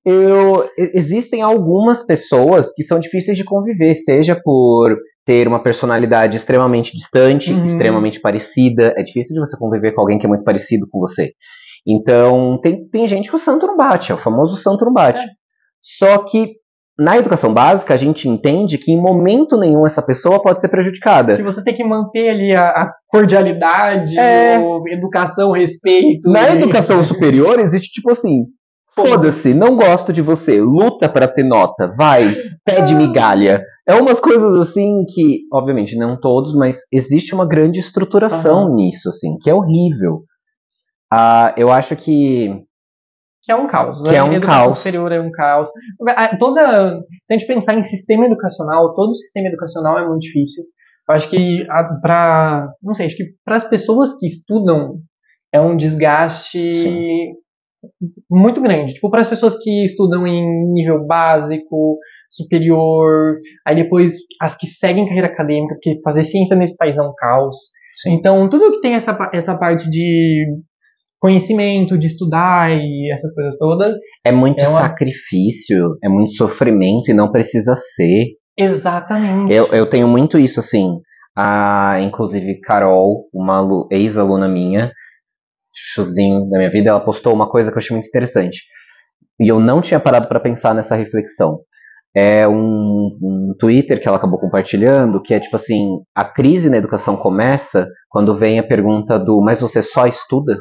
eu- 0.05 0.67
existem 0.77 1.41
algumas 1.41 2.05
pessoas 2.05 2.73
que 2.73 2.83
são 2.83 2.99
difíceis 2.99 3.37
de 3.37 3.43
conviver, 3.43 3.95
seja 3.95 4.39
por 4.43 4.95
ter 5.25 5.47
uma 5.47 5.63
personalidade 5.63 6.35
extremamente 6.35 6.91
distante, 6.91 7.53
Uhum. 7.53 7.63
extremamente 7.63 8.19
parecida. 8.19 8.93
É 8.97 9.03
difícil 9.03 9.33
de 9.35 9.39
você 9.39 9.57
conviver 9.57 9.93
com 9.93 10.01
alguém 10.01 10.19
que 10.19 10.25
é 10.25 10.29
muito 10.29 10.43
parecido 10.43 10.85
com 10.91 10.99
você. 10.99 11.31
Então, 11.87 12.59
tem, 12.61 12.87
tem 12.89 13.07
gente 13.07 13.29
que 13.29 13.35
o 13.35 13.39
santo 13.39 13.65
não 13.67 13.77
bate, 13.77 14.11
é 14.11 14.15
o 14.15 14.21
famoso 14.21 14.57
santo 14.57 14.83
não 14.85 14.91
bate. 14.93 15.19
É. 15.21 15.27
Só 15.81 16.17
que 16.25 16.55
na 16.97 17.17
educação 17.17 17.53
básica, 17.53 17.93
a 17.93 17.97
gente 17.97 18.29
entende 18.29 18.77
que 18.77 18.91
em 18.91 19.01
momento 19.01 19.57
nenhum 19.57 19.85
essa 19.85 20.01
pessoa 20.01 20.41
pode 20.41 20.61
ser 20.61 20.69
prejudicada. 20.69 21.35
Que 21.35 21.43
você 21.43 21.63
tem 21.63 21.73
que 21.73 21.83
manter 21.83 22.29
ali 22.29 22.53
a, 22.55 22.67
a 22.69 22.93
cordialidade, 23.07 24.17
É. 24.17 24.55
educação, 24.91 25.51
respeito. 25.51 26.29
Na 26.29 26.49
e- 26.49 26.57
educação 26.57 27.01
superior 27.03 27.59
existe 27.59 27.91
tipo 27.93 28.11
assim: 28.11 28.45
foda-se, 28.95 29.53
não 29.53 29.75
gosto 29.75 30.13
de 30.13 30.21
você, 30.21 30.61
luta 30.61 31.09
pra 31.09 31.27
ter 31.27 31.43
nota, 31.43 31.87
vai, 31.97 32.35
pede 32.63 32.93
migalha. 32.93 33.63
É 33.87 33.95
umas 33.95 34.19
coisas 34.19 34.55
assim 34.61 35.03
que, 35.13 35.39
obviamente, 35.51 35.97
não 35.97 36.17
todos, 36.17 36.55
mas 36.55 36.77
existe 36.91 37.33
uma 37.33 37.45
grande 37.45 37.79
estruturação 37.79 38.73
nisso, 38.73 39.09
assim, 39.09 39.35
que 39.41 39.49
é 39.49 39.53
horrível. 39.53 40.21
Ah, 41.11 41.53
eu 41.57 41.71
acho 41.71 41.95
que. 41.95 42.49
Que 43.43 43.51
é 43.51 43.55
um 43.55 43.67
caos. 43.67 44.01
Que 44.01 44.09
né? 44.09 44.15
é 44.15 44.23
um 44.23 44.31
educação 44.31 44.65
caos. 44.65 44.77
superior 44.77 45.11
é 45.11 45.19
um 45.19 45.31
caos. 45.31 45.69
Toda, 46.39 46.99
se 47.25 47.33
a 47.33 47.37
gente 47.37 47.47
pensar 47.47 47.75
em 47.75 47.83
sistema 47.83 48.25
educacional, 48.25 48.93
todo 48.95 49.15
sistema 49.15 49.49
educacional 49.49 49.99
é 49.99 50.07
muito 50.07 50.21
difícil. 50.21 50.63
Eu 51.09 51.15
acho 51.15 51.29
que 51.29 51.65
para, 52.01 52.69
não 52.81 52.95
sei, 52.95 53.07
acho 53.07 53.17
que 53.17 53.25
para 53.43 53.57
as 53.57 53.65
pessoas 53.65 54.17
que 54.17 54.25
estudam 54.25 54.99
é 55.53 55.59
um 55.59 55.75
desgaste 55.75 56.73
Sim. 56.73 57.33
muito 58.31 58.61
grande. 58.61 58.93
Tipo, 58.93 59.11
para 59.11 59.19
as 59.19 59.27
pessoas 59.27 59.61
que 59.61 59.83
estudam 59.83 60.25
em 60.25 60.73
nível 60.73 61.05
básico, 61.05 61.97
superior, 62.29 63.37
aí 63.67 63.75
depois 63.75 64.13
as 64.41 64.57
que 64.57 64.65
seguem 64.67 65.05
carreira 65.05 65.27
acadêmica, 65.27 65.75
porque 65.75 65.99
fazer 66.01 66.23
ciência 66.23 66.55
nesse 66.55 66.77
país 66.77 66.97
é 66.97 67.01
um 67.01 67.13
caos. 67.15 67.57
Sim. 68.01 68.13
Então, 68.13 68.49
tudo 68.49 68.71
que 68.71 68.81
tem 68.81 68.95
essa, 68.95 69.15
essa 69.33 69.55
parte 69.55 69.89
de 69.89 70.45
conhecimento, 71.27 71.97
de 71.97 72.07
estudar 72.07 72.69
e 72.69 73.09
essas 73.13 73.33
coisas 73.33 73.57
todas, 73.57 73.97
É 74.25 74.31
muito 74.33 74.59
É 74.59 74.67
uma- 74.67 74.79
sacrifício, 74.81 75.97
é 76.03 76.09
muito 76.09 76.33
sofrimento 76.33 77.09
e 77.09 77.13
não 77.13 77.31
precisa 77.31 77.73
ser. 77.75 78.25
exatamente. 78.57 79.53
Eu, 79.53 79.67
eu 79.67 79.89
tenho 79.89 80.05
muito 80.07 80.37
isso, 80.37 80.59
assim. 80.59 80.99
A, 81.35 81.97
inclusive, 82.01 82.59
Carol, 82.59 83.29
uma 83.33 83.57
alu- 83.59 83.87
ex-aluna 83.89 84.49
minha, 84.49 84.91
chuzinho 85.73 86.49
da 86.49 86.57
minha 86.57 86.69
vida, 86.69 86.89
ela 86.89 86.99
postou 86.99 87.33
uma 87.33 87.49
coisa 87.49 87.71
que 87.71 87.77
eu 87.77 87.79
achei 87.79 87.95
muito 87.95 88.07
interessante. 88.07 88.63
E 89.39 89.47
eu 89.47 89.59
não 89.61 89.79
tinha 89.81 89.99
parado 90.01 90.27
para 90.27 90.41
pensar 90.41 90.75
nessa 90.75 90.95
reflexão. 90.95 91.59
É 92.15 92.47
um, 92.47 93.17
um 93.21 93.55
Twitter 93.57 93.99
que 93.99 94.07
ela 94.07 94.17
acabou 94.17 94.37
compartilhando, 94.39 95.19
que 95.21 95.33
é 95.33 95.39
tipo 95.39 95.55
assim: 95.55 95.99
a 96.13 96.23
crise 96.25 96.69
na 96.69 96.77
educação 96.77 97.15
começa 97.17 97.87
quando 98.09 98.35
vem 98.35 98.59
a 98.59 98.63
pergunta 98.67 99.17
do 99.17 99.41
mas 99.43 99.61
você 99.61 99.81
só 99.81 100.05
estuda? 100.05 100.55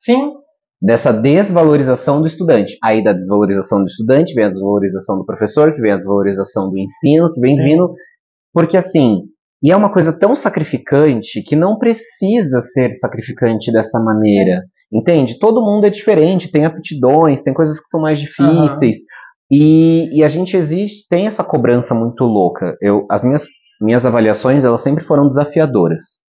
Sim, 0.00 0.32
dessa 0.80 1.12
desvalorização 1.12 2.20
do 2.20 2.26
estudante. 2.26 2.78
Aí 2.82 3.04
da 3.04 3.12
desvalorização 3.12 3.80
do 3.80 3.86
estudante 3.86 4.34
vem 4.34 4.44
a 4.44 4.48
desvalorização 4.48 5.18
do 5.18 5.26
professor, 5.26 5.74
que 5.74 5.80
vem 5.80 5.92
a 5.92 5.96
desvalorização 5.96 6.70
do 6.70 6.78
ensino, 6.78 7.32
que 7.32 7.40
vem 7.40 7.54
Sim. 7.54 7.64
vindo. 7.64 7.94
Porque 8.52 8.76
assim, 8.76 9.24
e 9.62 9.70
é 9.70 9.76
uma 9.76 9.92
coisa 9.92 10.12
tão 10.12 10.34
sacrificante 10.34 11.42
que 11.42 11.54
não 11.54 11.78
precisa 11.78 12.62
ser 12.62 12.94
sacrificante 12.94 13.70
dessa 13.70 14.00
maneira. 14.00 14.64
Entende? 14.92 15.38
Todo 15.38 15.60
mundo 15.60 15.84
é 15.84 15.90
diferente, 15.90 16.50
tem 16.50 16.64
aptidões, 16.64 17.42
tem 17.42 17.52
coisas 17.52 17.78
que 17.78 17.88
são 17.88 18.00
mais 18.00 18.18
difíceis. 18.18 18.96
E, 19.52 20.08
e 20.18 20.24
a 20.24 20.28
gente 20.28 20.56
existe, 20.56 21.06
tem 21.08 21.26
essa 21.26 21.44
cobrança 21.44 21.94
muito 21.94 22.24
louca. 22.24 22.76
Eu, 22.80 23.06
as 23.10 23.22
minhas, 23.22 23.44
minhas 23.80 24.06
avaliações, 24.06 24.64
elas 24.64 24.80
sempre 24.80 25.04
foram 25.04 25.28
desafiadoras. 25.28 26.20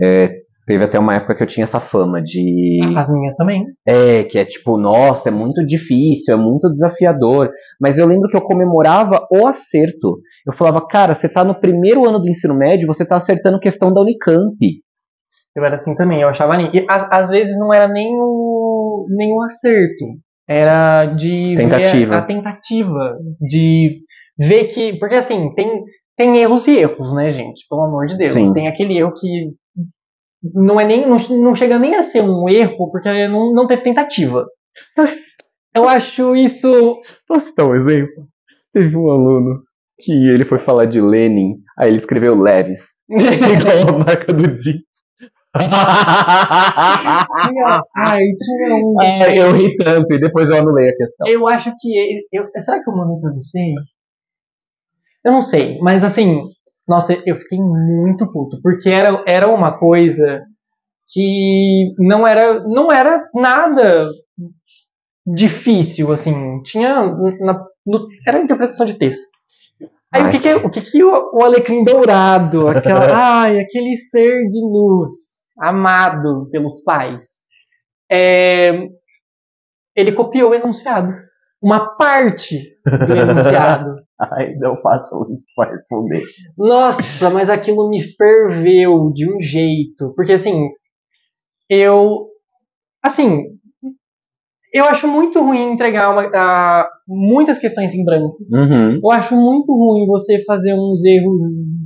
É, 0.00 0.43
teve 0.66 0.84
até 0.84 0.98
uma 0.98 1.14
época 1.14 1.34
que 1.34 1.42
eu 1.42 1.46
tinha 1.46 1.64
essa 1.64 1.80
fama 1.80 2.22
de. 2.22 2.80
as 2.96 3.10
minhas 3.10 3.34
também. 3.36 3.64
É, 3.86 4.24
que 4.24 4.38
é 4.38 4.44
tipo, 4.44 4.78
nossa, 4.78 5.28
é 5.28 5.32
muito 5.32 5.64
difícil, 5.64 6.34
é 6.34 6.36
muito 6.36 6.70
desafiador. 6.70 7.50
Mas 7.80 7.98
eu 7.98 8.06
lembro 8.06 8.28
que 8.28 8.36
eu 8.36 8.42
comemorava 8.42 9.26
o 9.30 9.46
acerto. 9.46 10.20
Eu 10.46 10.52
falava, 10.52 10.86
cara, 10.86 11.14
você 11.14 11.28
tá 11.28 11.44
no 11.44 11.58
primeiro 11.58 12.06
ano 12.06 12.18
do 12.18 12.28
ensino 12.28 12.54
médio, 12.54 12.86
você 12.86 13.06
tá 13.06 13.16
acertando 13.16 13.60
questão 13.60 13.92
da 13.92 14.00
Unicamp. 14.00 14.56
Eu 15.56 15.64
era 15.64 15.76
assim 15.76 15.94
também, 15.94 16.20
eu 16.20 16.28
achava 16.28 16.56
nem. 16.56 16.70
E 16.74 16.84
às, 16.88 17.10
às 17.12 17.30
vezes 17.30 17.56
não 17.58 17.72
era 17.72 17.86
nem 17.86 18.14
o, 18.18 19.06
nem 19.10 19.32
o 19.32 19.42
acerto. 19.42 20.04
Era 20.48 21.06
de 21.06 21.54
Tentativa. 21.56 22.16
a 22.16 22.22
tentativa. 22.22 23.16
De 23.40 24.00
ver 24.38 24.64
que. 24.64 24.94
Porque 24.98 25.14
assim, 25.14 25.54
tem, 25.54 25.82
tem 26.16 26.36
erros 26.38 26.66
e 26.66 26.76
erros, 26.76 27.14
né, 27.14 27.32
gente? 27.32 27.64
Pelo 27.68 27.84
amor 27.84 28.06
de 28.06 28.18
Deus. 28.18 28.32
Sim. 28.32 28.52
Tem 28.52 28.68
aquele 28.68 28.98
erro 28.98 29.12
que 29.14 29.54
não 30.52 30.80
é 30.80 30.84
nem. 30.84 31.08
Não, 31.08 31.18
não 31.18 31.54
chega 31.54 31.78
nem 31.78 31.94
a 31.94 32.02
ser 32.02 32.22
um 32.22 32.48
erro, 32.48 32.90
porque 32.90 33.28
não, 33.28 33.52
não 33.52 33.66
teve 33.66 33.82
tentativa. 33.82 34.46
Eu 35.74 35.88
acho 35.88 36.36
isso. 36.36 37.00
Posso 37.26 37.54
dar 37.56 37.66
um 37.66 37.74
exemplo? 37.74 38.28
Teve 38.72 38.96
um 38.96 39.10
aluno 39.10 39.62
que 40.00 40.12
ele 40.12 40.44
foi 40.44 40.58
falar 40.58 40.86
de 40.86 41.00
Lenin, 41.00 41.56
aí 41.78 41.88
ele 41.88 41.96
escreveu 41.96 42.40
Leves, 42.40 42.80
igual 43.08 43.94
a 43.94 43.98
marca 43.98 44.32
do 44.32 44.56
tinha, 47.48 47.82
ai, 47.96 48.24
tinha 48.36 48.74
um. 48.74 48.96
Ai, 49.00 49.38
eu 49.38 49.52
ri 49.52 49.76
tanto, 49.76 50.12
e 50.12 50.18
depois 50.18 50.50
eu 50.50 50.56
anulei 50.56 50.88
a 50.88 50.96
questão. 50.96 51.28
Eu 51.28 51.46
acho 51.46 51.72
que. 51.78 52.26
Eu, 52.32 52.46
será 52.48 52.82
que 52.82 52.90
eu 52.90 52.96
mandei 52.96 53.20
pra 53.20 53.32
você? 53.32 53.72
Eu 55.24 55.32
não 55.32 55.42
sei, 55.42 55.78
mas 55.78 56.02
assim. 56.02 56.40
Nossa, 56.86 57.14
eu 57.26 57.36
fiquei 57.36 57.58
muito 57.58 58.30
puto. 58.30 58.56
Porque 58.62 58.90
era, 58.90 59.22
era 59.26 59.48
uma 59.48 59.78
coisa 59.78 60.42
que 61.08 61.92
não 61.98 62.26
era, 62.26 62.62
não 62.64 62.90
era 62.92 63.28
nada 63.34 64.08
difícil, 65.26 66.12
assim. 66.12 66.62
Tinha. 66.62 67.02
na- 67.40 67.64
no- 67.86 68.08
era 68.26 68.40
interpretação 68.42 68.86
de 68.86 68.94
texto. 68.98 69.22
Aí 70.12 70.22
o 70.22 70.30
que, 70.30 70.38
que, 70.38 70.54
o, 70.54 70.70
que, 70.70 70.80
que 70.80 71.02
o, 71.04 71.10
o 71.34 71.44
alecrim 71.44 71.82
dourado, 71.84 72.68
aquela, 72.68 73.06
ai, 73.42 73.58
aquele 73.60 73.96
ser 73.96 74.48
de 74.48 74.60
luz, 74.60 75.10
amado 75.58 76.48
pelos 76.52 76.82
pais, 76.84 77.40
é, 78.10 78.88
ele 79.96 80.12
copiou 80.12 80.50
o 80.50 80.54
enunciado. 80.54 81.12
Uma 81.60 81.96
parte 81.96 82.60
do 83.06 83.12
enunciado. 83.16 83.96
Ai, 84.20 84.54
não 84.60 84.80
façam 84.80 85.22
isso 85.32 85.42
pra 85.56 85.70
responder. 85.72 86.22
Nossa, 86.56 87.30
mas 87.30 87.50
aquilo 87.50 87.88
me 87.90 88.00
ferveu 88.00 89.10
de 89.12 89.28
um 89.28 89.40
jeito. 89.40 90.12
Porque 90.14 90.32
assim, 90.34 90.68
eu. 91.68 92.28
Assim, 93.02 93.42
eu 94.72 94.84
acho 94.86 95.06
muito 95.06 95.40
ruim 95.42 95.72
entregar 95.72 96.10
uma- 96.10 96.88
muitas 97.06 97.58
questões 97.58 97.94
em 97.94 98.04
branco. 98.04 98.36
Uhum. 98.50 98.98
Eu 99.02 99.10
acho 99.10 99.36
muito 99.36 99.72
ruim 99.72 100.06
você 100.06 100.42
fazer 100.44 100.74
uns 100.74 101.04
erros 101.04 101.42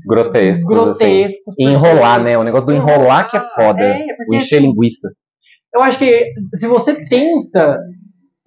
Grotescos, 0.07 0.65
grotescos. 0.67 1.55
E 1.59 1.65
enrolar, 1.65 2.23
né? 2.23 2.39
O 2.39 2.45
negócio 2.45 2.67
do 2.67 2.73
enrolar 2.73 3.31
que 3.31 3.37
é 3.37 3.41
foda. 3.41 3.83
É, 3.83 4.05
o 4.05 4.17
porque 4.17 4.37
encher 4.37 4.61
linguiça. 4.61 5.09
eu 5.75 5.83
acho 5.83 5.99
que 5.99 6.33
se 6.55 6.67
você 6.67 6.95
tenta 7.09 7.79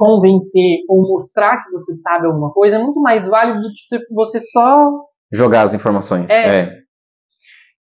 convencer 0.01 0.79
ou 0.89 1.07
mostrar 1.07 1.63
que 1.63 1.71
você 1.71 1.93
sabe 1.93 2.25
alguma 2.25 2.51
coisa 2.51 2.77
é 2.77 2.79
muito 2.79 2.99
mais 2.99 3.27
válido 3.27 3.61
do 3.61 3.69
que 3.69 3.81
se 3.81 3.99
você 4.11 4.41
só 4.41 4.89
Jogar 5.31 5.61
as 5.61 5.75
informações. 5.75 6.27
É. 6.29 6.63
É. 6.63 6.77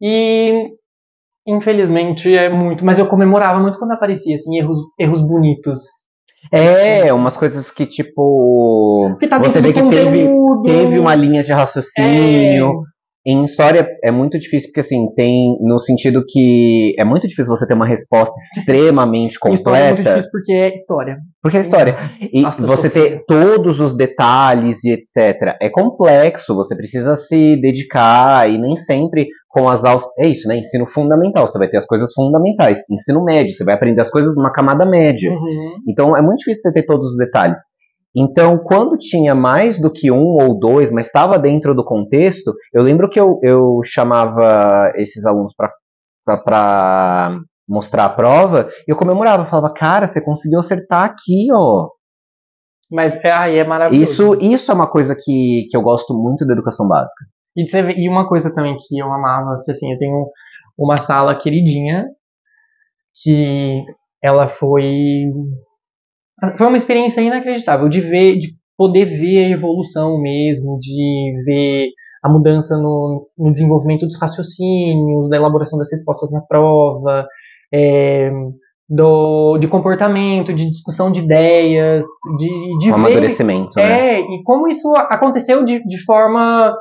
E 0.03 0.69
infelizmente 1.47 2.35
é 2.37 2.49
muito, 2.49 2.85
mas 2.85 2.99
eu 2.99 3.07
comemorava 3.07 3.61
muito 3.61 3.79
quando 3.79 3.93
aparecia 3.93 4.35
assim 4.35 4.59
erros, 4.59 4.79
erros 4.99 5.23
bonitos. 5.23 5.85
É, 6.53 7.13
umas 7.13 7.37
coisas 7.37 7.71
que, 7.71 7.85
tipo. 7.85 9.09
Porque 9.11 9.27
tá 9.27 9.39
Você 9.39 9.61
vê 9.61 9.73
que 9.73 9.83
teve, 9.83 10.29
teve 10.63 10.99
uma 10.99 11.15
linha 11.15 11.43
de 11.43 11.53
raciocínio. 11.53 12.83
Em 13.29 13.45
história 13.45 13.87
é 14.03 14.11
muito 14.11 14.39
difícil, 14.39 14.71
porque 14.71 14.81
assim, 14.81 15.13
tem 15.15 15.59
no 15.61 15.79
sentido 15.79 16.25
que 16.27 16.95
é 16.99 17.05
muito 17.05 17.29
difícil 17.29 17.55
você 17.55 17.67
ter 17.67 17.75
uma 17.75 17.85
resposta 17.85 18.35
extremamente 18.57 19.35
História 19.35 19.51
é 19.51 19.87
muito 19.89 19.99
completa. 19.99 20.11
difícil 20.11 20.31
porque 20.33 20.53
é 20.53 20.75
história. 20.75 21.17
Porque 21.43 21.57
é 21.59 21.61
história. 21.61 21.97
E 22.33 22.41
Nossa, 22.41 22.67
você 22.67 22.89
ter 22.89 23.23
todos 23.27 23.81
os 23.81 23.93
detalhes 23.93 24.83
e 24.83 24.93
etc. 24.93 25.59
É 25.61 25.69
complexo, 25.69 26.55
você 26.55 26.75
precisa 26.75 27.17
se 27.17 27.61
dedicar 27.61 28.51
e 28.51 28.57
nem 28.57 28.77
sempre 28.77 29.29
com 29.47 29.69
as 29.69 29.85
aulas. 29.85 30.05
É 30.19 30.27
isso, 30.27 30.49
né? 30.49 30.57
Ensino 30.57 30.87
fundamental, 30.87 31.47
você 31.47 31.59
vai 31.59 31.69
ter 31.69 31.77
as 31.77 31.87
coisas 31.87 32.11
fundamentais. 32.15 32.81
Ensino 32.91 33.23
médio, 33.23 33.53
você 33.53 33.63
vai 33.63 33.75
aprender 33.75 34.01
as 34.01 34.11
coisas 34.11 34.35
numa 34.37 34.53
camada 34.53 34.87
média. 34.87 35.31
Uhum. 35.31 35.75
Então 35.87 36.17
é 36.17 36.23
muito 36.23 36.39
difícil 36.39 36.63
você 36.63 36.73
ter 36.73 36.87
todos 36.87 37.11
os 37.11 37.17
detalhes. 37.19 37.61
Então, 38.19 38.59
quando 38.59 38.99
tinha 38.99 39.35
mais 39.35 39.81
do 39.81 39.93
que 39.93 40.11
um 40.11 40.37
ou 40.43 40.59
dois, 40.59 40.91
mas 40.91 41.07
estava 41.07 41.39
dentro 41.39 41.75
do 41.75 41.85
contexto, 41.85 42.53
eu 42.75 42.83
lembro 42.83 43.09
que 43.09 43.21
eu, 43.21 43.39
eu 43.43 43.81
chamava 43.85 44.93
esses 44.97 45.25
alunos 45.25 45.55
para 46.27 47.39
mostrar 47.69 48.07
a 48.07 48.09
prova 48.09 48.71
e 48.89 48.91
eu 48.91 48.97
comemorava, 48.97 49.43
eu 49.43 49.47
falava, 49.47 49.73
cara, 49.73 50.07
você 50.07 50.21
conseguiu 50.25 50.59
acertar 50.59 51.05
aqui, 51.05 51.47
ó. 51.53 51.91
Mas 52.91 53.23
é, 53.23 53.31
ai, 53.31 53.59
é 53.59 53.65
maravilhoso. 53.65 54.11
Isso, 54.11 54.35
isso 54.41 54.73
é 54.73 54.75
uma 54.75 54.91
coisa 54.91 55.15
que, 55.15 55.67
que 55.71 55.77
eu 55.77 55.83
gosto 55.83 56.15
muito 56.15 56.47
da 56.47 56.55
educação 56.55 56.89
básica. 56.89 57.25
E, 57.55 57.67
e 58.05 58.09
uma 58.09 58.27
coisa 58.27 58.53
também 58.55 58.77
que 58.77 58.99
eu 58.99 59.13
amava, 59.13 59.61
que 59.65 59.71
assim, 59.71 59.93
eu 59.93 59.99
tenho 59.99 60.27
uma 60.79 60.97
sala 60.97 61.37
queridinha, 61.37 62.07
que 63.23 63.85
ela 64.23 64.49
foi. 64.49 65.25
Foi 66.57 66.67
uma 66.67 66.77
experiência 66.77 67.21
inacreditável 67.21 67.89
de 67.89 68.01
ver, 68.01 68.39
de 68.39 68.49
poder 68.77 69.07
ver 69.07 69.47
a 69.47 69.51
evolução 69.51 70.21
mesmo, 70.21 70.79
de 70.79 71.43
ver 71.45 71.89
a 72.23 72.29
mudança 72.29 72.77
no, 72.77 73.29
no 73.37 73.53
desenvolvimento 73.53 74.07
dos 74.07 74.21
raciocínios, 74.21 75.29
da 75.29 75.37
elaboração 75.37 75.79
das 75.79 75.91
respostas 75.91 76.31
na 76.31 76.41
prova, 76.41 77.27
é, 77.73 78.31
do, 78.89 79.59
de 79.59 79.69
comportamento, 79.69 80.55
de 80.55 80.71
discussão 80.71 81.13
de 81.13 81.21
ideias, 81.21 82.07
de, 82.39 82.49
de 82.79 82.89
Um 82.89 82.95
ver 82.95 82.95
amadurecimento, 82.95 83.73
né? 83.77 84.17
é, 84.17 84.21
e 84.21 84.43
como 84.45 84.69
isso 84.69 84.93
aconteceu 84.97 85.65
de, 85.65 85.85
de 85.85 86.05
forma 86.05 86.75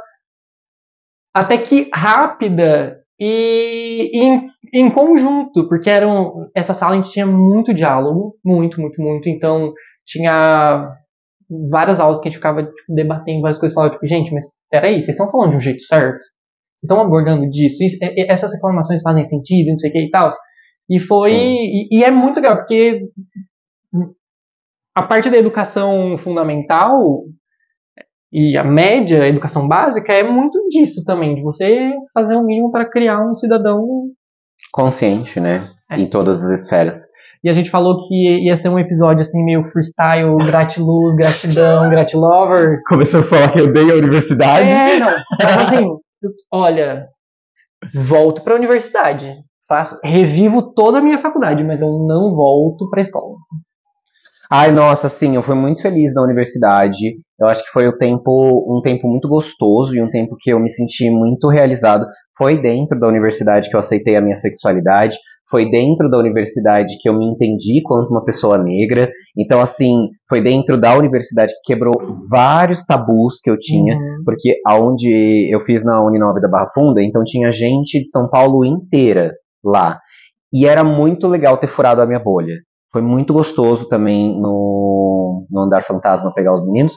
até 1.36 1.58
que 1.58 1.90
rápida 1.94 2.97
e, 3.20 4.12
e 4.14 4.24
em, 4.24 4.50
em 4.74 4.92
conjunto, 4.92 5.68
porque 5.68 5.90
eram, 5.90 6.50
essa 6.56 6.74
sala 6.74 6.94
a 6.94 6.96
gente 6.98 7.12
tinha 7.12 7.26
muito 7.26 7.74
diálogo, 7.74 8.36
muito, 8.46 8.80
muito, 8.80 9.02
muito, 9.02 9.30
então 9.30 9.74
tinha 10.06 10.90
várias 11.70 12.00
aulas 12.00 12.20
que 12.20 12.28
a 12.28 12.32
gente 12.32 12.38
ficava 12.38 12.64
tipo, 12.64 12.94
debatendo 12.94 13.42
várias 13.42 13.58
coisas, 13.60 13.74
falava 13.74 13.94
tipo, 13.94 14.08
gente, 14.08 14.34
mas 14.34 14.46
peraí, 14.70 14.96
vocês 14.96 15.10
estão 15.10 15.30
falando 15.32 15.52
de 15.52 15.58
um 15.58 15.62
jeito 15.62 15.82
certo? 15.84 16.20
Vocês 16.20 16.84
estão 16.84 17.00
abordando 17.02 17.50
disso? 17.50 17.84
Isso- 17.84 17.98
é- 18.04 18.22
é- 18.22 18.32
essas 18.32 18.54
informações 18.54 19.02
fazem 19.02 19.26
sentido, 19.26 19.70
não 19.70 19.78
sei 19.78 19.90
o 19.90 19.94
que 19.94 20.00
e 20.00 20.10
tal? 20.12 20.30
E 20.90 21.00
foi, 21.00 21.34
e, 21.34 21.88
e 21.92 22.04
é 22.04 22.12
muito 22.12 22.38
legal, 22.38 22.58
porque 22.58 23.02
a 24.96 25.04
parte 25.04 25.30
da 25.30 25.38
educação 25.38 26.18
fundamental 26.18 26.98
e 28.32 28.58
a 28.58 28.64
média, 28.64 29.24
a 29.24 29.28
educação 29.28 29.68
básica, 29.68 30.12
é 30.12 30.24
muito 30.24 30.60
disso 30.70 31.04
também, 31.06 31.36
de 31.36 31.42
você 31.42 31.92
fazer 32.14 32.36
o 32.36 32.44
mínimo 32.44 32.72
para 32.72 32.90
criar 32.90 33.20
um 33.20 33.34
cidadão. 33.34 33.86
Consciente, 34.72 35.40
né? 35.40 35.70
É. 35.90 36.00
Em 36.00 36.10
todas 36.10 36.44
as 36.44 36.62
esferas. 36.62 37.06
E 37.44 37.50
a 37.50 37.54
gente 37.54 37.70
falou 37.70 38.06
que 38.08 38.46
ia 38.46 38.58
ser 38.58 38.70
um 38.70 38.80
episódio 38.80 39.22
assim, 39.22 39.44
meio 39.46 39.64
freestyle, 39.72 40.36
gratiluz, 40.46 41.16
gratidão, 41.16 41.90
gratilovers. 41.90 42.84
Começou 42.90 43.22
a 43.22 43.24
falar 43.24 43.52
que 43.52 43.60
eu 43.60 43.66
odeio 43.66 43.94
a 43.94 43.98
universidade. 43.98 44.70
É, 44.70 45.00
não. 45.00 45.16
Então, 45.34 45.50
assim, 45.62 45.86
olha, 46.52 47.08
volto 47.94 48.44
para 48.44 48.54
a 48.54 48.58
universidade. 48.58 49.34
Faço, 49.70 50.00
revivo 50.04 50.74
toda 50.74 50.98
a 50.98 51.02
minha 51.02 51.20
faculdade, 51.20 51.64
mas 51.64 51.82
eu 51.82 51.90
não 52.06 52.36
volto 52.36 52.90
para 52.90 53.00
a 53.00 53.02
escola. 53.02 53.36
Ai, 54.50 54.72
nossa, 54.72 55.10
sim, 55.10 55.36
eu 55.36 55.44
fui 55.44 55.56
muito 55.56 55.82
feliz 55.82 56.14
na 56.14 56.24
universidade. 56.24 57.18
Eu 57.40 57.48
acho 57.48 57.64
que 57.64 57.70
foi 57.72 57.88
o 57.88 57.98
tempo, 57.98 58.66
um 58.68 58.82
tempo 58.82 59.08
muito 59.08 59.28
gostoso 59.28 59.96
e 59.96 60.02
um 60.02 60.10
tempo 60.10 60.36
que 60.40 60.52
eu 60.52 60.60
me 60.60 60.70
senti 60.70 61.10
muito 61.10 61.48
realizado. 61.50 62.06
Foi 62.38 62.60
dentro 62.62 63.00
da 63.00 63.08
universidade 63.08 63.70
que 63.70 63.76
eu 63.76 63.80
aceitei 63.80 64.16
a 64.16 64.22
minha 64.22 64.36
sexualidade. 64.36 65.16
Foi 65.50 65.70
dentro 65.70 66.10
da 66.10 66.18
universidade 66.18 66.98
que 67.00 67.08
eu 67.08 67.18
me 67.18 67.26
entendi 67.26 67.82
quanto 67.84 68.10
uma 68.10 68.26
pessoa 68.26 68.58
negra. 68.58 69.10
Então, 69.38 69.62
assim, 69.62 70.10
foi 70.28 70.42
dentro 70.42 70.78
da 70.78 70.98
universidade 70.98 71.54
que 71.54 71.74
quebrou 71.74 71.94
vários 72.30 72.84
tabus 72.86 73.40
que 73.42 73.50
eu 73.50 73.58
tinha. 73.58 73.96
Uhum. 73.96 74.24
Porque 74.26 74.56
aonde 74.66 75.48
eu 75.50 75.62
fiz 75.62 75.86
na 75.86 76.04
Uninove 76.04 76.42
da 76.42 76.50
Barra 76.50 76.70
Funda, 76.74 77.02
então 77.02 77.24
tinha 77.24 77.52
gente 77.52 78.02
de 78.02 78.10
São 78.10 78.30
Paulo 78.30 78.66
inteira 78.66 79.32
lá. 79.64 80.00
E 80.52 80.66
era 80.66 80.84
muito 80.84 81.28
legal 81.28 81.58
ter 81.58 81.68
furado 81.68 82.02
a 82.02 82.06
minha 82.06 82.20
bolha. 82.20 82.56
Foi 82.92 83.02
muito 83.02 83.34
gostoso 83.34 83.88
também 83.88 84.40
no, 84.40 85.46
no 85.50 85.62
Andar 85.62 85.86
Fantasma 85.86 86.34
pegar 86.34 86.54
os 86.56 86.66
meninos. 86.66 86.96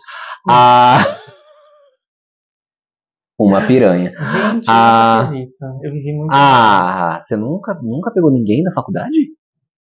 Ah, 0.49 0.99
uma 3.39 3.67
piranha. 3.67 4.11
Gente, 4.11 4.67
Ah. 4.69 5.23
eu 5.25 5.29
fiz 5.33 5.49
isso. 5.55 5.65
Eu 5.83 5.93
vivi 5.93 6.13
muito 6.13 6.31
Ah, 6.33 7.21
você 7.23 7.37
nunca, 7.37 7.75
nunca 7.83 8.11
pegou 8.13 8.31
ninguém 8.31 8.63
na 8.63 8.73
faculdade? 8.73 9.31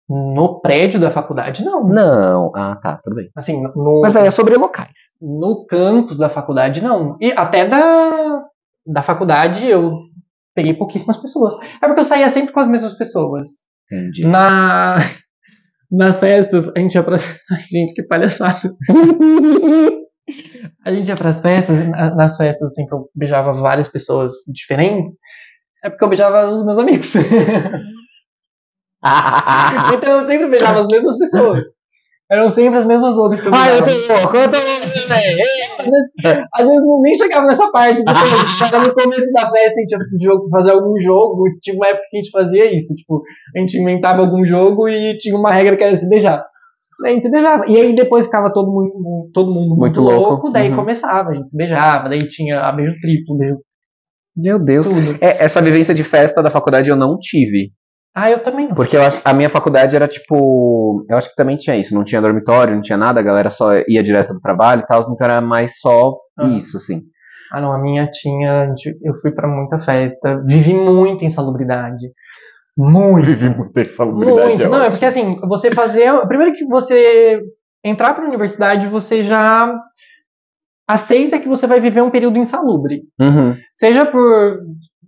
no 0.10 0.60
prédio 0.60 1.00
da 1.00 1.10
faculdade, 1.10 1.64
não. 1.64 1.88
Não. 1.88 2.52
Ah, 2.56 2.76
tá, 2.76 3.00
tudo 3.02 3.16
bem. 3.16 3.30
Assim, 3.36 3.64
no, 3.64 4.02
Mas 4.02 4.16
aí 4.16 4.28
é 4.28 4.32
sobre 4.32 4.56
locais. 4.58 4.92
no 5.20 5.66
campus 5.66 6.18
da 6.20 6.30
faculdade, 6.30 6.84
não. 6.84 7.18
E 7.22 7.32
até 7.32 7.66
da, 7.68 8.44
da 8.86 9.02
faculdade 9.02 9.66
eu 9.66 10.02
peguei 10.54 10.74
pouquíssimas 10.74 11.18
pessoas. 11.18 11.56
É 11.82 11.88
porque 11.88 12.02
eu 12.02 12.04
saía 12.04 12.30
sempre 12.30 12.52
com 12.54 12.60
as 12.60 12.68
mesmas 12.68 12.96
pessoas. 12.98 13.50
Entendi. 13.92 14.28
Na, 14.28 14.98
nas 15.90 16.20
festas, 16.20 16.70
a 16.76 16.80
gente 16.80 16.94
ia 16.96 17.02
pra. 17.04 17.16
Ai, 17.50 17.62
gente, 17.72 17.94
que 17.96 18.04
palhaçada. 18.04 18.76
A 20.86 20.92
gente 20.92 21.08
ia 21.08 21.16
pras 21.16 21.42
festas, 21.42 21.88
na- 21.88 22.16
nas 22.16 22.38
festas, 22.38 22.72
assim, 22.72 22.86
que 22.88 22.94
eu 22.94 23.10
beijava 23.16 23.54
várias 23.54 23.88
pessoas 23.90 24.34
diferentes, 24.54 25.14
é 25.84 25.90
porque 25.90 26.04
eu 26.04 26.10
beijava 26.10 26.50
os 26.52 26.66
meus 26.66 26.78
amigos. 26.80 27.14
então 29.94 30.20
eu 30.20 30.26
sempre 30.26 30.48
beijava 30.50 30.80
as 30.82 30.88
mesmas 30.88 31.18
pessoas. 31.18 31.66
Eram 32.32 32.50
sempre 32.50 32.80
as 32.80 32.86
mesmas 32.86 33.14
bocas 33.14 33.42
que 33.42 33.48
eu 33.48 33.52
Ai, 33.54 33.78
eu 33.78 33.84
beijava. 33.84 34.08
tô 34.08 34.14
louco, 34.22 34.38
eu 34.38 34.50
tô 34.50 34.58
louco, 34.58 35.08
velho. 35.08 36.48
Às 36.54 36.68
vezes 36.68 36.82
não, 36.88 37.02
nem 37.02 37.14
chegava 37.16 37.46
nessa 37.46 37.70
parte, 37.70 37.98
tipo, 38.04 38.10
era 38.66 38.80
no 38.80 38.94
começo 38.94 39.32
da 39.34 39.52
festa, 39.52 39.80
a 39.80 39.82
gente 39.82 40.24
ia 40.24 40.32
fazer 40.52 40.72
algum 40.72 41.00
jogo, 41.02 41.44
tinha 41.62 41.76
uma 41.76 41.88
época 41.88 42.06
que 42.10 42.18
a 42.18 42.22
gente 42.22 42.32
fazia 42.32 42.74
isso, 42.76 42.96
tipo, 42.96 43.22
a 43.56 43.60
gente 43.60 43.78
inventava 43.78 44.22
algum 44.22 44.44
jogo 44.46 44.88
e 44.88 45.18
tinha 45.18 45.36
uma 45.38 45.52
regra 45.52 45.76
que 45.76 45.84
era 45.84 45.96
se 45.96 46.08
beijar. 46.10 46.44
A 47.06 47.10
gente 47.10 47.30
beijava. 47.30 47.66
E 47.68 47.78
aí 47.78 47.96
depois 47.96 48.26
ficava 48.26 48.52
todo 48.52 48.68
mundo, 48.72 49.30
todo 49.34 49.48
mundo 49.52 49.70
muito, 49.76 49.80
Muito 49.80 50.02
louco, 50.02 50.30
louco, 50.32 50.50
daí 50.52 50.70
uhum. 50.70 50.76
começava, 50.76 51.30
a 51.30 51.34
gente 51.34 51.50
se 51.52 51.58
beijava, 51.58 52.10
daí 52.10 52.28
tinha 52.28 52.60
a 52.62 52.72
beijo 52.72 52.96
triplo, 53.02 53.38
beijo 53.38 53.58
Meu 54.36 54.60
Deus. 54.64 54.88
tudo. 54.88 55.18
É, 55.22 55.44
essa 55.44 55.62
vivência 55.62 55.94
de 55.94 56.04
festa 56.04 56.42
da 56.42 56.50
faculdade 56.50 56.90
eu 56.90 56.96
não 56.96 57.18
tive. 57.20 57.72
Ah, 58.16 58.30
eu 58.30 58.44
também 58.44 58.68
não. 58.68 58.76
Porque 58.76 58.96
acho, 58.96 59.20
a 59.26 59.34
minha 59.34 59.50
faculdade 59.50 59.96
era 59.96 60.08
tipo. 60.08 61.04
Eu 61.10 61.18
acho 61.18 61.30
que 61.30 61.36
também 61.36 61.58
tinha 61.58 61.76
isso. 61.76 61.96
Não 61.96 62.04
tinha 62.04 62.22
dormitório, 62.22 62.76
não 62.76 62.82
tinha 62.82 62.98
nada, 62.98 63.20
a 63.20 63.24
galera 63.24 63.50
só 63.50 63.72
ia 63.88 64.04
direto 64.04 64.34
do 64.34 64.40
trabalho 64.40 64.82
e 64.82 64.86
tal, 64.86 65.02
então 65.02 65.16
era 65.20 65.42
mais 65.42 65.80
só 65.80 66.14
Ah. 66.38 66.46
isso, 66.48 66.78
assim. 66.78 67.02
Ah, 67.52 67.60
não, 67.60 67.72
a 67.72 67.80
minha 67.80 68.08
tinha. 68.12 68.68
gente- 68.70 68.96
Eu 69.04 69.16
fui 69.20 69.32
pra 69.32 69.48
muita 69.48 69.80
festa, 69.80 70.42
vivi 70.46 70.74
muito 70.76 71.26
insalubridade. 71.26 72.08
Muito. 72.78 73.26
Vivi 73.26 73.50
muita 73.50 73.84
Muito. 74.06 74.70
Não, 74.70 74.84
é 74.84 74.90
porque 74.90 75.06
assim, 75.06 75.36
você 75.48 75.72
fazer. 75.72 76.12
Primeiro 76.28 76.54
que 76.54 76.66
você 76.66 77.42
entrar 77.84 78.14
pra 78.14 78.26
universidade, 78.26 78.88
você 78.88 79.24
já 79.24 79.74
aceita 80.88 81.40
que 81.40 81.48
você 81.48 81.68
vai 81.68 81.80
viver 81.80 82.02
um 82.02 82.12
período 82.12 82.38
insalubre. 82.38 83.04
Uhum. 83.20 83.56
Seja 83.76 84.06
por 84.06 84.60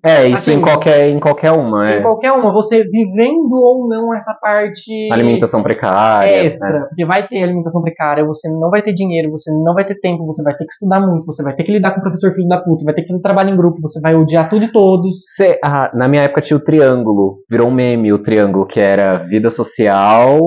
É, 0.06 0.26
isso 0.28 0.50
Assim, 0.52 0.60
em, 0.60 0.62
qualquer, 0.62 1.10
em 1.10 1.20
qualquer 1.20 1.52
uma. 1.52 1.90
em 1.90 1.94
É. 1.96 2.02
qualquer 2.02 2.32
uma, 2.32 2.54
você 2.54 2.84
vivendo 2.84 3.54
ou 3.54 3.88
não 3.88 4.14
essa 4.16 4.34
parte 4.40 5.10
Alimentação 5.12 5.64
precária. 5.64 6.46
extra. 6.46 6.70
né? 6.70 6.86
Porque 6.88 7.04
vai 7.06 7.28
ter 7.28 7.42
alimentação 7.42 7.82
precária, 7.82 8.24
você 8.24 8.48
não 8.50 8.70
vai 8.70 8.84
ter 8.84 8.94
dinheiro, 8.94 9.32
você 9.32 9.52
não 9.64 9.74
vai 9.74 9.84
ter 9.84 9.96
tempo, 10.00 10.24
você 10.26 10.44
vai 10.44 10.54
ter 10.56 10.66
que 10.66 10.72
estudar 10.74 11.00
muito, 11.00 11.26
você 11.26 11.42
vai 11.44 11.56
ter 11.56 11.64
que 11.64 11.72
lidar 11.72 11.92
com 11.94 12.00
o 12.00 12.04
professor 12.04 12.32
filho 12.34 12.48
da 12.48 12.62
puta, 12.62 12.86
vai 12.86 12.94
ter 12.94 13.02
que 13.02 13.08
fazer 13.08 13.22
trabalho 13.22 13.50
em 13.50 13.58
grupo, 13.58 13.82
você 13.82 14.00
vai 14.00 14.14
odiar 14.16 14.48
tudo 14.48 14.66
e 14.66 14.72
todos. 14.72 15.16
Cê- 15.36 15.60
ah, 15.64 15.90
na 15.96 16.08
minha 16.08 16.22
época 16.24 16.42
tinha 16.42 16.58
o 16.58 16.64
triângulo. 16.64 17.38
Virou 17.50 17.70
um 17.70 17.74
meme 17.74 18.14
o 18.14 18.22
triângulo, 18.22 18.68
que 18.68 18.80
era 18.80 19.18
vida 19.18 19.50
social, 19.50 20.40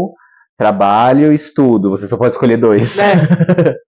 trabalho 0.56 1.32
e 1.32 1.34
estudo. 1.34 1.90
Você 1.90 2.06
só 2.06 2.16
pode 2.16 2.30
escolher 2.34 2.58
dois. 2.58 2.96
né? 2.96 3.04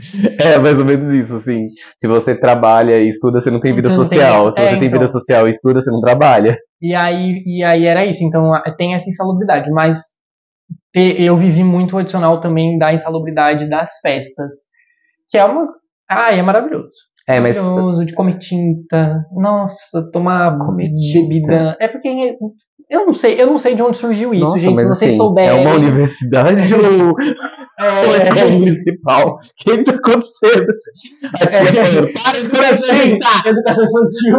É, 0.40 0.58
mais 0.58 0.78
ou 0.78 0.84
menos 0.84 1.12
isso, 1.12 1.36
assim. 1.36 1.66
Se 1.98 2.06
você 2.08 2.34
trabalha 2.34 2.98
e 3.00 3.08
estuda, 3.08 3.40
você 3.40 3.50
não 3.50 3.60
tem 3.60 3.74
vida 3.74 3.88
Você 3.90 3.96
não 3.98 4.08
tem- 4.08 4.18
social. 4.20 4.52
Se 4.52 4.60
é, 4.60 4.66
você 4.66 4.76
tem 4.78 4.88
então. 4.88 4.98
vida 5.00 5.10
social 5.10 5.46
e 5.46 5.50
estuda, 5.50 5.80
você 5.80 5.90
não 5.90 6.00
trabalha. 6.00 6.56
E 6.80 6.94
aí, 6.94 7.42
e 7.46 7.62
aí 7.62 7.84
era 7.84 8.04
isso. 8.06 8.22
Então 8.24 8.52
tem 8.76 8.94
essa 8.94 9.08
insalubridade, 9.08 9.70
mas 9.70 9.98
eu 10.94 11.36
vivi 11.36 11.62
muito 11.62 11.94
o 11.94 11.98
adicional 11.98 12.40
também 12.40 12.78
da 12.78 12.92
insalubridade 12.92 13.68
das 13.68 13.92
festas, 14.02 14.54
que 15.28 15.38
é 15.38 15.44
uma. 15.44 15.68
Ah, 16.08 16.32
é 16.34 16.42
maravilhoso. 16.42 16.90
É, 17.28 17.38
mas 17.38 17.56
Maravilhoso, 17.58 18.04
de 18.06 18.14
comer 18.14 18.38
tinta. 18.38 19.24
Nossa, 19.32 20.10
tomar 20.12 20.58
Comer 20.58 20.90
bebida. 21.12 21.76
É 21.80 21.86
porque 21.86 22.36
eu 22.90 23.06
não 23.06 23.14
sei, 23.14 23.40
eu 23.40 23.46
não 23.46 23.56
sei 23.58 23.74
de 23.74 23.82
onde 23.82 23.96
surgiu 23.98 24.34
isso, 24.34 24.44
Nossa, 24.44 24.58
gente. 24.58 24.74
mas 24.74 24.82
Se 24.82 24.88
vocês 24.96 25.08
assim, 25.12 25.16
souberem. 25.18 25.58
é 25.58 25.60
uma 25.60 25.74
universidade 25.76 26.74
ou 26.74 27.14
é, 27.78 28.04
uma 28.04 28.16
escola 28.16 28.50
municipal? 28.50 29.34
O 29.36 29.38
que 29.56 29.82
tá 29.84 29.92
acontecendo? 29.92 30.72
A 31.40 31.46
tia 31.46 31.58
É. 31.58 31.84
falando, 31.86 32.12
para 32.12 32.40
de 32.40 32.48
comer 32.48 32.76
tinta! 32.78 33.48
Educação 33.48 33.84
infantil. 33.84 34.38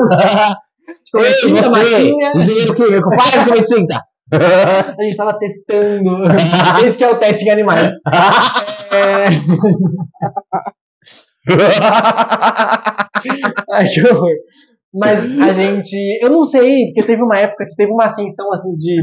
Você, 1.13 1.69
massinha. 1.69 2.31
engenheiro 2.35 2.73
químico, 2.73 3.09
para 3.09 3.43
de 3.43 3.49
comer 3.49 3.63
tinta! 3.63 4.01
A 4.33 5.03
gente 5.03 5.17
tava 5.17 5.33
testando. 5.39 6.09
Esse 6.85 6.97
que 6.97 7.03
é 7.03 7.09
o 7.09 7.15
teste 7.17 7.43
de 7.43 7.49
animais. 7.49 7.91
É... 8.91 9.25
Ai, 13.71 13.85
que 13.87 14.01
horror. 14.07 14.29
Mas 14.93 15.19
a 15.39 15.53
gente. 15.53 15.95
Eu 16.21 16.29
não 16.29 16.43
sei, 16.43 16.87
porque 16.87 17.03
teve 17.07 17.21
uma 17.23 17.37
época 17.37 17.65
que 17.65 17.75
teve 17.75 17.91
uma 17.91 18.05
ascensão 18.05 18.51
assim 18.53 18.75
de 18.75 18.95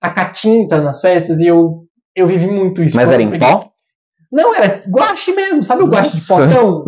tacar 0.00 0.32
tinta 0.32 0.80
nas 0.80 1.00
festas 1.00 1.38
e 1.40 1.46
eu, 1.46 1.84
eu 2.16 2.26
vivi 2.26 2.48
muito 2.48 2.82
isso. 2.82 2.96
Mas 2.96 3.10
era 3.10 3.22
em 3.22 3.38
pó? 3.38 3.68
Não, 4.32 4.54
era 4.54 4.82
guache 4.88 5.32
mesmo, 5.32 5.62
sabe 5.62 5.82
o 5.82 5.86
guache 5.88 6.16
de 6.18 6.26
potão? 6.26 6.84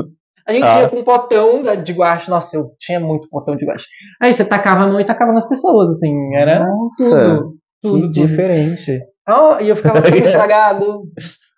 A 0.47 0.53
gente 0.53 0.65
Ah. 0.67 0.81
ia 0.81 0.89
com 0.89 0.97
um 0.99 1.05
potão 1.05 1.63
de 1.85 1.93
guache, 1.93 2.29
nossa, 2.31 2.57
eu 2.57 2.71
tinha 2.79 2.99
muito 2.99 3.29
potão 3.31 3.55
de 3.55 3.65
guache. 3.65 3.87
Aí 4.21 4.33
você 4.33 4.45
tacava 4.45 4.83
a 4.85 4.87
mão 4.89 5.01
e 5.01 5.05
tacava 5.05 5.33
nas 5.33 5.49
pessoas, 5.49 5.91
assim, 5.91 6.35
era 6.35 6.65
Nossa, 6.67 7.05
tudo. 7.05 7.55
Tudo, 7.83 7.95
Que 8.09 8.13
tudo. 8.21 8.27
diferente. 8.29 9.01
Ah, 9.29 9.59
e 9.61 9.69
eu 9.69 9.77
ficava 9.77 10.03
todo 10.03 10.15
estragado. 10.17 11.03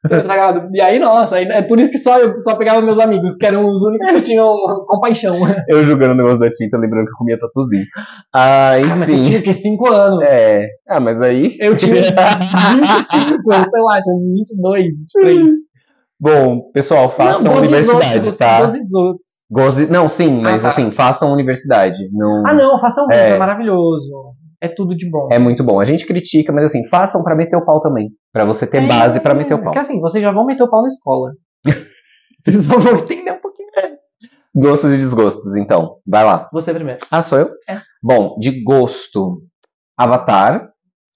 Todo 0.08 0.18
estragado. 0.18 0.68
E 0.72 0.80
aí, 0.80 0.98
nossa, 0.98 1.38
é 1.40 1.62
por 1.62 1.78
isso 1.80 1.90
que 1.90 1.98
só 1.98 2.18
eu 2.18 2.38
só 2.38 2.54
pegava 2.56 2.82
meus 2.82 2.98
amigos, 2.98 3.36
que 3.36 3.46
eram 3.46 3.70
os 3.70 3.82
únicos 3.82 4.08
que 4.10 4.20
tinham 4.20 4.54
compaixão. 4.86 5.36
Eu 5.68 5.84
jogando 5.84 6.12
o 6.12 6.16
negócio 6.16 6.38
da 6.38 6.50
tinta, 6.50 6.76
lembrando 6.76 7.06
que 7.06 7.12
eu 7.12 7.16
comia 7.18 7.38
tatuzinho. 7.38 7.84
Ah, 8.34 8.72
Ah, 8.74 8.96
mas 8.96 9.08
você 9.08 9.14
enfim. 9.14 9.22
tinha 9.22 9.38
o 9.38 9.42
quê? 9.42 9.52
5 9.52 9.88
anos. 9.90 10.22
É. 10.30 10.66
Ah, 10.88 11.00
mas 11.00 11.22
aí. 11.22 11.56
Eu 11.58 11.76
tinha 11.76 11.94
25, 12.02 12.12
sei 13.70 13.82
lá, 13.82 14.00
tinha 14.02 14.16
22, 14.34 14.84
23. 15.22 15.38
Bom, 16.20 16.70
pessoal, 16.72 17.10
façam 17.16 17.42
Não, 17.42 17.52
12, 17.54 17.58
universidade, 17.66 18.14
12, 18.20 18.36
tá? 18.36 18.60
12, 18.62 18.82
18. 18.84 19.18
Goze... 19.50 19.86
Não, 19.86 20.08
sim, 20.08 20.40
mas 20.40 20.64
Ah, 20.64 20.68
tá. 20.68 20.74
assim, 20.74 20.90
façam 20.92 21.32
universidade. 21.32 22.08
Não... 22.12 22.46
Ah, 22.46 22.54
não, 22.54 22.78
façam 22.80 23.04
muito, 23.04 23.16
É. 23.18 23.30
é 23.30 23.38
maravilhoso. 23.38 24.10
É 24.64 24.68
tudo 24.68 24.96
de 24.96 25.08
bom. 25.10 25.28
É 25.30 25.38
muito 25.38 25.62
bom. 25.62 25.78
A 25.80 25.84
gente 25.84 26.06
critica, 26.06 26.52
mas 26.52 26.64
assim, 26.64 26.86
façam 26.88 27.22
pra 27.22 27.34
meter 27.36 27.56
o 27.56 27.64
pau 27.64 27.80
também. 27.80 28.08
Pra 28.32 28.44
você 28.44 28.66
ter 28.66 28.82
É, 28.82 28.86
base 28.86 29.20
pra 29.20 29.34
meter 29.34 29.54
o 29.54 29.58
pau. 29.58 29.66
Porque 29.66 29.78
assim, 29.78 30.00
vocês 30.00 30.22
já 30.22 30.32
vão 30.32 30.46
meter 30.46 30.62
o 30.62 30.70
pau 30.70 30.82
na 30.82 30.88
escola. 30.88 31.32
Vocês 32.46 32.64
só 32.66 32.78
vão 32.78 32.96
entender 32.98 33.30
um 33.32 33.40
pouquinho. 33.40 33.68
Gostos 34.54 34.92
e 34.92 34.96
desgostos, 34.98 35.56
então. 35.56 35.96
Vai 36.06 36.24
lá. 36.24 36.48
Você 36.52 36.72
primeiro. 36.74 37.00
Ah, 37.10 37.22
sou 37.22 37.38
eu? 37.38 37.50
É. 37.68 37.80
Bom, 38.02 38.36
de 38.38 38.62
gosto. 38.62 39.38
Avatar. 39.98 40.68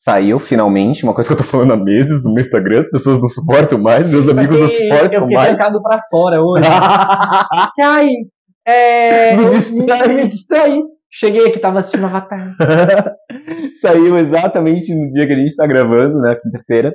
Saiu 0.04 0.38
finalmente, 0.40 1.04
uma 1.04 1.12
coisa 1.12 1.28
que 1.28 1.34
eu 1.34 1.38
tô 1.38 1.44
falando 1.44 1.72
há 1.74 1.76
meses 1.76 2.24
no 2.24 2.32
meu 2.32 2.40
Instagram, 2.40 2.80
as 2.80 2.88
pessoas 2.90 3.20
não 3.20 3.28
suportam 3.28 3.78
mais, 3.78 4.08
meus 4.08 4.26
amigos 4.28 4.58
não 4.58 4.68
suportam 4.68 5.12
eu 5.12 5.20
fiquei 5.22 5.36
mais. 5.36 5.48
trancado 5.48 5.82
pra 5.82 6.00
fora 6.10 6.40
hoje. 6.42 6.66
Que 7.74 7.82
ai, 7.82 8.08
é, 8.66 9.36
Me 9.36 9.50
distraí. 9.50 10.14
me 10.14 10.28
distraí. 10.28 10.82
Cheguei 11.10 11.46
aqui, 11.46 11.58
tava 11.58 11.78
assistindo 11.78 12.06
Avatar. 12.06 12.54
Saiu 13.80 14.18
exatamente 14.18 14.94
no 14.94 15.10
dia 15.10 15.26
que 15.26 15.32
a 15.32 15.36
gente 15.36 15.56
tá 15.56 15.66
gravando, 15.66 16.20
né, 16.20 16.36
quinta-feira. 16.42 16.92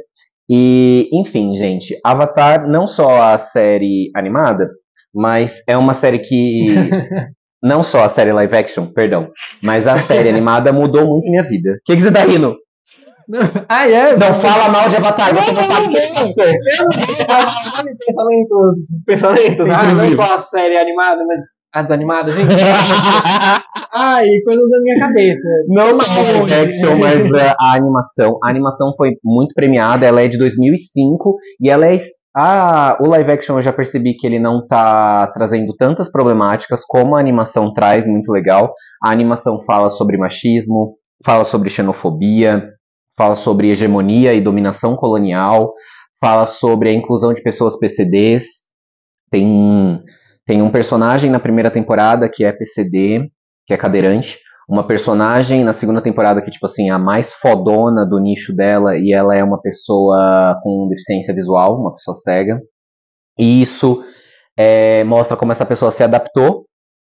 E, 0.50 1.10
enfim, 1.14 1.58
gente, 1.58 1.98
Avatar 2.04 2.68
não 2.68 2.86
só 2.86 3.34
a 3.34 3.38
série 3.38 4.12
animada, 4.16 4.70
mas 5.14 5.64
é 5.68 5.78
uma 5.78 5.94
série 5.94 6.20
que 6.20 6.66
não 7.64 7.84
só 7.84 8.04
a 8.04 8.10
série 8.10 8.34
live 8.34 8.56
action, 8.56 8.88
perdão, 8.88 9.32
mas 9.62 9.88
a 9.88 9.98
série 10.00 10.30
animada 10.30 10.74
mudou 10.74 11.08
muito 11.08 11.30
minha 11.30 11.44
vida. 11.44 11.72
O 11.72 11.76
que, 11.86 11.96
que 11.96 12.02
você 12.02 12.12
tá 12.12 12.24
rindo? 12.26 12.56
Ah, 13.70 13.88
é? 13.88 14.18
Não 14.18 14.34
fala 14.34 14.68
mal 14.68 14.90
de 14.90 14.98
Avatar, 14.98 15.34
você 15.34 15.54
não 15.54 15.64
sabe 15.64 15.94
quem 15.94 16.02
é 16.02 16.14
você. 16.14 16.54
Pensamentos, 18.06 18.76
pensamentos. 19.06 19.70
Ah, 19.70 19.94
não 19.94 20.16
só 20.18 20.36
a 20.36 20.40
série 20.40 20.78
animada, 20.78 21.24
mas 21.26 21.42
a 21.74 21.82
desanimada, 21.82 22.32
gente. 22.32 22.54
Ai, 23.94 24.28
coisas 24.46 24.70
da 24.70 24.80
minha 24.82 25.00
cabeça. 25.00 25.48
Não 25.68 26.00
só 26.00 26.12
a 26.12 26.22
live 26.22 26.54
action, 26.54 26.98
mas 26.98 27.32
uh, 27.32 27.56
a 27.60 27.76
animação. 27.76 28.40
A 28.44 28.50
animação 28.50 28.94
foi 28.96 29.14
muito 29.24 29.54
premiada, 29.56 30.06
ela 30.06 30.22
é 30.22 30.28
de 30.28 30.38
2005 30.38 31.36
e 31.60 31.70
ela 31.70 31.88
é. 31.88 31.98
A, 32.36 32.98
o 33.00 33.08
live 33.08 33.32
action 33.32 33.58
eu 33.58 33.62
já 33.62 33.72
percebi 33.72 34.16
que 34.16 34.26
ele 34.26 34.40
não 34.40 34.66
tá 34.68 35.28
trazendo 35.36 35.76
tantas 35.76 36.12
problemáticas 36.12 36.84
como 36.84 37.16
a 37.16 37.20
animação 37.20 37.74
traz, 37.74 38.08
muito 38.08 38.32
legal. 38.32 38.74
A 39.04 39.12
animação 39.12 39.62
fala 39.64 39.90
sobre 39.92 40.18
machismo, 40.18 40.96
fala 41.24 41.44
sobre 41.44 41.70
xenofobia, 41.70 42.70
fala 43.18 43.36
sobre 43.36 43.70
hegemonia 43.70 44.34
e 44.34 44.42
dominação 44.42 44.96
colonial, 44.96 45.74
fala 46.20 46.48
sobre 46.48 46.90
a 46.90 46.94
inclusão 46.94 47.34
de 47.34 47.44
pessoas 47.44 47.78
PCDs. 47.78 48.64
Tem, 49.30 50.00
tem 50.46 50.62
um 50.62 50.72
personagem 50.72 51.30
na 51.30 51.40
primeira 51.40 51.72
temporada 51.72 52.30
que 52.30 52.44
é 52.44 52.52
PCD, 52.52 53.30
que 53.66 53.74
é 53.74 53.78
cadeirante. 53.78 54.40
Uma 54.68 54.86
personagem 54.86 55.64
na 55.64 55.74
segunda 55.74 56.02
temporada 56.02 56.42
que, 56.42 56.52
tipo 56.52 56.66
assim, 56.66 56.90
é 56.90 56.94
a 56.94 57.00
mais 57.00 57.34
fodona 57.34 58.06
do 58.06 58.20
nicho 58.20 58.56
dela 58.56 58.98
e 58.98 59.14
ela 59.14 59.36
é 59.36 59.44
uma 59.44 59.62
pessoa 59.62 60.60
com 60.64 60.88
deficiência 60.90 61.34
visual, 61.34 61.80
uma 61.80 61.94
pessoa 61.94 62.16
cega. 62.16 62.62
E 63.38 63.62
isso 63.62 64.04
é, 64.58 65.04
mostra 65.04 65.36
como 65.36 65.52
essa 65.52 65.66
pessoa 65.66 65.92
se 65.92 66.04
adaptou 66.04 66.66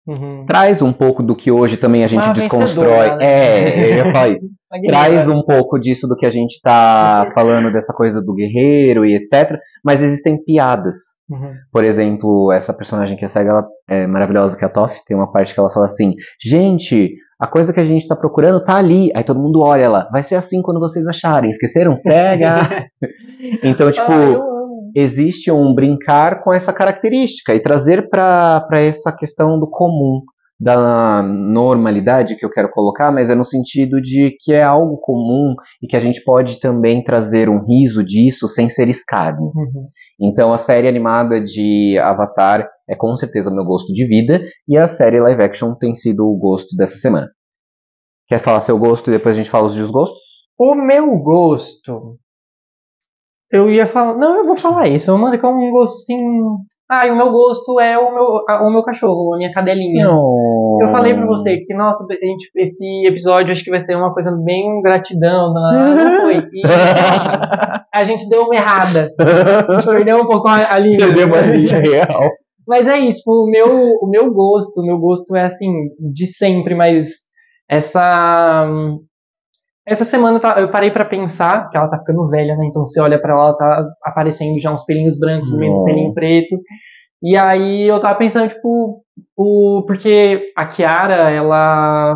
Uhum. 0.07 0.45
traz 0.45 0.81
um 0.83 0.93
pouco 0.93 1.23
do 1.23 1.35
que 1.35 1.49
hoje 1.51 1.77
também 1.77 2.03
a 2.03 2.07
gente 2.07 2.25
Uma 2.25 2.33
desconstrói. 2.33 3.15
né? 3.15 3.25
É, 3.25 3.91
eu 3.91 3.95
ia 3.97 4.11
falar 4.11 4.29
isso. 4.29 4.55
Traz 4.87 5.29
um 5.29 5.41
pouco 5.41 5.79
disso 5.79 6.05
do 6.05 6.17
que 6.17 6.25
a 6.25 6.29
gente 6.29 6.59
tá 6.61 7.31
falando 7.33 7.71
dessa 7.71 7.93
coisa 7.93 8.21
do 8.21 8.33
guerreiro 8.33 9.05
e 9.05 9.15
etc. 9.15 9.57
Mas 9.83 10.03
existem 10.03 10.43
piadas. 10.43 10.95
Uhum. 11.29 11.53
Por 11.71 11.83
exemplo, 11.85 12.51
essa 12.51 12.73
personagem 12.73 13.15
que 13.15 13.23
é 13.23 13.27
cega, 13.27 13.51
ela 13.51 13.67
é 13.87 14.05
maravilhosa, 14.05 14.57
que 14.57 14.65
é 14.65 14.67
a 14.67 14.69
Toff. 14.69 14.99
Tem 15.07 15.15
uma 15.15 15.31
parte 15.31 15.53
que 15.53 15.59
ela 15.59 15.69
fala 15.69 15.85
assim: 15.85 16.13
Gente, 16.43 17.15
a 17.39 17.47
coisa 17.47 17.71
que 17.71 17.79
a 17.79 17.85
gente 17.85 18.07
tá 18.07 18.15
procurando 18.15 18.63
tá 18.63 18.75
ali. 18.75 19.11
Aí 19.15 19.23
todo 19.23 19.39
mundo 19.39 19.61
olha 19.61 19.83
ela. 19.83 20.09
Vai 20.11 20.23
ser 20.23 20.35
assim 20.35 20.61
quando 20.61 20.79
vocês 20.79 21.07
acharem. 21.07 21.49
Esqueceram? 21.49 21.95
Cega. 21.95 22.87
então, 23.63 23.91
tipo. 23.91 24.54
Existe 24.95 25.51
um 25.51 25.75
brincar 25.75 26.41
com 26.41 26.53
essa 26.53 26.71
característica 26.71 27.53
e 27.53 27.61
trazer 27.61 28.09
para 28.09 28.65
essa 28.71 29.11
questão 29.15 29.59
do 29.59 29.69
comum, 29.69 30.21
da 30.57 31.21
normalidade 31.21 32.37
que 32.37 32.45
eu 32.45 32.49
quero 32.49 32.71
colocar, 32.71 33.11
mas 33.11 33.29
é 33.29 33.35
no 33.35 33.43
sentido 33.43 34.01
de 34.01 34.37
que 34.39 34.53
é 34.53 34.63
algo 34.63 34.97
comum 34.97 35.53
e 35.83 35.87
que 35.87 35.97
a 35.97 35.99
gente 35.99 36.23
pode 36.23 36.61
também 36.61 37.03
trazer 37.03 37.49
um 37.49 37.65
riso 37.65 38.01
disso 38.03 38.47
sem 38.47 38.69
ser 38.69 38.87
escárnio. 38.87 39.51
Uhum. 39.53 39.85
Então 40.17 40.53
a 40.53 40.57
série 40.57 40.87
animada 40.87 41.41
de 41.41 41.97
Avatar 41.99 42.69
é 42.89 42.95
com 42.95 43.17
certeza 43.17 43.51
meu 43.51 43.65
gosto 43.65 43.91
de 43.93 44.07
vida 44.07 44.41
e 44.65 44.77
a 44.77 44.87
série 44.87 45.19
live 45.19 45.43
action 45.43 45.75
tem 45.75 45.93
sido 45.93 46.25
o 46.25 46.37
gosto 46.37 46.73
dessa 46.77 46.95
semana. 46.95 47.27
Quer 48.27 48.39
falar 48.39 48.61
seu 48.61 48.79
gosto 48.79 49.09
e 49.09 49.13
depois 49.13 49.35
a 49.35 49.37
gente 49.37 49.49
fala 49.49 49.67
os 49.67 49.75
desgostos? 49.75 50.23
O 50.57 50.73
meu 50.73 51.17
gosto. 51.19 52.17
Eu 53.51 53.69
ia 53.69 53.87
falar. 53.87 54.17
Não, 54.17 54.37
eu 54.37 54.45
vou 54.45 54.57
falar 54.57 54.87
isso. 54.87 55.11
Eu 55.11 55.17
mando 55.17 55.39
que 55.39 55.45
é 55.45 55.49
um 55.49 55.71
gosto 55.71 55.95
assim. 55.97 56.17
Ah, 56.89 57.07
e 57.07 57.11
o 57.11 57.15
meu 57.15 57.31
gosto 57.31 57.79
é 57.79 57.97
o 57.97 58.13
meu, 58.13 58.67
o 58.67 58.71
meu 58.71 58.83
cachorro, 58.83 59.33
a 59.33 59.37
minha 59.37 59.51
cadelinha. 59.51 60.05
Eu 60.05 60.89
falei 60.89 61.15
pra 61.15 61.25
você 61.25 61.57
que, 61.57 61.73
nossa, 61.73 62.05
a 62.09 62.13
gente, 62.13 62.51
esse 62.55 63.07
episódio 63.07 63.51
acho 63.51 63.63
que 63.63 63.71
vai 63.71 63.81
ser 63.81 63.95
uma 63.95 64.13
coisa 64.13 64.31
bem 64.43 64.81
gratidão. 64.81 65.51
Não, 65.53 65.95
não 65.95 66.21
foi. 66.21 66.37
E, 66.53 66.61
a 67.93 68.03
gente 68.03 68.29
deu 68.29 68.43
uma 68.43 68.55
errada. 68.55 69.09
A 69.17 69.79
gente 69.79 69.89
perdeu 69.89 70.17
um 70.17 70.27
pouco 70.27 70.47
a, 70.47 70.73
a 70.73 70.77
linha. 70.77 70.97
Perdeu 70.97 71.27
uma 71.27 71.41
linha 71.41 71.79
real. 71.79 72.29
Mas 72.67 72.87
é 72.87 72.97
isso, 72.97 73.21
o 73.27 73.49
meu, 73.49 73.67
o 74.01 74.09
meu 74.09 74.33
gosto, 74.33 74.81
o 74.81 74.85
meu 74.85 74.97
gosto 74.97 75.35
é 75.35 75.45
assim, 75.45 75.71
de 75.99 76.25
sempre, 76.25 76.73
mas 76.73 77.07
essa 77.69 78.67
essa 79.85 80.03
semana 80.03 80.41
eu 80.57 80.71
parei 80.71 80.89
pra 80.89 81.05
pensar, 81.05 81.69
que 81.69 81.77
ela 81.77 81.87
tá 81.87 81.99
ficando 81.99 82.27
velha, 82.27 82.55
né? 82.55 82.65
Então 82.65 82.85
você 82.85 82.99
olha 82.99 83.19
pra 83.21 83.33
ela, 83.33 83.43
ela 83.49 83.57
tá 83.57 83.85
aparecendo 84.03 84.59
já 84.59 84.73
uns 84.73 84.83
pelinhos 84.83 85.19
brancos 85.19 85.55
meio 85.57 85.83
pelinho 85.83 86.13
preto. 86.13 86.59
E 87.21 87.37
aí 87.37 87.83
eu 87.87 87.99
tava 87.99 88.17
pensando, 88.17 88.49
tipo, 88.49 89.03
o, 89.37 89.83
porque 89.85 90.51
a 90.57 90.65
Kiara, 90.65 91.29
ela 91.29 92.15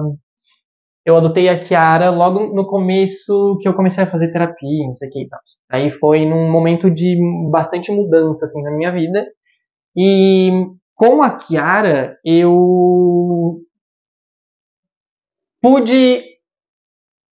eu 1.05 1.17
adotei 1.17 1.49
a 1.49 1.59
Kiara 1.59 2.11
logo 2.11 2.53
no 2.53 2.67
começo 2.67 3.57
que 3.61 3.67
eu 3.67 3.73
comecei 3.73 4.03
a 4.03 4.07
fazer 4.07 4.31
terapia, 4.31 4.87
não 4.87 4.95
sei 4.95 5.09
o 5.09 5.11
que 5.11 5.23
e 5.23 5.27
tal. 5.27 5.39
Aí 5.71 5.91
foi 5.91 6.25
num 6.25 6.51
momento 6.51 6.89
de 6.91 7.17
bastante 7.51 7.91
mudança, 7.91 8.45
assim, 8.45 8.61
na 8.61 8.71
minha 8.71 8.91
vida. 8.91 9.25
E 9.95 10.51
com 10.95 11.23
a 11.23 11.31
Kiara, 11.37 12.17
eu 12.23 13.59
pude 15.61 16.23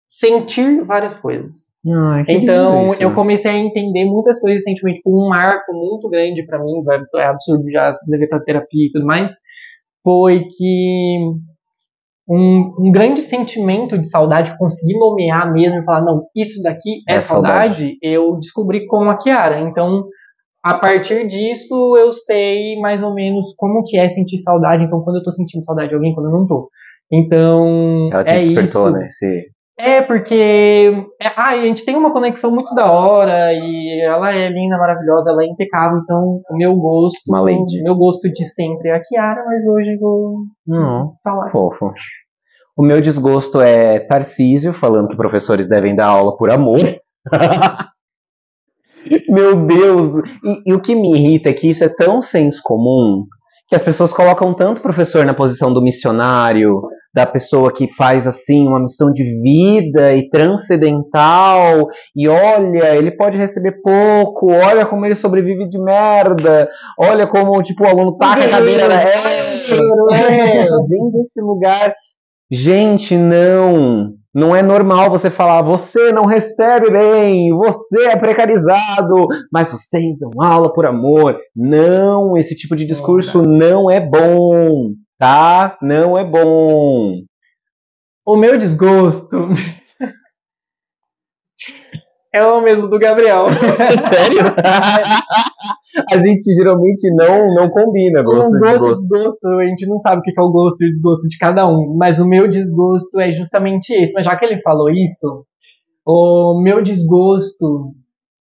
sentir 0.09 0.85
várias 0.85 1.17
coisas. 1.19 1.59
Que 2.25 2.33
Então, 2.33 2.89
isso. 2.89 3.03
eu 3.03 3.15
comecei 3.15 3.51
a 3.51 3.59
entender 3.59 4.05
muitas 4.07 4.41
coisas 4.41 4.63
recentemente, 4.65 4.99
tipo, 4.99 5.11
um 5.11 5.29
marco 5.29 5.73
muito 5.73 6.09
grande 6.09 6.45
pra 6.47 6.59
mim, 6.59 6.83
é 7.17 7.25
absurdo 7.27 7.71
já 7.71 7.97
levar 8.09 8.29
pra 8.29 8.41
terapia 8.41 8.87
e 8.87 8.91
tudo 8.93 9.07
mais, 9.07 9.35
foi 10.03 10.45
que 10.57 11.19
um, 12.29 12.75
um 12.81 12.91
grande 12.91 13.23
sentimento 13.23 13.97
de 13.99 14.09
saudade, 14.09 14.57
conseguir 14.59 14.99
nomear 14.99 15.53
mesmo 15.53 15.79
e 15.81 15.85
falar, 15.85 16.03
não, 16.05 16.25
isso 16.35 16.61
daqui 16.63 17.03
é, 17.09 17.15
É 17.17 17.21
saudade, 17.21 17.75
saudade. 17.75 17.99
eu 18.03 18.37
descobri 18.39 18.85
com 18.87 19.09
a 19.09 19.17
Kiara. 19.17 19.61
Então, 19.61 20.07
a 20.65 20.75
partir 20.75 21.25
disso, 21.29 21.97
eu 21.97 22.13
sei 22.13 22.77
mais 22.81 23.01
ou 23.03 23.15
menos 23.15 23.55
como 23.57 23.85
que 23.85 23.97
é 23.97 24.09
sentir 24.09 24.39
saudade, 24.39 24.83
então 24.85 25.03
quando 25.03 25.19
eu 25.19 25.23
tô 25.23 25.31
sentindo 25.31 25.65
saudade 25.65 25.91
de 25.91 25.95
alguém, 25.95 26.15
quando 26.15 26.27
eu 26.27 26.33
não 26.33 26.47
tô. 26.47 26.69
Então, 27.13 28.09
Ela 28.13 28.25
te 28.25 28.35
é 28.35 28.39
despertou, 28.41 28.89
isso. 28.89 28.97
né? 28.99 29.07
Esse... 29.07 29.56
É, 29.79 30.01
porque 30.01 30.35
é, 31.21 31.29
ah, 31.37 31.49
a 31.51 31.59
gente 31.59 31.85
tem 31.85 31.95
uma 31.97 32.11
conexão 32.11 32.51
muito 32.51 32.75
da 32.75 32.91
hora 32.91 33.53
e 33.53 34.01
ela 34.03 34.33
é 34.35 34.49
linda, 34.49 34.79
maravilhosa, 34.79 35.31
ela 35.31 35.43
é 35.43 35.47
impecável, 35.47 35.99
então 36.03 36.41
o 36.51 36.57
meu 36.57 36.75
gosto, 36.75 37.19
Uma 37.29 37.43
lady. 37.43 37.81
o 37.81 37.85
meu 37.85 37.95
gosto 37.95 38.31
de 38.33 38.47
sempre 38.47 38.89
é 38.89 38.95
a 38.95 39.01
Kiara, 39.03 39.45
mas 39.45 39.67
hoje 39.67 39.93
eu 39.93 39.99
vou 40.01 40.37
Não, 40.67 41.13
falar. 41.23 41.51
fofo. 41.51 41.93
O 42.75 42.83
meu 42.83 43.03
desgosto 43.03 43.61
é 43.61 44.01
Tarcísio 44.01 44.73
falando 44.73 45.09
que 45.09 45.17
professores 45.17 45.69
devem 45.69 45.95
dar 45.95 46.07
aula 46.09 46.37
por 46.37 46.51
amor. 46.51 46.79
Meu 49.29 49.65
Deus! 49.67 50.09
E, 50.45 50.71
e 50.71 50.75
o 50.75 50.81
que 50.81 50.95
me 50.95 51.15
irrita 51.17 51.51
é 51.51 51.53
que 51.53 51.69
isso 51.71 51.85
é 51.85 51.89
tão 51.89 52.21
senso 52.23 52.61
comum 52.65 53.25
que 53.69 53.75
as 53.75 53.83
pessoas 53.83 54.13
colocam 54.13 54.55
tanto 54.55 54.79
o 54.79 54.83
professor 54.83 55.25
na 55.25 55.35
posição 55.35 55.73
do 55.73 55.83
missionário, 55.83 56.81
da 57.13 57.27
pessoa 57.27 57.73
que 57.73 57.93
faz 57.93 58.27
assim 58.27 58.67
uma 58.67 58.81
missão 58.81 59.11
de 59.11 59.25
vida 59.41 60.15
e 60.15 60.29
transcendental, 60.29 61.89
e 62.15 62.29
olha, 62.29 62.95
ele 62.95 63.11
pode 63.11 63.37
receber 63.37 63.81
pouco, 63.83 64.53
olha 64.53 64.87
como 64.87 65.05
ele 65.05 65.17
sobrevive 65.17 65.69
de 65.69 65.83
merda, 65.83 66.69
olha 66.99 67.27
como 67.27 67.61
tipo 67.63 67.85
o 67.85 67.89
aluno 67.89 68.17
taca 68.17 68.45
a 68.45 68.51
cadeira, 68.51 68.85
é, 68.85 69.57
é, 69.57 70.65
vem 70.89 71.11
desse 71.13 71.41
lugar. 71.41 71.93
Gente, 72.51 73.17
não. 73.17 74.15
Não 74.33 74.55
é 74.55 74.63
normal 74.63 75.09
você 75.09 75.31
falar, 75.31 75.63
você 75.63 76.13
não 76.13 76.27
recebe 76.27 76.91
bem, 76.91 77.57
você 77.57 78.09
é 78.09 78.17
precarizado, 78.17 79.27
mas 79.51 79.73
vocês 79.73 80.19
dão 80.19 80.31
aula 80.39 80.71
por 80.73 80.85
amor. 80.85 81.39
Não, 81.57 82.37
esse 82.37 82.55
tipo 82.55 82.77
de 82.77 82.87
discurso 82.87 83.43
não 83.43 83.91
é 83.91 83.99
bom, 83.99 84.91
tá? 85.19 85.79
Não 85.81 86.19
é 86.19 86.25
bom. 86.25 87.15
O 88.27 88.37
meu 88.37 88.59
desgosto 88.59 89.49
é 92.31 92.45
o 92.45 92.61
mesmo 92.61 92.89
do 92.89 92.99
Gabriel. 92.99 93.47
Sério? 94.13 94.43
A 96.13 96.19
gente 96.19 96.55
geralmente 96.55 97.11
não, 97.15 97.55
não 97.55 97.71
combina 97.71 98.23
gosto 98.23 98.55
e 98.57 98.61
gosto 98.61 98.73
desgosto. 98.73 99.09
desgosto, 99.09 99.49
a 99.49 99.67
gente 99.67 99.87
não 99.87 99.99
sabe 99.99 100.21
o 100.21 100.23
que 100.23 100.33
é 100.39 100.43
o 100.43 100.53
gosto 100.53 100.83
e 100.83 100.89
o 100.89 100.91
desgosto 100.91 101.29
de 101.29 101.39
cada 101.39 101.67
um, 101.67 101.97
mas 101.97 102.21
o 102.21 102.29
meu 102.29 102.49
desgosto 102.49 103.19
é 103.19 103.33
justamente 103.33 103.91
esse. 103.93 104.13
Mas 104.13 104.25
já 104.25 104.37
que 104.37 104.45
ele 104.45 104.61
falou 104.61 104.91
isso, 104.91 105.47
o 106.07 106.61
meu 106.63 106.83
desgosto, 106.83 107.95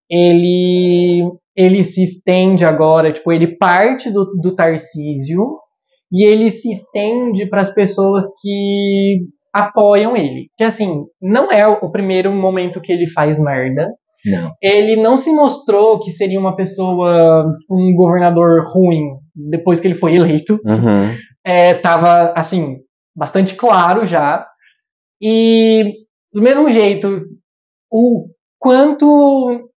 ele, 0.09 1.31
ele 1.55 1.83
se 1.83 2.03
estende 2.03 2.65
agora, 2.65 3.13
tipo, 3.13 3.31
ele 3.31 3.55
parte 3.57 4.11
do, 4.11 4.25
do 4.35 4.53
Tarcísio 4.53 5.57
e 6.11 6.25
ele 6.25 6.51
se 6.51 6.71
estende 6.71 7.47
para 7.47 7.61
as 7.61 7.73
pessoas 7.73 8.25
que 8.41 9.21
apoiam 9.53 10.15
ele. 10.17 10.49
Que 10.57 10.65
assim, 10.65 11.05
não 11.21 11.51
é 11.51 11.65
o 11.65 11.89
primeiro 11.89 12.31
momento 12.31 12.81
que 12.81 12.91
ele 12.91 13.09
faz 13.09 13.39
merda, 13.39 13.89
Não. 14.25 14.53
ele 14.61 14.95
não 14.95 15.15
se 15.15 15.31
mostrou 15.31 15.99
que 15.99 16.11
seria 16.11 16.39
uma 16.39 16.55
pessoa, 16.55 17.45
um 17.69 17.93
governador 17.95 18.65
ruim 18.67 19.19
depois 19.35 19.79
que 19.79 19.87
ele 19.87 19.95
foi 19.95 20.15
eleito. 20.15 20.59
Uhum. 20.65 21.15
É, 21.45 21.75
tava, 21.75 22.33
assim, 22.35 22.77
bastante 23.15 23.55
claro 23.55 24.07
já. 24.07 24.47
E, 25.21 25.93
do 26.33 26.41
mesmo 26.41 26.69
jeito, 26.69 27.25
o 27.91 28.27
quanto 28.59 29.69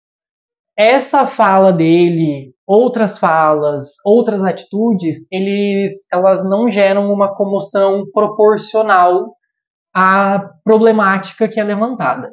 essa 0.77 1.27
fala 1.27 1.73
dele, 1.73 2.53
outras 2.65 3.17
falas, 3.17 3.93
outras 4.05 4.43
atitudes, 4.43 5.27
eles, 5.31 6.07
elas 6.11 6.47
não 6.47 6.69
geram 6.69 7.11
uma 7.11 7.35
comoção 7.35 8.05
proporcional 8.13 9.33
à 9.93 10.51
problemática 10.63 11.47
que 11.47 11.59
é 11.59 11.63
levantada. 11.63 12.31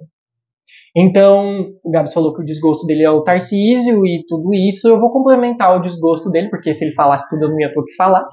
Então, 0.96 1.70
o 1.82 1.90
Gabs 1.90 2.12
falou 2.14 2.32
que 2.34 2.42
o 2.42 2.44
desgosto 2.44 2.86
dele 2.86 3.02
é 3.02 3.10
o 3.10 3.22
Tarcísio 3.22 4.06
e 4.06 4.24
tudo 4.28 4.54
isso. 4.54 4.88
Eu 4.88 5.00
vou 5.00 5.12
complementar 5.12 5.76
o 5.76 5.80
desgosto 5.80 6.30
dele, 6.30 6.48
porque 6.50 6.72
se 6.72 6.84
ele 6.84 6.94
falasse 6.94 7.28
tudo 7.28 7.46
eu 7.46 7.50
não 7.50 7.60
ia 7.60 7.72
ter 7.72 7.80
o 7.80 7.84
que 7.84 7.94
falar. 7.96 8.24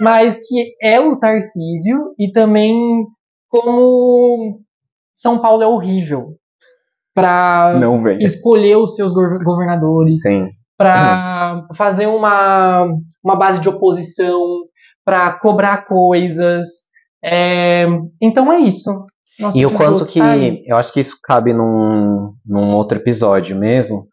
Mas 0.00 0.36
que 0.36 0.74
é 0.82 0.98
o 0.98 1.16
Tarcísio 1.18 2.14
e 2.18 2.32
também 2.32 2.74
como 3.48 4.60
São 5.16 5.38
Paulo 5.40 5.62
é 5.62 5.66
horrível 5.66 6.34
para 7.14 7.74
escolher 8.20 8.76
os 8.76 8.94
seus 8.94 9.12
gov- 9.12 9.42
governadores, 9.44 10.24
para 10.78 11.66
fazer 11.76 12.06
uma, 12.06 12.86
uma 13.22 13.36
base 13.36 13.60
de 13.60 13.68
oposição, 13.68 14.40
para 15.04 15.38
cobrar 15.38 15.86
coisas. 15.86 16.68
É, 17.22 17.86
então 18.22 18.50
é 18.52 18.60
isso. 18.60 18.90
Nosso 19.40 19.58
E 19.58 19.64
o 19.66 19.70
quanto 19.74 20.04
que. 20.06 20.20
aí. 20.20 20.62
Eu 20.66 20.76
acho 20.76 20.92
que 20.92 21.00
isso 21.00 21.16
cabe 21.22 21.52
num, 21.52 22.32
num 22.46 22.74
outro 22.74 22.98
episódio 22.98 23.56
mesmo. 23.56 24.06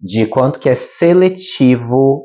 De 0.00 0.26
quanto 0.26 0.60
que 0.60 0.68
é 0.68 0.74
seletivo 0.74 2.24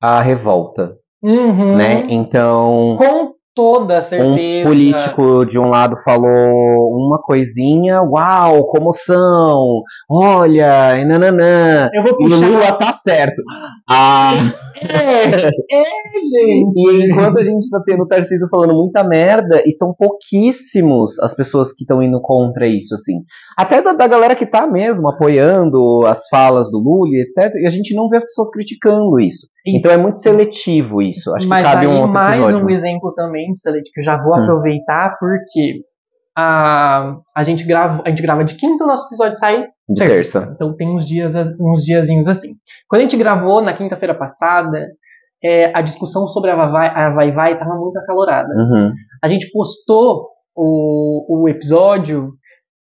a 0.00 0.20
revolta, 0.20 0.94
Uhum. 1.22 1.76
né? 1.76 2.06
Então, 2.10 2.96
Com 2.98 3.32
toda 3.54 3.98
um 3.98 4.02
certeza. 4.02 4.68
político 4.68 5.44
de 5.46 5.58
um 5.58 5.68
lado 5.68 5.96
falou 6.04 6.87
uma 6.96 7.18
coisinha, 7.22 8.02
uau, 8.02 8.66
comoção, 8.68 9.82
olha, 10.10 10.98
e 10.98 11.04
nananã. 11.04 11.88
Eu 11.92 12.02
vou 12.02 12.12
E 12.12 12.14
o 12.14 12.16
puxar. 12.30 12.46
Lula 12.48 12.72
tá 12.78 13.00
certo. 13.06 13.42
Ah, 13.90 14.32
É, 14.80 15.24
é, 15.24 15.82
gente. 16.22 16.72
e 16.76 17.10
enquanto 17.10 17.38
a 17.40 17.44
gente 17.44 17.68
tá 17.68 17.82
tendo 17.84 18.02
o 18.04 18.06
Tarcísio 18.06 18.48
falando 18.48 18.74
muita 18.74 19.02
merda, 19.02 19.60
e 19.66 19.72
são 19.72 19.92
pouquíssimos 19.96 21.18
as 21.20 21.34
pessoas 21.34 21.72
que 21.72 21.82
estão 21.82 22.02
indo 22.02 22.20
contra 22.20 22.66
isso, 22.66 22.94
assim. 22.94 23.14
Até 23.56 23.82
da, 23.82 23.92
da 23.92 24.06
galera 24.06 24.36
que 24.36 24.46
tá 24.46 24.66
mesmo 24.66 25.08
apoiando 25.08 26.06
as 26.06 26.28
falas 26.28 26.70
do 26.70 26.78
Lula, 26.78 27.08
etc. 27.16 27.54
E 27.56 27.66
a 27.66 27.70
gente 27.70 27.94
não 27.94 28.08
vê 28.08 28.18
as 28.18 28.24
pessoas 28.24 28.50
criticando 28.50 29.18
isso. 29.20 29.46
Então 29.66 29.90
é 29.90 29.96
muito 29.96 30.18
seletivo 30.20 31.02
isso. 31.02 31.34
Acho 31.34 31.48
Mas 31.48 31.66
que 31.66 31.72
cabe 31.74 31.86
aí 31.86 31.92
um 31.92 31.96
outro 31.98 32.12
mais 32.12 32.38
episódio. 32.38 32.64
um 32.66 32.70
exemplo 32.70 33.12
também, 33.14 33.54
Celeste, 33.56 33.90
que 33.92 34.00
eu 34.00 34.04
já 34.04 34.16
vou 34.22 34.32
Hum. 34.34 34.42
aproveitar, 34.42 35.16
porque 35.18 35.80
a, 36.40 37.16
a, 37.34 37.42
gente 37.42 37.64
grava, 37.64 38.00
a 38.06 38.10
gente 38.10 38.22
grava 38.22 38.44
de 38.44 38.54
quinta, 38.54 38.84
o 38.84 38.86
nosso 38.86 39.08
episódio 39.08 39.36
sai 39.36 39.66
de 39.88 40.06
terça. 40.06 40.52
Então 40.54 40.72
tem 40.76 40.88
uns 40.88 41.04
dias, 41.04 41.34
uns 41.58 41.82
diazinhos 41.82 42.28
assim. 42.28 42.54
Quando 42.88 43.00
a 43.00 43.02
gente 43.02 43.16
gravou 43.16 43.60
na 43.60 43.72
quinta-feira 43.72 44.14
passada, 44.14 44.86
é, 45.42 45.76
a 45.76 45.82
discussão 45.82 46.28
sobre 46.28 46.52
a 46.52 46.54
Vai 46.54 46.88
a 46.88 47.10
Vai 47.10 47.32
Vai 47.32 47.52
estava 47.54 47.74
muito 47.74 47.98
acalorada. 47.98 48.54
Uhum. 48.54 48.92
A 49.20 49.26
gente 49.26 49.50
postou 49.50 50.28
o, 50.54 51.42
o 51.42 51.48
episódio 51.48 52.30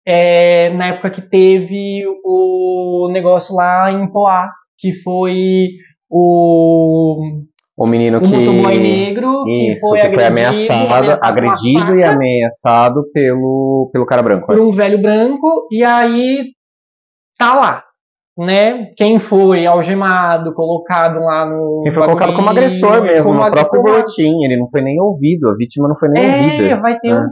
é, 0.05 0.71
na 0.71 0.87
época 0.87 1.09
que 1.09 1.21
teve 1.21 2.03
o 2.25 3.09
negócio 3.13 3.55
lá 3.55 3.89
em 3.89 4.11
Poá, 4.11 4.49
que 4.77 4.91
foi 4.91 5.69
o, 6.09 7.45
O 7.79 7.87
menino 7.87 8.17
o 8.17 8.21
que. 8.21 8.35
motoboy 8.35 8.77
negro 8.77 9.43
que 9.45 9.71
Isso, 9.71 9.87
foi 9.87 9.99
que 10.01 10.13
foi 10.13 10.25
agredido, 10.25 10.27
ameaçado, 10.27 11.19
agredido 11.23 11.95
e 11.99 12.03
ameaçado 12.03 13.03
pelo, 13.13 13.89
pelo 13.93 14.05
cara 14.05 14.21
branco. 14.21 14.47
por 14.47 14.59
um 14.59 14.71
velho 14.73 15.01
branco, 15.01 15.67
e 15.71 15.83
aí 15.83 16.43
tá 17.37 17.53
lá. 17.55 17.83
Né? 18.37 18.91
Quem 18.95 19.19
foi 19.19 19.65
algemado, 19.65 20.53
colocado 20.53 21.19
lá 21.19 21.45
no. 21.45 21.81
Quem 21.83 21.91
foi 21.91 22.03
colocado 22.05 22.33
como 22.33 22.49
agressor 22.49 23.01
mesmo, 23.03 23.23
como 23.31 23.43
no 23.43 23.51
próprio 23.51 23.81
como- 23.81 23.93
boletim. 23.93 24.45
Ele 24.45 24.55
não 24.57 24.69
foi 24.69 24.81
nem 24.81 24.97
ouvido, 25.01 25.49
a 25.49 25.55
vítima 25.55 25.89
não 25.89 25.97
foi 25.97 26.07
nem 26.07 26.23
É, 26.23 26.35
ouvida. 26.37 26.79
vai 26.81 26.97
ter 26.99 27.09
É. 27.09 27.19
um. 27.19 27.25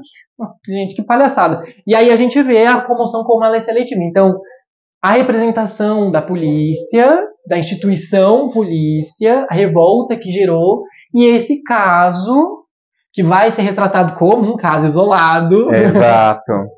Gente, 0.68 0.96
que 0.96 1.04
palhaçada. 1.06 1.64
E 1.88 1.96
aí 1.96 2.12
a 2.12 2.16
gente 2.18 2.42
vê 2.44 2.66
a 2.66 2.82
comoção 2.82 3.24
como 3.24 3.46
ela 3.46 3.56
é 3.56 3.60
seletiva. 3.62 4.02
Então, 4.04 4.38
a 5.02 5.14
representação 5.14 6.12
da 6.12 6.22
polícia, 6.22 7.22
da 7.48 7.58
instituição 7.58 8.52
polícia, 8.52 9.46
a 9.50 9.56
revolta 9.56 10.18
que 10.18 10.30
gerou, 10.32 10.84
e 11.14 11.26
esse 11.26 11.64
caso 11.64 12.66
que 13.14 13.24
vai 13.24 13.50
ser 13.50 13.64
retratado 13.64 14.14
como 14.16 14.54
um 14.54 14.58
caso 14.58 14.86
isolado. 14.86 15.74
Exato. 15.74 16.52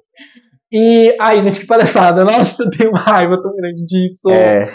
E, 0.72 1.18
ai, 1.20 1.42
gente, 1.42 1.62
que 1.62 1.66
palhaçada. 1.66 2.24
Nossa, 2.24 2.62
eu 2.62 2.70
tenho 2.70 2.92
uma 2.92 3.02
raiva 3.02 3.42
tão 3.42 3.56
grande 3.56 3.84
disso. 3.84 4.30
É, 4.30 4.66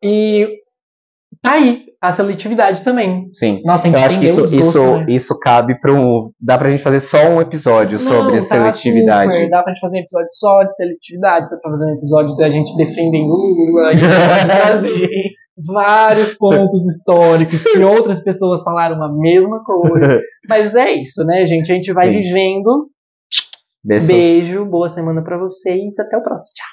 E 0.00 0.48
tá 1.42 1.54
aí 1.54 1.84
a 2.02 2.10
seletividade 2.12 2.82
também. 2.82 3.30
sim. 3.32 3.62
Nossa, 3.64 3.86
a 3.86 3.90
Eu 3.90 3.96
gente 3.96 4.06
acho 4.06 4.18
que 4.18 4.26
isso, 4.26 4.42
desgosto, 4.46 4.56
isso, 4.78 4.96
né? 4.96 5.06
isso 5.08 5.38
cabe 5.38 5.80
para 5.80 5.92
um. 5.92 6.30
Dá 6.40 6.58
pra 6.58 6.68
gente 6.70 6.82
fazer 6.82 6.98
só 7.00 7.16
um 7.30 7.40
episódio 7.40 7.98
sobre 7.98 8.32
Não, 8.32 8.38
a 8.38 8.40
tá 8.40 8.42
seletividade. 8.42 9.32
super. 9.34 9.48
Dá 9.50 9.62
pra 9.62 9.72
gente 9.72 9.80
fazer 9.80 9.98
um 9.98 10.00
episódio 10.00 10.28
só 10.32 10.62
de 10.64 10.76
seletividade, 10.76 11.48
dá 11.48 11.56
pra 11.58 11.70
fazer 11.70 11.86
um 11.86 11.94
episódio 11.94 12.36
da 12.36 12.50
gente 12.50 12.76
defendendo 12.76 13.28
Lula, 13.28 13.92
trazer 14.46 15.08
vários 15.64 16.34
pontos 16.34 16.84
históricos 16.86 17.62
que 17.62 17.78
outras 17.84 18.20
pessoas 18.20 18.62
falaram 18.64 19.00
a 19.02 19.12
mesma 19.12 19.62
coisa. 19.62 20.20
Mas 20.48 20.74
é 20.74 20.90
isso, 20.90 21.24
né, 21.24 21.46
gente? 21.46 21.70
A 21.70 21.74
gente 21.76 21.92
vai 21.92 22.10
Sim. 22.12 22.20
vivendo. 22.20 22.88
Beijos. 23.84 24.06
Beijo, 24.08 24.64
boa 24.64 24.88
semana 24.88 25.22
pra 25.22 25.38
vocês, 25.38 25.98
até 25.98 26.16
o 26.16 26.22
próximo. 26.22 26.50
Tchau. 26.54 26.71